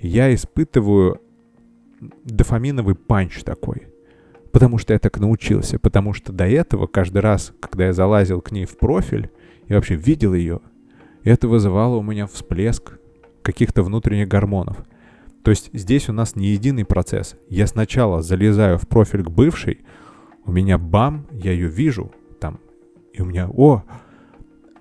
я 0.00 0.34
испытываю 0.34 1.20
дофаминовый 2.24 2.94
панч 2.94 3.42
такой. 3.44 3.88
Потому 4.50 4.78
что 4.78 4.92
я 4.92 4.98
так 4.98 5.18
научился. 5.18 5.78
Потому 5.78 6.12
что 6.12 6.32
до 6.32 6.46
этого 6.46 6.86
каждый 6.86 7.22
раз, 7.22 7.52
когда 7.60 7.86
я 7.86 7.92
залазил 7.92 8.40
к 8.40 8.50
ней 8.50 8.66
в 8.66 8.76
профиль, 8.76 9.30
я 9.68 9.76
вообще 9.76 9.94
видел 9.94 10.34
ее, 10.34 10.60
это 11.24 11.48
вызывало 11.48 11.96
у 11.96 12.02
меня 12.02 12.26
всплеск 12.26 12.98
каких-то 13.42 13.82
внутренних 13.82 14.28
гормонов. 14.28 14.84
То 15.42 15.50
есть 15.50 15.70
здесь 15.72 16.08
у 16.08 16.12
нас 16.12 16.36
не 16.36 16.48
единый 16.48 16.84
процесс. 16.84 17.36
Я 17.48 17.66
сначала 17.66 18.22
залезаю 18.22 18.78
в 18.78 18.86
профиль 18.86 19.22
к 19.22 19.30
бывшей, 19.30 19.80
у 20.44 20.52
меня 20.52 20.78
бам, 20.78 21.26
я 21.32 21.52
ее 21.52 21.68
вижу 21.68 22.12
там, 22.40 22.58
и 23.12 23.22
у 23.22 23.24
меня, 23.24 23.48
о, 23.48 23.84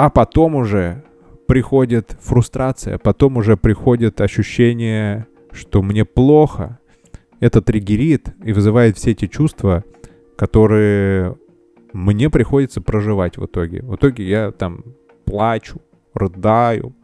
а 0.02 0.10
потом 0.10 0.56
уже 0.56 1.04
приходит 1.48 2.18
фрустрация, 2.22 2.98
потом 2.98 3.38
уже 3.38 3.56
приходит 3.56 4.20
ощущение, 4.20 5.28
что 5.52 5.84
мне 5.84 6.06
плохо. 6.06 6.80
Это 7.40 7.62
триггерит 7.62 8.34
и 8.44 8.52
вызывает 8.52 8.98
все 8.98 9.12
эти 9.12 9.28
чувства, 9.28 9.84
которые 10.36 11.38
мне 11.94 12.32
приходится 12.32 12.82
проживать 12.82 13.38
в 13.38 13.46
итоге. 13.46 13.84
В 13.84 13.96
итоге 13.96 14.28
я 14.28 14.50
там 14.50 14.86
плачу, 15.24 15.80
рыдаю, 16.16 16.96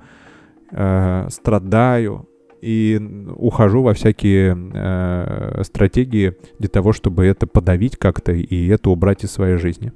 э, 0.71 1.27
страдаю 1.29 2.27
и 2.61 2.99
ухожу 3.35 3.83
во 3.83 3.93
всякие 3.93 4.57
э, 4.73 5.61
стратегии 5.65 6.35
для 6.57 6.69
того, 6.69 6.93
чтобы 6.93 7.27
это 7.27 7.45
подавить 7.45 7.95
как-то 7.95 8.31
и 8.31 8.67
это 8.69 8.89
убрать 8.89 9.23
из 9.23 9.29
своей 9.29 9.57
жизни. 9.57 9.91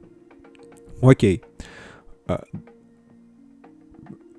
Окей. 1.02 1.42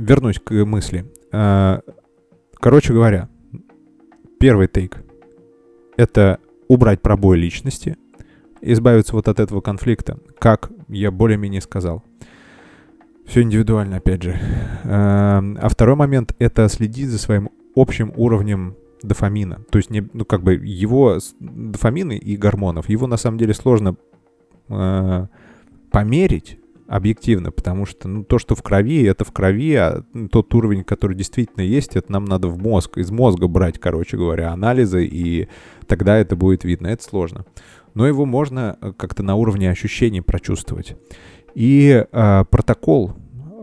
А, 0.02 0.04
вернусь 0.04 0.38
к 0.38 0.52
мысли. 0.64 1.04
А, 1.32 1.80
короче 2.54 2.92
говоря, 2.92 3.28
первый 4.38 4.68
тейк— 4.68 5.02
это 5.96 6.38
убрать 6.68 7.00
пробой 7.00 7.38
личности, 7.38 7.96
избавиться 8.60 9.14
вот 9.14 9.28
от 9.28 9.40
этого 9.40 9.60
конфликта, 9.60 10.18
как 10.38 10.70
я 10.88 11.10
более-менее 11.10 11.60
сказал. 11.60 12.02
Все 13.26 13.42
индивидуально, 13.42 13.96
опять 13.98 14.22
же. 14.22 14.38
А, 14.84 15.42
а 15.60 15.68
второй 15.68 15.96
момент— 15.96 16.34
это 16.38 16.68
следить 16.68 17.08
за 17.08 17.18
своим 17.18 17.50
общим 17.74 18.12
уровнем 18.16 18.76
дофамина. 19.02 19.64
То 19.70 19.78
есть, 19.78 19.90
не, 19.90 20.08
ну, 20.12 20.24
как 20.24 20.42
бы 20.42 20.54
его 20.54 21.18
дофамины 21.40 22.16
и 22.16 22.36
гормонов, 22.36 22.88
его 22.88 23.06
на 23.06 23.16
самом 23.16 23.38
деле 23.38 23.54
сложно 23.54 23.96
э, 24.68 25.26
померить, 25.90 26.58
объективно, 26.92 27.50
потому 27.50 27.86
что 27.86 28.06
ну, 28.06 28.22
то, 28.22 28.38
что 28.38 28.54
в 28.54 28.62
крови, 28.62 29.02
это 29.04 29.24
в 29.24 29.32
крови, 29.32 29.74
а 29.76 30.04
тот 30.30 30.54
уровень, 30.54 30.84
который 30.84 31.16
действительно 31.16 31.62
есть, 31.62 31.96
это 31.96 32.12
нам 32.12 32.26
надо 32.26 32.48
в 32.48 32.58
мозг, 32.58 32.98
из 32.98 33.10
мозга 33.10 33.48
брать, 33.48 33.78
короче 33.78 34.18
говоря, 34.18 34.52
анализы, 34.52 35.06
и 35.06 35.48
тогда 35.86 36.18
это 36.18 36.36
будет 36.36 36.64
видно. 36.64 36.88
Это 36.88 37.02
сложно. 37.02 37.46
Но 37.94 38.06
его 38.06 38.26
можно 38.26 38.76
э, 38.80 38.92
как-то 38.94 39.22
на 39.22 39.36
уровне 39.36 39.70
ощущений 39.70 40.20
прочувствовать. 40.20 40.96
И 41.54 42.04
э, 42.10 42.44
протокол 42.50 43.14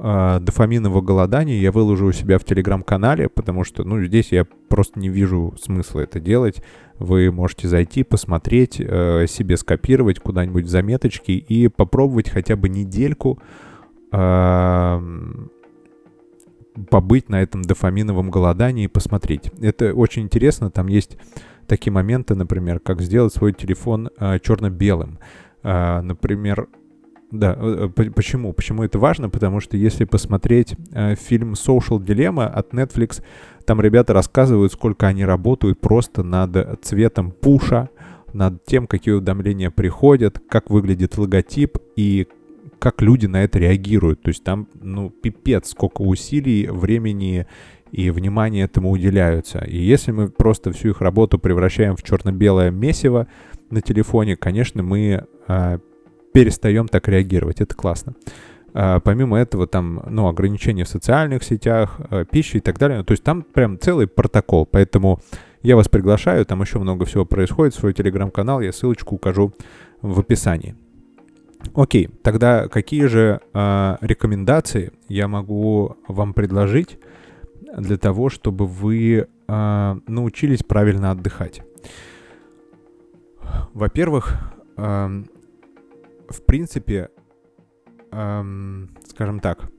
э, 0.02 0.40
дофаминового 0.40 1.02
голодания 1.02 1.60
я 1.60 1.72
выложу 1.72 2.08
у 2.08 2.12
себя 2.12 2.40
в 2.40 2.46
телеграм-канале, 2.46 3.30
потому 3.30 3.64
что, 3.64 3.84
ну, 3.84 4.04
здесь 4.04 4.32
я 4.32 4.46
просто 4.70 5.00
не 5.00 5.10
вижу 5.10 5.54
смысла 5.62 6.02
это 6.02 6.20
делать. 6.20 6.64
Вы 6.98 7.32
можете 7.32 7.68
зайти, 7.68 8.04
посмотреть, 8.04 8.80
э, 8.80 9.26
себе 9.28 9.58
скопировать 9.58 10.20
куда-нибудь 10.20 10.68
заметочки 10.68 11.32
и 11.32 11.68
попробовать 11.68 12.30
хотя 12.30 12.56
бы 12.56 12.70
недельку 12.70 13.40
э, 14.12 15.02
побыть 16.90 17.30
на 17.30 17.42
этом 17.42 17.62
дофаминовом 17.62 18.32
голодании 18.32 18.86
и 18.86 18.88
посмотреть. 18.88 19.52
Это 19.60 19.94
очень 19.94 20.24
интересно, 20.24 20.72
там 20.72 20.88
есть 20.88 21.18
такие 21.68 21.92
моменты, 21.92 22.36
например, 22.36 22.80
как 22.80 23.02
сделать 23.02 23.34
свой 23.34 23.54
телефон 23.54 24.10
э, 24.20 24.40
черно-белым. 24.40 25.20
Э, 25.64 26.02
например, 26.02 26.68
да, 27.32 27.56
э, 27.60 27.90
э, 27.96 28.10
почему? 28.12 28.54
Почему 28.54 28.84
это 28.84 28.98
важно? 28.98 29.30
Потому 29.30 29.60
что 29.60 29.78
если 29.78 30.06
посмотреть 30.06 30.76
э, 30.92 31.16
фильм 31.16 31.54
Social 31.54 32.00
Dilemma 32.00 32.48
от 32.48 32.74
Netflix, 32.74 33.22
там 33.66 33.82
ребята 33.82 34.14
рассказывают, 34.14 34.74
сколько 34.74 35.08
они 35.08 35.26
работают 35.26 35.80
просто 35.80 36.24
над 36.24 36.84
цветом 36.84 37.32
пуша, 37.32 37.90
над 38.34 38.66
тем, 38.66 38.88
какие 38.88 39.14
уведомления 39.14 39.70
приходят, 39.70 40.42
как 40.50 40.70
выглядит 40.70 41.18
логотип 41.18 41.78
и 41.96 42.28
как 42.80 43.02
люди 43.02 43.28
на 43.28 43.44
это 43.44 43.60
реагируют. 43.60 44.22
То 44.24 44.30
есть 44.30 44.44
там, 44.44 44.68
ну, 44.82 45.10
пипец, 45.10 45.70
сколько 45.70 46.02
усилий, 46.02 46.68
времени 46.68 47.46
и 47.92 48.10
внимания 48.10 48.64
этому 48.64 48.92
уделяются. 48.92 49.60
И 49.60 49.78
если 49.78 50.12
мы 50.12 50.30
просто 50.30 50.72
всю 50.72 50.90
их 50.90 51.02
работу 51.02 51.38
превращаем 51.38 51.96
в 51.96 52.04
черно-белое 52.04 52.72
месиво 52.72 53.28
на 53.70 53.82
телефоне, 53.82 54.36
конечно, 54.36 54.82
мы 54.82 55.26
э, 55.48 55.80
перестаем 56.34 56.88
так 56.88 57.08
реагировать. 57.08 57.62
Это 57.62 57.76
классно. 57.76 58.14
А, 58.74 59.00
помимо 59.00 59.38
этого, 59.38 59.68
там, 59.68 60.04
ну, 60.10 60.28
ограничения 60.28 60.84
в 60.84 60.90
социальных 60.90 61.44
сетях, 61.44 62.00
а, 62.10 62.26
пищи 62.26 62.58
и 62.58 62.60
так 62.60 62.78
далее. 62.78 63.04
То 63.04 63.12
есть 63.12 63.24
там 63.24 63.44
прям 63.44 63.80
целый 63.80 64.08
протокол. 64.08 64.66
Поэтому 64.66 65.20
я 65.62 65.76
вас 65.76 65.90
приглашаю, 65.90 66.46
там 66.46 66.62
еще 66.62 66.80
много 66.80 67.06
всего 67.06 67.26
происходит. 67.26 67.74
Свой 67.74 67.94
телеграм-канал, 67.94 68.62
я 68.62 68.72
ссылочку 68.72 69.16
укажу 69.16 69.54
в 70.02 70.20
описании. 70.20 70.76
Окей, 71.74 72.10
тогда 72.24 72.68
какие 72.68 73.06
же 73.06 73.42
э, 73.54 73.98
рекомендации 74.02 74.94
я 75.10 75.28
могу 75.28 75.98
вам 76.08 76.34
предложить 76.34 76.98
для 77.78 77.98
того, 77.98 78.30
чтобы 78.30 78.66
вы 78.66 79.28
э, 79.48 79.96
научились 80.08 80.64
правильно 80.64 81.12
отдыхать? 81.12 81.62
Во-первых, 83.74 84.40
э, 84.78 85.24
в 86.32 86.46
принципе, 86.46 87.10
эм, 88.12 88.90
скажем 89.08 89.40
так, 89.40 89.70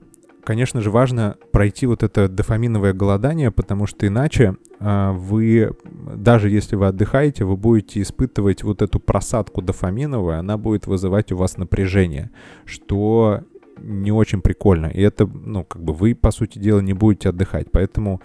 конечно 0.43 0.81
же, 0.81 0.91
важно 0.91 1.37
пройти 1.51 1.85
вот 1.85 2.03
это 2.03 2.27
дофаминовое 2.27 2.93
голодание, 2.93 3.51
потому 3.51 3.87
что 3.87 4.07
иначе 4.07 4.55
э, 4.79 5.11
вы, 5.11 5.75
даже 6.15 6.49
если 6.49 6.75
вы 6.75 6.87
отдыхаете, 6.87 7.45
вы 7.45 7.55
будете 7.55 8.01
испытывать 8.01 8.63
вот 8.63 8.81
эту 8.81 8.99
просадку 8.99 9.61
дофаминовую, 9.61 10.37
она 10.37 10.57
будет 10.57 10.87
вызывать 10.87 11.31
у 11.31 11.37
вас 11.37 11.57
напряжение, 11.57 12.31
что 12.65 13.41
не 13.77 14.11
очень 14.11 14.41
прикольно. 14.41 14.87
И 14.87 15.01
это, 15.01 15.25
ну, 15.25 15.63
как 15.63 15.83
бы 15.83 15.93
вы, 15.93 16.15
по 16.15 16.31
сути 16.31 16.59
дела, 16.59 16.81
не 16.81 16.93
будете 16.93 17.29
отдыхать. 17.29 17.71
Поэтому 17.71 18.21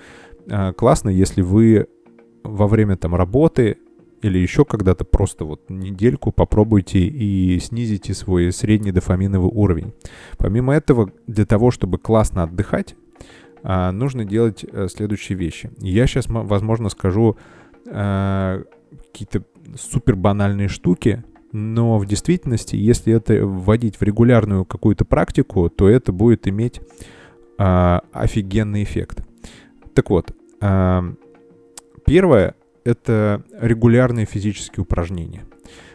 э, 0.47 0.73
классно, 0.73 1.11
если 1.11 1.43
вы 1.43 1.87
во 2.43 2.69
время 2.69 2.97
там 2.97 3.15
работы 3.15 3.79
или 4.23 4.39
еще 4.39 4.65
когда-то 4.65 5.05
просто 5.05 5.45
вот 5.45 5.69
недельку 5.69 6.33
попробуйте 6.33 7.01
и 7.01 7.59
снизите 7.61 8.15
свой 8.15 8.53
средний 8.53 8.93
дофаминовый 8.93 9.51
уровень. 9.53 9.93
Помимо 10.39 10.75
этого, 10.75 11.11
для 11.27 11.47
того, 11.47 11.71
чтобы 11.71 11.99
классно 11.99 12.45
отдыхать, 12.45 12.97
а, 13.63 13.91
нужно 13.93 14.25
делать 14.25 14.65
э, 14.65 14.87
следующие 14.89 15.37
вещи. 15.37 15.71
Я 15.79 16.07
сейчас, 16.07 16.27
возможно, 16.29 16.89
скажу 16.89 17.37
а, 17.89 18.63
какие-то 19.13 19.45
супер 19.77 20.17
банальные 20.17 20.69
штуки, 20.69 21.25
но 21.53 21.99
в 21.99 22.07
действительности, 22.07 22.77
если 22.77 23.15
это 23.15 23.45
вводить 23.45 23.97
в 23.97 24.03
регулярную 24.03 24.65
какую-то 24.65 25.05
практику, 25.05 25.69
то 25.69 25.89
это 25.89 26.13
будет 26.13 26.47
иметь 26.47 26.81
а, 27.59 28.03
офигенный 28.13 28.83
эффект. 28.85 29.23
Так 29.95 30.11
вот, 30.11 30.31
первое 32.05 32.55
это 32.87 33.43
регулярные 33.61 34.27
физические 34.27 34.83
упражнения. 34.83 35.45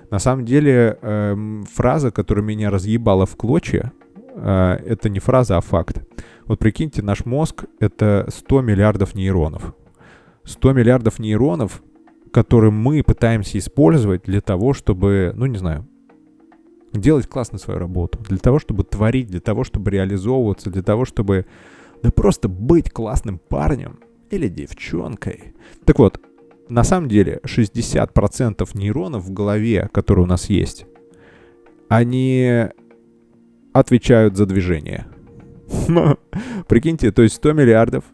На 0.10 0.20
самом 0.20 0.46
деле, 0.46 0.98
э, 1.02 1.64
фраза, 1.72 2.12
которая 2.12 2.44
меня 2.44 2.70
разъебала 2.70 3.26
в 3.26 3.38
клочья, 3.38 3.94
э, 4.36 4.78
это 4.86 5.08
не 5.10 5.20
фраза, 5.20 5.58
а 5.58 5.62
факт. 5.62 6.04
Вот 6.46 6.60
прикиньте, 6.60 7.02
наш 7.02 7.26
мозг— 7.26 7.64
это 7.80 8.28
100 8.30 8.62
миллиардов 8.62 9.16
нейронов. 9.16 9.74
100 10.44 10.74
миллиардов 10.74 11.20
нейронов, 11.20 11.82
которые 12.34 12.72
мы 12.72 13.04
пытаемся 13.04 13.58
использовать 13.58 14.24
для 14.24 14.42
того, 14.42 14.74
чтобы, 14.74 15.32
ну 15.36 15.46
не 15.46 15.58
знаю, 15.58 15.88
делать 16.92 17.28
классно 17.28 17.58
свою 17.58 17.80
работу, 17.80 18.20
для 18.28 18.38
того, 18.38 18.60
чтобы 18.60 18.84
творить, 18.84 19.28
для 19.28 19.40
того, 19.40 19.64
чтобы 19.64 19.92
реализовываться, 19.92 20.70
для 20.70 20.84
того, 20.84 21.06
чтобы 21.06 21.46
да 22.04 22.12
просто 22.12 22.50
быть 22.50 22.90
классным 22.90 23.40
парнем 23.40 24.00
или 24.30 24.50
девчонкой. 24.50 25.54
Так 25.86 26.00
вот, 26.00 26.20
на 26.72 26.86
самом 26.86 27.10
деле 27.10 27.42
60% 27.44 28.70
нейронов 28.76 29.26
в 29.26 29.34
голове, 29.34 29.90
которые 29.92 30.24
у 30.24 30.28
нас 30.28 30.50
есть, 30.50 30.86
они 31.90 32.70
отвечают 33.74 34.38
за 34.38 34.46
движение. 34.46 35.06
Прикиньте, 36.70 37.12
то 37.12 37.24
есть 37.24 37.36
100 37.36 37.52
миллиардов. 37.52 38.06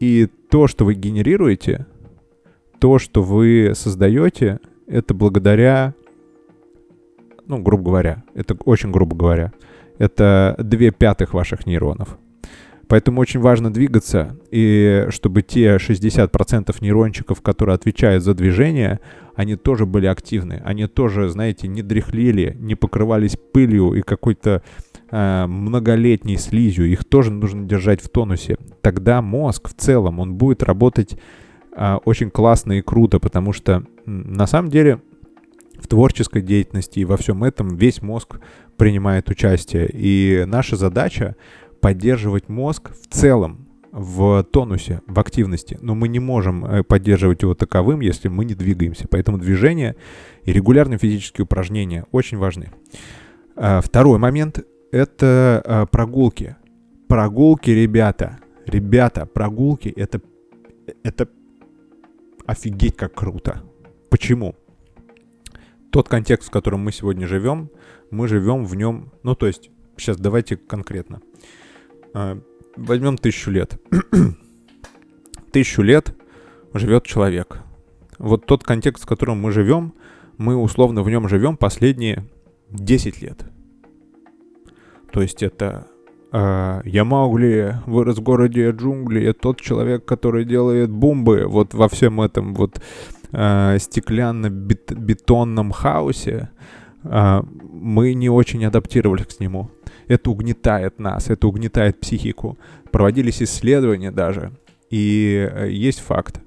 И 0.00 0.26
то, 0.50 0.66
что 0.66 0.84
вы 0.84 0.94
генерируете, 0.94 1.86
то, 2.80 2.98
что 2.98 3.22
вы 3.22 3.72
создаете, 3.76 4.58
это 4.88 5.14
благодаря, 5.14 5.94
ну, 7.46 7.58
грубо 7.58 7.84
говоря, 7.84 8.24
это 8.34 8.56
очень 8.64 8.90
грубо 8.90 9.14
говоря, 9.14 9.52
это 9.98 10.56
две 10.58 10.90
пятых 10.90 11.32
ваших 11.32 11.64
нейронов. 11.64 12.18
Поэтому 12.88 13.20
очень 13.20 13.40
важно 13.40 13.70
двигаться, 13.70 14.38
и 14.50 15.06
чтобы 15.10 15.42
те 15.42 15.76
60% 15.76 16.74
нейрончиков, 16.80 17.42
которые 17.42 17.74
отвечают 17.74 18.24
за 18.24 18.32
движение, 18.32 19.00
они 19.34 19.56
тоже 19.56 19.84
были 19.84 20.06
активны. 20.06 20.62
Они 20.64 20.86
тоже, 20.86 21.28
знаете, 21.28 21.68
не 21.68 21.82
дряхлели, 21.82 22.56
не 22.58 22.74
покрывались 22.74 23.36
пылью 23.52 23.92
и 23.92 24.00
какой-то 24.00 24.62
э, 25.10 25.46
многолетней 25.46 26.38
слизью. 26.38 26.90
Их 26.90 27.04
тоже 27.04 27.30
нужно 27.30 27.68
держать 27.68 28.00
в 28.00 28.08
тонусе. 28.08 28.56
Тогда 28.80 29.20
мозг 29.20 29.68
в 29.68 29.74
целом, 29.74 30.18
он 30.18 30.34
будет 30.34 30.62
работать 30.62 31.18
э, 31.76 31.98
очень 32.06 32.30
классно 32.30 32.72
и 32.72 32.82
круто, 32.82 33.20
потому 33.20 33.52
что 33.52 33.84
на 34.06 34.46
самом 34.46 34.70
деле 34.70 35.00
в 35.78 35.86
творческой 35.86 36.42
деятельности 36.42 37.00
и 37.00 37.04
во 37.04 37.16
всем 37.16 37.44
этом 37.44 37.76
весь 37.76 38.02
мозг 38.02 38.40
принимает 38.76 39.28
участие. 39.28 39.88
И 39.92 40.44
наша 40.46 40.76
задача 40.76 41.36
поддерживать 41.80 42.48
мозг 42.48 42.90
в 42.90 43.12
целом 43.12 43.68
в 43.90 44.44
тонусе, 44.44 45.02
в 45.06 45.18
активности, 45.18 45.78
но 45.80 45.94
мы 45.94 46.08
не 46.08 46.18
можем 46.18 46.64
э, 46.64 46.82
поддерживать 46.82 47.42
его 47.42 47.54
таковым, 47.54 48.00
если 48.00 48.28
мы 48.28 48.44
не 48.44 48.54
двигаемся. 48.54 49.08
Поэтому 49.08 49.38
движение 49.38 49.96
и 50.44 50.52
регулярные 50.52 50.98
физические 50.98 51.44
упражнения 51.44 52.04
очень 52.12 52.38
важны. 52.38 52.70
А, 53.56 53.80
второй 53.80 54.18
момент— 54.18 54.64
это 54.92 55.62
а, 55.64 55.86
прогулки. 55.86 56.56
Прогулки, 57.08 57.70
ребята, 57.70 58.38
ребята, 58.66 59.26
прогулки— 59.26 59.88
это, 59.96 60.20
это 61.02 61.28
офигеть 62.46 62.96
как 62.96 63.14
круто. 63.14 63.62
Почему? 64.10 64.54
Тот 65.90 66.08
контекст, 66.08 66.48
в 66.48 66.50
котором 66.50 66.80
мы 66.80 66.92
сегодня 66.92 67.26
живем, 67.26 67.70
мы 68.10 68.28
живем 68.28 68.64
в 68.64 68.74
нем, 68.74 69.12
ну 69.22 69.34
то 69.34 69.46
есть, 69.46 69.70
сейчас 69.96 70.18
давайте 70.18 70.56
конкретно. 70.56 71.20
А, 72.14 72.38
возьмем 72.76 73.16
тысячу 73.16 73.50
лет. 73.50 73.80
тысячу 75.52 75.82
лет 75.82 76.14
живет 76.74 77.04
человек. 77.04 77.60
Вот 78.18 78.46
тот 78.46 78.64
контекст, 78.64 79.04
в 79.04 79.06
котором 79.06 79.40
мы 79.40 79.52
живем, 79.52 79.94
мы 80.36 80.56
условно 80.56 81.02
в 81.02 81.10
нем 81.10 81.28
живем 81.28 81.56
последние 81.56 82.24
10 82.70 83.22
лет. 83.22 83.44
То 85.12 85.22
есть 85.22 85.42
это 85.42 85.86
э, 86.32 86.80
я 86.84 87.04
Маугли, 87.04 87.76
вырос 87.86 88.18
в 88.18 88.22
городе 88.22 88.70
джунгли, 88.70 89.22
это 89.24 89.40
тот 89.40 89.60
человек, 89.60 90.04
который 90.04 90.44
делает 90.44 90.90
бомбы 90.90 91.46
вот 91.46 91.74
во 91.74 91.88
всем 91.88 92.20
этом 92.20 92.54
вот 92.54 92.80
э, 93.32 93.76
стеклянно-бетонном 93.78 95.72
хаосе. 95.72 96.50
Э, 97.04 97.42
мы 97.42 98.14
не 98.14 98.28
очень 98.28 98.64
адаптировались 98.64 99.26
к 99.26 99.40
нему 99.40 99.70
это 100.08 100.30
угнетает 100.30 100.98
нас, 100.98 101.30
это 101.30 101.46
угнетает 101.46 102.00
психику. 102.00 102.58
Проводились 102.90 103.42
исследования 103.42 104.10
даже, 104.10 104.52
и 104.90 105.48
э, 105.50 105.70
есть 105.70 106.00
факт. 106.00 106.40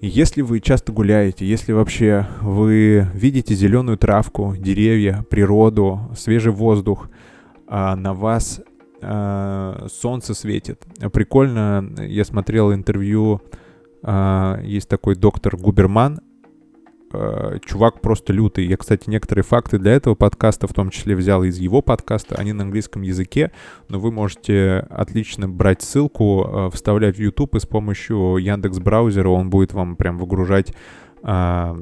Если 0.00 0.42
вы 0.42 0.60
часто 0.60 0.92
гуляете, 0.92 1.44
если 1.44 1.72
вообще 1.72 2.26
вы 2.40 3.08
видите 3.14 3.54
зеленую 3.54 3.98
травку, 3.98 4.54
деревья, 4.56 5.24
природу, 5.28 6.00
свежий 6.16 6.52
воздух, 6.52 7.10
а 7.66 7.96
на 7.96 8.14
вас 8.14 8.60
а, 9.00 9.86
солнце 9.92 10.34
светит. 10.34 10.84
Прикольно, 11.12 11.92
я 11.98 12.24
смотрел 12.24 12.72
интервью, 12.72 13.42
а, 14.02 14.60
есть 14.62 14.88
такой 14.88 15.16
доктор 15.16 15.56
Губерман, 15.56 16.20
чувак 17.10 18.00
просто 18.00 18.32
лютый. 18.32 18.66
Я, 18.66 18.76
кстати, 18.76 19.08
некоторые 19.08 19.44
факты 19.44 19.78
для 19.78 19.92
этого 19.92 20.14
подкаста 20.14 20.66
в 20.66 20.72
том 20.72 20.90
числе 20.90 21.14
взял 21.14 21.42
из 21.44 21.58
его 21.58 21.82
подкаста. 21.82 22.36
Они 22.36 22.52
на 22.52 22.64
английском 22.64 23.02
языке, 23.02 23.52
но 23.88 23.98
вы 23.98 24.12
можете 24.12 24.86
отлично 24.90 25.48
брать 25.48 25.82
ссылку, 25.82 26.44
а, 26.44 26.70
вставлять 26.70 27.16
в 27.16 27.20
YouTube 27.20 27.54
и 27.56 27.60
с 27.60 27.66
помощью 27.66 28.36
Яндекс 28.36 28.78
браузера 28.78 29.28
он 29.28 29.50
будет 29.50 29.72
вам 29.72 29.96
прям 29.96 30.18
выгружать 30.18 30.74
а, 31.22 31.76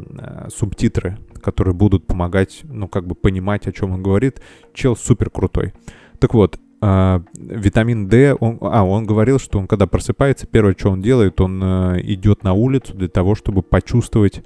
субтитры, 0.54 1.18
которые 1.42 1.74
будут 1.74 2.06
помогать, 2.06 2.60
ну, 2.64 2.88
как 2.88 3.06
бы 3.06 3.14
понимать, 3.14 3.66
о 3.66 3.72
чем 3.72 3.92
он 3.92 4.02
говорит. 4.02 4.40
Чел 4.72 4.96
супер 4.96 5.30
крутой. 5.30 5.74
Так 6.18 6.34
вот, 6.34 6.58
а, 6.80 7.22
витамин 7.34 8.08
D, 8.08 8.34
он, 8.34 8.58
а, 8.60 8.84
он 8.84 9.06
говорил, 9.06 9.38
что 9.38 9.58
он 9.58 9.66
когда 9.66 9.86
просыпается, 9.86 10.46
первое, 10.46 10.74
что 10.78 10.90
он 10.90 11.00
делает, 11.00 11.40
он 11.40 11.60
а, 11.62 11.96
идет 12.00 12.44
на 12.44 12.52
улицу 12.52 12.94
для 12.94 13.08
того, 13.08 13.34
чтобы 13.34 13.62
почувствовать 13.62 14.42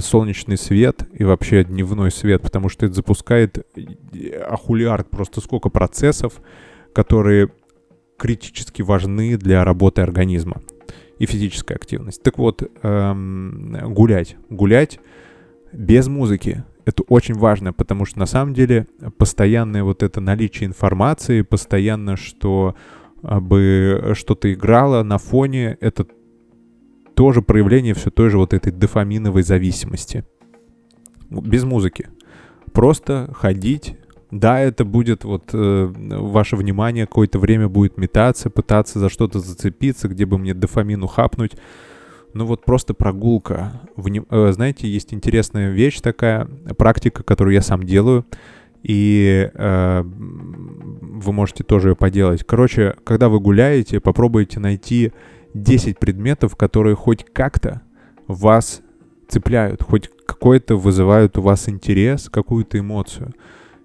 солнечный 0.00 0.56
свет 0.56 1.08
и 1.12 1.24
вообще 1.24 1.64
дневной 1.64 2.10
свет, 2.10 2.42
потому 2.42 2.68
что 2.68 2.86
это 2.86 2.94
запускает 2.94 3.66
ахулиард, 4.48 5.10
просто 5.10 5.40
сколько 5.40 5.70
процессов, 5.70 6.40
которые 6.94 7.50
критически 8.18 8.82
важны 8.82 9.36
для 9.36 9.64
работы 9.64 10.02
организма 10.02 10.60
и 11.18 11.26
физическая 11.26 11.76
активность. 11.76 12.22
Так 12.22 12.38
вот, 12.38 12.62
эм, 12.82 13.92
гулять. 13.94 14.36
Гулять 14.48 15.00
без 15.72 16.06
музыки 16.06 16.64
это 16.84 17.02
очень 17.04 17.34
важно, 17.34 17.72
потому 17.72 18.04
что 18.04 18.18
на 18.18 18.26
самом 18.26 18.54
деле 18.54 18.86
постоянное 19.16 19.84
вот 19.84 20.02
это 20.02 20.20
наличие 20.20 20.66
информации, 20.66 21.42
постоянно, 21.42 22.16
что 22.16 22.74
а, 23.22 23.40
бы 23.40 24.12
что-то 24.14 24.52
играло 24.52 25.02
на 25.02 25.18
фоне, 25.18 25.76
это 25.80 26.06
тоже 27.14 27.42
проявление 27.42 27.94
все 27.94 28.10
той 28.10 28.30
же 28.30 28.38
вот 28.38 28.54
этой 28.54 28.72
дофаминовой 28.72 29.42
зависимости. 29.42 30.24
Без 31.30 31.64
музыки. 31.64 32.08
Просто 32.72 33.32
ходить. 33.34 33.96
Да, 34.30 34.60
это 34.60 34.86
будет 34.86 35.24
вот 35.24 35.50
э, 35.52 35.92
ваше 35.94 36.56
внимание 36.56 37.06
какое-то 37.06 37.38
время 37.38 37.68
будет 37.68 37.98
метаться, 37.98 38.48
пытаться 38.48 38.98
за 38.98 39.10
что-то 39.10 39.40
зацепиться, 39.40 40.08
где 40.08 40.24
бы 40.24 40.38
мне 40.38 40.54
дофамину 40.54 41.06
хапнуть. 41.06 41.52
Ну 42.32 42.46
вот 42.46 42.64
просто 42.64 42.94
прогулка. 42.94 43.82
Э, 43.96 44.52
знаете, 44.52 44.88
есть 44.88 45.12
интересная 45.12 45.70
вещь 45.70 46.00
такая, 46.00 46.46
практика, 46.78 47.22
которую 47.22 47.52
я 47.52 47.60
сам 47.60 47.82
делаю, 47.82 48.24
и 48.82 49.50
э, 49.52 50.02
вы 50.02 51.32
можете 51.32 51.62
тоже 51.62 51.90
ее 51.90 51.96
поделать. 51.96 52.42
Короче, 52.44 52.94
когда 53.04 53.28
вы 53.28 53.38
гуляете, 53.38 54.00
попробуйте 54.00 54.60
найти 54.60 55.12
10 55.54 55.98
предметов, 55.98 56.56
которые 56.56 56.96
хоть 56.96 57.24
как-то 57.24 57.82
вас 58.26 58.82
цепляют, 59.28 59.82
хоть 59.82 60.10
какой-то 60.26 60.76
вызывают 60.76 61.38
у 61.38 61.42
вас 61.42 61.68
интерес, 61.68 62.28
какую-то 62.28 62.78
эмоцию. 62.78 63.34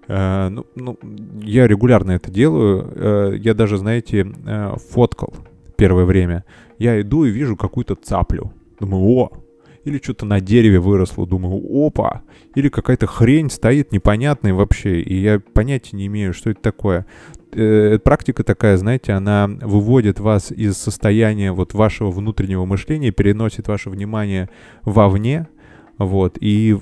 Э, 0.06 0.48
ну, 0.48 0.66
ну, 0.74 0.98
я 1.42 1.66
регулярно 1.66 2.12
это 2.12 2.30
делаю. 2.30 2.92
Э, 2.94 3.36
я 3.38 3.54
даже, 3.54 3.76
знаете, 3.78 4.26
э, 4.46 4.74
фоткал 4.90 5.34
первое 5.76 6.04
время 6.04 6.44
я 6.78 7.00
иду 7.00 7.24
и 7.24 7.30
вижу 7.30 7.56
какую-то 7.56 7.94
цаплю. 7.96 8.52
Думаю, 8.80 9.02
о, 9.02 9.32
или 9.84 10.00
что-то 10.02 10.26
на 10.26 10.40
дереве 10.40 10.78
выросло, 10.78 11.26
думаю, 11.26 11.60
опа, 11.86 12.22
или 12.54 12.68
какая-то 12.68 13.06
хрень 13.06 13.50
стоит 13.50 13.92
непонятная 13.92 14.54
вообще, 14.54 15.00
и 15.00 15.20
я 15.20 15.40
понятия 15.40 15.96
не 15.96 16.06
имею, 16.06 16.32
что 16.32 16.50
это 16.50 16.60
такое. 16.60 17.06
Э, 17.52 17.98
практика 17.98 18.44
такая, 18.44 18.76
знаете, 18.76 19.12
она 19.12 19.48
выводит 19.48 20.20
вас 20.20 20.52
из 20.52 20.76
состояния 20.76 21.52
вот 21.52 21.74
вашего 21.74 22.10
внутреннего 22.10 22.64
мышления, 22.64 23.10
переносит 23.10 23.68
ваше 23.68 23.90
внимание 23.90 24.50
вовне, 24.82 25.48
вот, 25.96 26.38
и, 26.40 26.76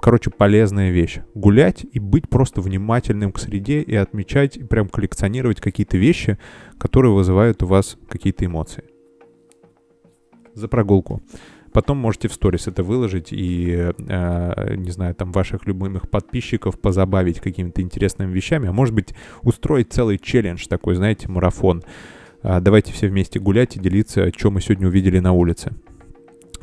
короче, 0.00 0.30
полезная 0.30 0.90
вещь. 0.90 1.18
Гулять 1.34 1.84
и 1.90 1.98
быть 1.98 2.28
просто 2.28 2.60
внимательным 2.60 3.32
к 3.32 3.38
среде 3.40 3.80
и 3.80 3.94
отмечать, 3.96 4.68
прям 4.68 4.88
коллекционировать 4.88 5.60
какие-то 5.60 5.96
вещи, 5.96 6.38
которые 6.78 7.12
вызывают 7.12 7.62
у 7.62 7.66
вас 7.66 7.96
какие-то 8.08 8.44
эмоции 8.46 8.84
за 10.54 10.68
прогулку. 10.68 11.22
Потом 11.72 11.98
можете 11.98 12.28
в 12.28 12.32
сторис 12.34 12.66
это 12.66 12.82
выложить 12.82 13.32
и, 13.32 13.92
э, 13.98 14.74
не 14.76 14.90
знаю, 14.90 15.14
там 15.14 15.32
ваших 15.32 15.66
любимых 15.66 16.10
подписчиков 16.10 16.78
позабавить 16.78 17.40
какими-то 17.40 17.80
интересными 17.80 18.32
вещами, 18.32 18.68
а 18.68 18.72
может 18.72 18.94
быть 18.94 19.14
устроить 19.42 19.92
целый 19.92 20.18
челлендж 20.18 20.66
такой, 20.68 20.94
знаете, 20.94 21.28
марафон. 21.28 21.82
Э, 22.42 22.60
давайте 22.60 22.92
все 22.92 23.08
вместе 23.08 23.40
гулять 23.40 23.76
и 23.76 23.80
делиться, 23.80 24.30
что 24.36 24.50
мы 24.50 24.60
сегодня 24.60 24.88
увидели 24.88 25.18
на 25.18 25.32
улице. 25.32 25.72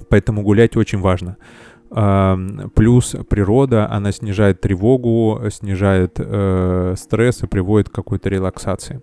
Поэтому 0.10 0.43
гулять 0.43 0.78
очень 0.78 0.99
важно. 0.99 1.38
Э, 1.91 2.38
плюс 2.76 3.16
природа, 3.30 3.89
она 3.89 4.12
снижает 4.12 4.62
тревогу, 4.62 5.41
снижает 5.49 6.16
э, 6.18 6.93
стресс 6.97 7.43
и 7.43 7.47
приводит 7.47 7.89
к 7.89 7.93
какой-то 7.93 8.30
релаксации. 8.30 9.01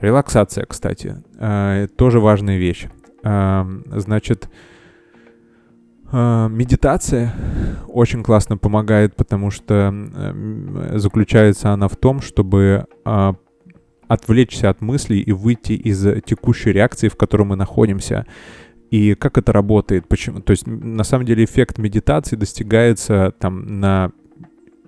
Релаксация, 0.00 0.66
кстати, 0.66 1.16
э, 1.38 1.88
тоже 1.96 2.20
важная 2.20 2.58
вещь. 2.58 2.86
Значит, 3.24 4.46
а, 4.46 4.71
медитация 6.12 7.34
очень 7.88 8.22
классно 8.22 8.58
помогает, 8.58 9.16
потому 9.16 9.50
что 9.50 9.92
заключается 10.94 11.72
она 11.72 11.88
в 11.88 11.96
том, 11.96 12.20
чтобы 12.20 12.86
а, 13.04 13.34
отвлечься 14.08 14.68
от 14.68 14.82
мыслей 14.82 15.20
и 15.20 15.32
выйти 15.32 15.72
из 15.72 16.22
текущей 16.24 16.72
реакции, 16.72 17.08
в 17.08 17.16
которой 17.16 17.44
мы 17.44 17.56
находимся. 17.56 18.26
И 18.90 19.14
как 19.14 19.38
это 19.38 19.52
работает? 19.52 20.06
Почему? 20.06 20.40
То 20.40 20.50
есть, 20.50 20.66
на 20.66 21.02
самом 21.02 21.24
деле, 21.24 21.44
эффект 21.44 21.78
медитации 21.78 22.36
достигается 22.36 23.32
там 23.38 23.80
на 23.80 24.12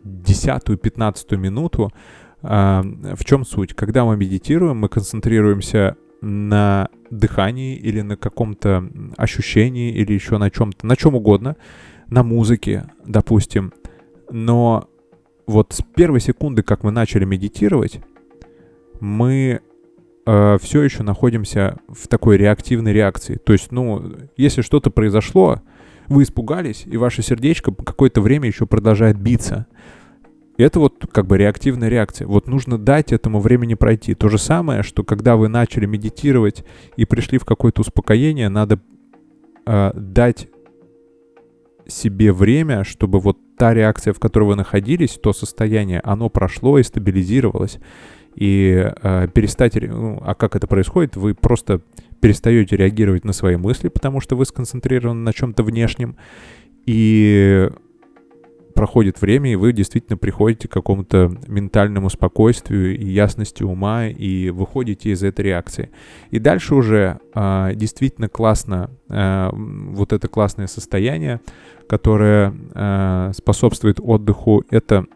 десятую-пятнадцатую 0.04 1.40
минуту. 1.40 1.90
В 2.42 3.24
чем 3.24 3.46
суть? 3.46 3.72
Когда 3.72 4.04
мы 4.04 4.18
медитируем, 4.18 4.76
мы 4.76 4.90
концентрируемся 4.90 5.96
на 6.24 6.88
дыхании 7.10 7.76
или 7.76 8.00
на 8.00 8.16
каком-то 8.16 8.88
ощущении 9.16 9.92
или 9.92 10.12
еще 10.12 10.38
на 10.38 10.50
чем-то, 10.50 10.86
на 10.86 10.96
чем 10.96 11.14
угодно, 11.14 11.56
на 12.08 12.22
музыке, 12.22 12.86
допустим. 13.04 13.72
Но 14.30 14.88
вот 15.46 15.72
с 15.72 15.82
первой 15.94 16.20
секунды, 16.20 16.62
как 16.62 16.82
мы 16.82 16.90
начали 16.90 17.24
медитировать, 17.24 18.00
мы 19.00 19.60
э, 20.26 20.58
все 20.62 20.82
еще 20.82 21.02
находимся 21.02 21.78
в 21.88 22.08
такой 22.08 22.38
реактивной 22.38 22.92
реакции. 22.92 23.36
То 23.36 23.52
есть, 23.52 23.70
ну, 23.70 24.12
если 24.36 24.62
что-то 24.62 24.90
произошло, 24.90 25.60
вы 26.08 26.22
испугались, 26.22 26.84
и 26.86 26.96
ваше 26.96 27.22
сердечко 27.22 27.72
какое-то 27.72 28.20
время 28.20 28.48
еще 28.48 28.66
продолжает 28.66 29.18
биться. 29.18 29.66
И 30.56 30.62
это 30.62 30.78
вот 30.78 31.06
как 31.10 31.26
бы 31.26 31.36
реактивная 31.36 31.88
реакция. 31.88 32.26
Вот 32.26 32.46
нужно 32.46 32.78
дать 32.78 33.12
этому 33.12 33.40
времени 33.40 33.74
пройти. 33.74 34.14
То 34.14 34.28
же 34.28 34.38
самое, 34.38 34.82
что 34.82 35.02
когда 35.02 35.36
вы 35.36 35.48
начали 35.48 35.86
медитировать 35.86 36.64
и 36.96 37.04
пришли 37.04 37.38
в 37.38 37.44
какое-то 37.44 37.80
успокоение, 37.80 38.48
надо 38.48 38.80
э, 39.66 39.90
дать 39.94 40.48
себе 41.86 42.32
время, 42.32 42.84
чтобы 42.84 43.18
вот 43.20 43.38
та 43.56 43.74
реакция, 43.74 44.12
в 44.12 44.20
которой 44.20 44.44
вы 44.44 44.56
находились, 44.56 45.18
то 45.22 45.32
состояние, 45.32 46.00
оно 46.00 46.28
прошло 46.28 46.78
и 46.78 46.82
стабилизировалось. 46.82 47.78
И 48.34 48.90
э, 49.02 49.28
перестать... 49.32 49.74
Ну, 49.74 50.20
а 50.24 50.34
как 50.34 50.56
это 50.56 50.66
происходит? 50.66 51.16
Вы 51.16 51.34
просто 51.34 51.80
перестаете 52.20 52.76
реагировать 52.76 53.24
на 53.24 53.32
свои 53.32 53.56
мысли, 53.56 53.88
потому 53.88 54.20
что 54.20 54.36
вы 54.36 54.44
сконцентрированы 54.44 55.20
на 55.20 55.32
чем-то 55.32 55.62
внешнем. 55.62 56.16
И 56.86 57.70
проходит 58.74 59.20
время, 59.20 59.52
и 59.52 59.56
вы 59.56 59.72
действительно 59.72 60.16
приходите 60.16 60.68
к 60.68 60.72
какому-то 60.72 61.32
ментальному 61.46 62.10
спокойствию 62.10 62.98
и 62.98 63.06
ясности 63.06 63.62
ума, 63.62 64.06
и 64.06 64.50
выходите 64.50 65.10
из 65.10 65.22
этой 65.22 65.46
реакции. 65.46 65.90
И 66.30 66.38
дальше 66.38 66.74
уже 66.74 67.20
а, 67.34 67.72
действительно 67.72 68.28
классно, 68.28 68.90
а, 69.08 69.50
вот 69.54 70.12
это 70.12 70.28
классное 70.28 70.66
состояние, 70.66 71.40
которое 71.88 72.54
а, 72.74 73.32
способствует 73.34 73.98
отдыху, 74.00 74.64
это 74.70 75.06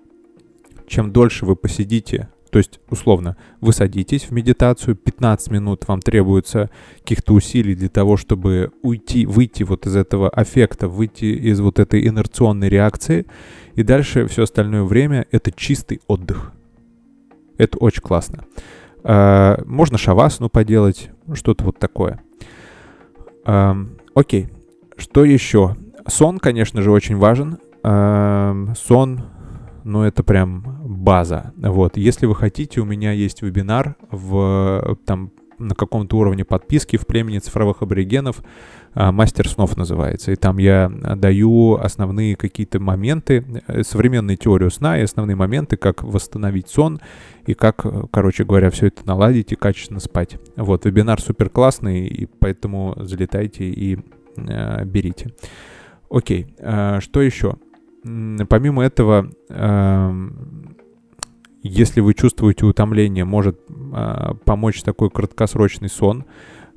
чем 0.87 1.13
дольше 1.13 1.45
вы 1.45 1.55
посидите 1.55 2.29
то 2.51 2.59
есть, 2.59 2.81
условно, 2.89 3.37
вы 3.61 3.73
садитесь 3.73 4.25
в 4.25 4.31
медитацию, 4.31 4.97
15 4.97 5.51
минут 5.51 5.87
вам 5.87 6.01
требуется 6.01 6.71
каких-то 7.01 7.35
усилий 7.35 7.75
для 7.75 7.89
того, 7.89 8.17
чтобы 8.17 8.73
уйти, 8.83 9.27
выйти 9.27 9.63
вот 9.63 9.87
из 9.87 9.97
этого 9.97 10.29
аффекта, 10.31 10.89
выйти 10.89 11.27
из 11.27 11.61
вот 11.61 11.79
этой 11.79 12.07
инерционной 12.07 12.69
реакции, 12.69 13.27
и 13.75 13.83
дальше 13.83 14.27
все 14.27 14.45
остальное 14.45 14.83
время 14.83 15.27
это 15.31 15.53
чистый 15.53 16.01
отдых. 16.07 16.53
Это 17.59 17.79
очень 17.79 18.03
классно. 18.03 18.45
А, 19.05 19.63
можно 19.67 19.99
шавасну 19.99 20.49
поделать, 20.49 21.11
что-то 21.35 21.65
вот 21.65 21.79
такое. 21.79 22.21
Окей, 24.15 24.49
что 24.97 25.25
еще? 25.25 25.77
Сон, 26.07 26.39
конечно 26.39 26.83
же, 26.83 26.91
очень 26.91 27.17
важен. 27.17 27.59
Сон 28.77 29.23
но 29.89 30.07
это 30.07 30.23
прям 30.23 30.78
база. 30.99 31.53
Вот, 31.57 31.97
если 31.97 32.27
вы 32.27 32.35
хотите, 32.35 32.81
у 32.81 32.85
меня 32.85 33.13
есть 33.13 33.43
вебинар 33.43 33.97
в 34.11 34.97
там 35.07 35.33
на 35.59 35.75
каком-то 35.75 36.17
уровне 36.17 36.45
подписки 36.45 36.97
в 36.97 37.07
племени 37.07 37.39
цифровых 37.39 37.83
аборигенов. 37.83 38.43
А, 38.95 39.13
«Мастер 39.13 39.49
снов» 39.49 39.77
называется. 39.77 40.33
И 40.33 40.37
там 40.37 40.59
я 40.59 40.89
даю 41.17 41.75
основные 41.75 42.37
какие-то 42.37 42.81
моменты, 42.81 43.45
э, 43.67 43.83
современную 43.83 44.37
теорию 44.37 44.71
сна 44.71 44.99
и 44.99 45.03
основные 45.03 45.37
моменты, 45.37 45.77
как 45.77 46.03
восстановить 46.03 46.69
сон 46.69 47.01
и 47.47 47.55
как, 47.55 47.85
короче 48.11 48.45
говоря, 48.45 48.71
все 48.71 48.87
это 48.87 49.07
наладить 49.07 49.53
и 49.53 49.57
качественно 49.57 50.01
спать. 50.01 50.39
Вот, 50.57 50.85
вебинар 50.85 51.21
супер 51.21 51.51
классный, 51.51 52.07
и 52.07 52.27
поэтому 52.27 52.95
залетайте 52.97 53.65
и 53.65 53.99
э, 54.37 54.85
берите. 54.85 55.35
Окей, 56.11 56.55
э, 56.59 57.01
что 57.01 57.21
еще? 57.21 57.57
Помимо 58.49 58.85
этого, 58.85 59.31
э, 59.51 60.29
если 61.63 62.01
вы 62.01 62.15
чувствуете 62.15 62.67
утомление, 62.67 63.25
может 63.25 63.59
э, 63.69 64.35
помочь 64.45 64.83
такой 64.83 65.11
краткосрочный 65.11 65.89
сон, 65.89 66.25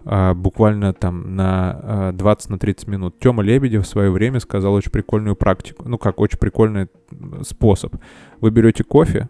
э, 0.06 0.34
буквально 0.34 0.94
там 0.94 1.36
на 1.36 2.12
э, 2.14 2.18
20-30 2.18 2.88
на 2.88 2.92
минут. 2.92 3.20
Тёма 3.20 3.44
Лебедев 3.44 3.86
в 3.86 3.88
свое 3.88 4.10
время 4.10 4.40
сказал 4.40 4.74
очень 4.74 4.92
прикольную 4.92 5.36
практику, 5.36 5.88
ну 5.88 5.98
как 5.98 6.20
очень 6.20 6.40
прикольный 6.40 6.88
способ. 7.44 7.96
Вы 8.40 8.52
берете 8.52 8.84
кофе, 8.84 9.30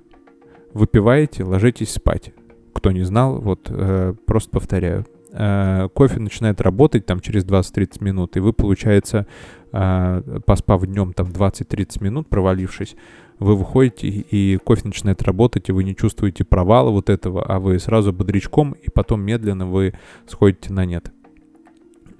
выпиваете, 0.73 1.43
ложитесь 1.43 1.91
спать. 1.91 2.33
Кто 2.73 2.91
не 2.91 3.03
знал, 3.03 3.39
вот 3.39 3.67
э, 3.69 4.13
просто 4.25 4.51
повторяю. 4.51 5.05
Э, 5.33 5.87
кофе 5.93 6.19
начинает 6.19 6.59
работать 6.61 7.05
там 7.05 7.19
через 7.19 7.45
20-30 7.45 8.03
минут, 8.03 8.37
и 8.37 8.39
вы, 8.39 8.53
получается, 8.53 9.27
э, 9.71 10.39
поспав 10.45 10.85
днем 10.85 11.13
там 11.13 11.27
20-30 11.27 12.03
минут, 12.03 12.27
провалившись, 12.27 12.95
вы 13.41 13.55
выходите, 13.55 14.07
и 14.07 14.57
кофе 14.57 14.83
начинает 14.85 15.23
работать, 15.23 15.67
и 15.67 15.71
вы 15.71 15.83
не 15.83 15.95
чувствуете 15.95 16.45
провала 16.45 16.91
вот 16.91 17.09
этого, 17.09 17.43
а 17.43 17.59
вы 17.59 17.79
сразу 17.79 18.13
бодрячком, 18.13 18.73
и 18.73 18.89
потом 18.89 19.21
медленно 19.21 19.65
вы 19.65 19.93
сходите 20.27 20.71
на 20.71 20.85
нет. 20.85 21.11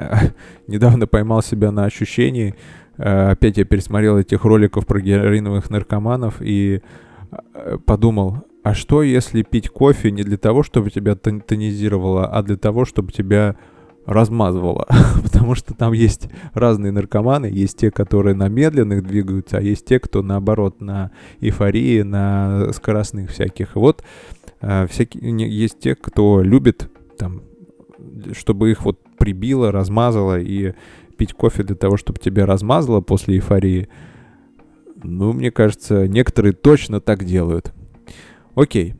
Недавно 0.66 1.06
поймал 1.06 1.42
себя 1.42 1.70
на 1.72 1.84
ощущении, 1.84 2.54
э, 2.96 3.30
опять 3.32 3.58
я 3.58 3.66
пересмотрел 3.66 4.16
этих 4.16 4.44
роликов 4.44 4.86
про 4.86 4.98
героиновых 4.98 5.68
наркоманов 5.68 6.36
и 6.40 6.80
подумал, 7.84 8.44
а 8.62 8.74
что, 8.74 9.02
если 9.02 9.42
пить 9.42 9.68
кофе 9.68 10.10
не 10.10 10.22
для 10.22 10.38
того, 10.38 10.62
чтобы 10.62 10.90
тебя 10.90 11.14
тонизировало, 11.16 12.26
а 12.26 12.42
для 12.42 12.56
того, 12.56 12.84
чтобы 12.84 13.12
тебя 13.12 13.56
размазывало? 14.10 14.86
Потому 15.22 15.54
что 15.54 15.74
там 15.74 15.92
есть 15.92 16.28
разные 16.52 16.92
наркоманы, 16.92 17.46
есть 17.46 17.78
те, 17.78 17.90
которые 17.90 18.34
на 18.34 18.48
медленных 18.48 19.06
двигаются, 19.06 19.58
а 19.58 19.60
есть 19.60 19.86
те, 19.86 19.98
кто 20.00 20.22
наоборот 20.22 20.80
на 20.80 21.12
эйфории, 21.40 22.02
на 22.02 22.72
скоростных 22.72 23.30
всяких. 23.30 23.76
И 23.76 23.78
вот 23.78 24.02
э, 24.60 24.86
всякие, 24.88 25.48
есть 25.48 25.78
те, 25.78 25.94
кто 25.94 26.42
любит 26.42 26.90
там, 27.16 27.42
чтобы 28.32 28.70
их 28.70 28.84
вот 28.84 28.98
прибило, 29.18 29.70
размазало, 29.70 30.40
и 30.40 30.74
пить 31.16 31.34
кофе 31.34 31.62
для 31.62 31.76
того, 31.76 31.96
чтобы 31.96 32.18
тебя 32.18 32.46
размазало 32.46 33.00
после 33.02 33.36
эйфории. 33.36 33.88
Ну, 35.02 35.32
мне 35.32 35.50
кажется, 35.50 36.08
некоторые 36.08 36.52
точно 36.52 37.00
так 37.00 37.24
делают. 37.24 37.72
Окей. 38.54 38.94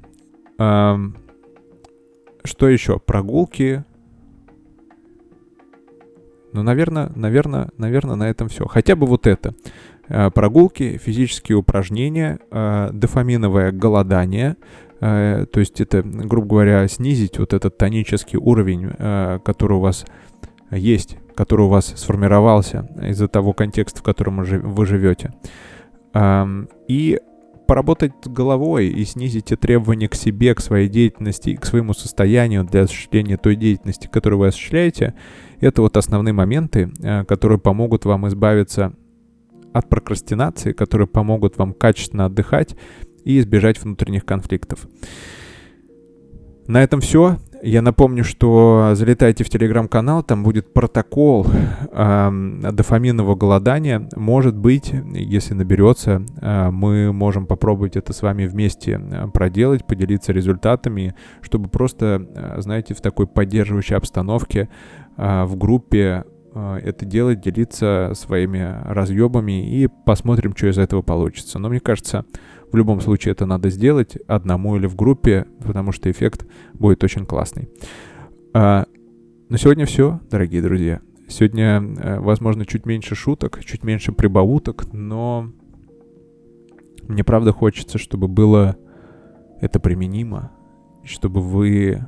Что 0.56 1.12
еще? 2.68 2.98
Прогулки. 2.98 3.84
Ну, 6.52 6.62
наверное, 6.62 7.10
наверное, 7.14 7.70
наверное, 7.76 8.16
на 8.16 8.28
этом 8.28 8.48
все. 8.48 8.66
Хотя 8.66 8.96
бы 8.96 9.06
вот 9.06 9.26
это. 9.26 9.54
Э, 10.10 10.28
прогулки, 10.30 10.98
физические 10.98 11.56
упражнения, 11.56 12.40
э, 12.50 12.90
дофаминовое 12.92 13.70
голодание. 13.70 14.56
Э, 15.00 15.46
то 15.50 15.60
есть 15.60 15.80
это, 15.80 16.02
грубо 16.02 16.48
говоря, 16.48 16.88
снизить 16.88 17.38
вот 17.38 17.52
этот 17.52 17.78
тонический 17.78 18.36
уровень, 18.36 18.90
который 19.44 19.74
у 19.74 19.80
вас 19.80 20.04
есть, 20.72 21.16
который 21.36 21.66
у 21.66 21.68
вас 21.68 21.86
сформировался 21.96 22.88
из-за 23.02 23.28
того 23.28 23.52
контекста, 23.52 24.00
в 24.00 24.02
котором 24.02 24.42
вы 24.42 24.86
живете. 24.86 25.32
И 26.88 27.20
поработать 27.70 28.26
головой 28.26 28.88
и 28.88 29.04
снизите 29.04 29.54
требования 29.54 30.08
к 30.08 30.16
себе, 30.16 30.56
к 30.56 30.60
своей 30.60 30.88
деятельности 30.88 31.50
и 31.50 31.56
к 31.56 31.64
своему 31.64 31.94
состоянию 31.94 32.64
для 32.64 32.82
осуществления 32.82 33.36
той 33.36 33.54
деятельности, 33.54 34.08
которую 34.12 34.40
вы 34.40 34.48
осуществляете, 34.48 35.14
это 35.60 35.80
вот 35.80 35.96
основные 35.96 36.32
моменты, 36.32 36.90
э, 37.00 37.24
которые 37.26 37.60
помогут 37.60 38.06
вам 38.06 38.26
избавиться 38.26 38.92
от 39.72 39.88
прокрастинации, 39.88 40.72
которые 40.72 41.06
помогут 41.06 41.58
вам 41.58 41.72
качественно 41.72 42.24
отдыхать 42.24 42.74
и 43.24 43.38
избежать 43.38 43.80
внутренних 43.80 44.24
конфликтов. 44.24 44.88
На 46.70 46.84
этом 46.84 47.00
все. 47.00 47.36
Я 47.62 47.82
напомню, 47.82 48.22
что 48.22 48.92
залетайте 48.94 49.42
в 49.42 49.48
телеграм-канал, 49.48 50.22
там 50.22 50.44
будет 50.44 50.72
протокол 50.72 51.44
э, 51.48 52.70
дофаминового 52.72 53.34
голодания. 53.34 54.08
Может 54.14 54.56
быть, 54.56 54.92
если 55.12 55.54
наберется, 55.54 56.24
э, 56.40 56.70
мы 56.70 57.12
можем 57.12 57.46
попробовать 57.46 57.96
это 57.96 58.12
с 58.12 58.22
вами 58.22 58.46
вместе 58.46 59.00
э, 59.02 59.26
проделать, 59.34 59.84
поделиться 59.84 60.32
результатами, 60.32 61.16
чтобы 61.42 61.68
просто, 61.68 62.24
э, 62.36 62.60
знаете, 62.60 62.94
в 62.94 63.00
такой 63.00 63.26
поддерживающей 63.26 63.96
обстановке 63.96 64.68
э, 65.16 65.44
в 65.46 65.56
группе 65.56 66.22
э, 66.54 66.80
это 66.84 67.04
делать, 67.04 67.40
делиться 67.40 68.12
своими 68.14 68.80
разъебами 68.84 69.68
и 69.68 69.88
посмотрим, 70.06 70.54
что 70.56 70.68
из 70.68 70.78
этого 70.78 71.02
получится. 71.02 71.58
Но 71.58 71.68
мне 71.68 71.80
кажется, 71.80 72.24
в 72.72 72.76
любом 72.76 73.00
случае 73.00 73.32
это 73.32 73.46
надо 73.46 73.70
сделать 73.70 74.16
одному 74.26 74.76
или 74.76 74.86
в 74.86 74.96
группе, 74.96 75.46
потому 75.64 75.92
что 75.92 76.10
эффект 76.10 76.46
будет 76.74 77.02
очень 77.04 77.26
классный. 77.26 77.68
А, 78.52 78.86
на 79.48 79.58
сегодня 79.58 79.86
все, 79.86 80.20
дорогие 80.30 80.62
друзья. 80.62 81.00
Сегодня, 81.28 81.80
э, 81.80 82.18
возможно, 82.18 82.66
чуть 82.66 82.86
меньше 82.86 83.14
шуток, 83.14 83.64
чуть 83.64 83.84
меньше 83.84 84.10
прибауток, 84.12 84.92
но 84.92 85.52
мне 87.06 87.24
правда 87.24 87.52
хочется, 87.52 87.98
чтобы 87.98 88.28
было 88.28 88.76
это 89.60 89.80
применимо, 89.80 90.52
чтобы 91.04 91.40
вы... 91.40 92.06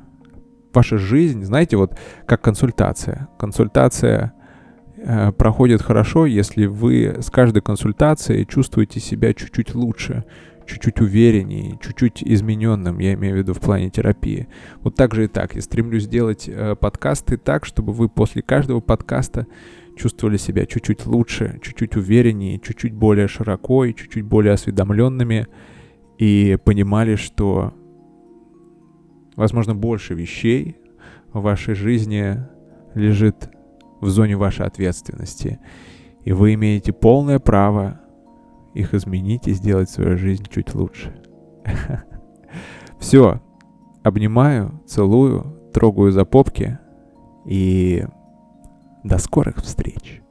Ваша 0.73 0.97
жизнь, 0.97 1.43
знаете, 1.43 1.77
вот 1.77 1.95
как 2.25 2.41
консультация. 2.41 3.29
Консультация 3.37 4.33
э, 4.97 5.31
проходит 5.31 5.81
хорошо, 5.81 6.25
если 6.25 6.65
вы 6.65 7.17
с 7.19 7.29
каждой 7.29 7.61
консультацией 7.61 8.45
чувствуете 8.45 8.99
себя 8.99 9.33
чуть-чуть 9.33 9.75
лучше, 9.75 10.23
чуть-чуть 10.65 11.01
увереннее, 11.01 11.77
чуть-чуть 11.81 12.23
измененным, 12.23 12.99
я 12.99 13.13
имею 13.13 13.35
в 13.35 13.37
виду 13.37 13.53
в 13.53 13.59
плане 13.59 13.89
терапии. 13.89 14.47
Вот 14.81 14.95
так 14.95 15.13
же 15.13 15.25
и 15.25 15.27
так. 15.27 15.55
Я 15.55 15.61
стремлюсь 15.61 16.03
сделать 16.03 16.47
э, 16.47 16.75
подкасты 16.75 17.37
так, 17.37 17.65
чтобы 17.65 17.93
вы 17.93 18.09
после 18.09 18.41
каждого 18.41 18.79
подкаста 18.79 19.47
чувствовали 19.95 20.37
себя 20.37 20.65
чуть-чуть 20.65 21.05
лучше, 21.05 21.59
чуть-чуть 21.61 21.95
увереннее, 21.95 22.59
чуть-чуть 22.59 22.93
более 22.93 23.27
широко 23.27 23.85
и 23.85 23.93
чуть-чуть 23.93 24.23
более 24.23 24.53
осведомленными 24.53 25.47
и 26.17 26.57
понимали, 26.63 27.15
что, 27.15 27.73
возможно, 29.35 29.75
больше 29.75 30.13
вещей 30.13 30.77
в 31.31 31.41
вашей 31.41 31.75
жизни 31.75 32.37
лежит 32.95 33.49
в 34.01 34.09
зоне 34.09 34.35
вашей 34.35 34.65
ответственности. 34.65 35.59
И 36.23 36.31
вы 36.31 36.53
имеете 36.53 36.93
полное 36.93 37.39
право 37.39 37.99
их 38.73 38.93
изменить 38.93 39.47
и 39.47 39.53
сделать 39.53 39.89
свою 39.89 40.17
жизнь 40.17 40.45
чуть 40.49 40.73
лучше. 40.73 41.13
Все. 42.99 43.41
Обнимаю, 44.03 44.81
целую, 44.85 45.71
трогаю 45.73 46.11
за 46.11 46.25
попки 46.25 46.77
и 47.45 48.05
до 49.03 49.17
скорых 49.17 49.57
встреч. 49.57 50.21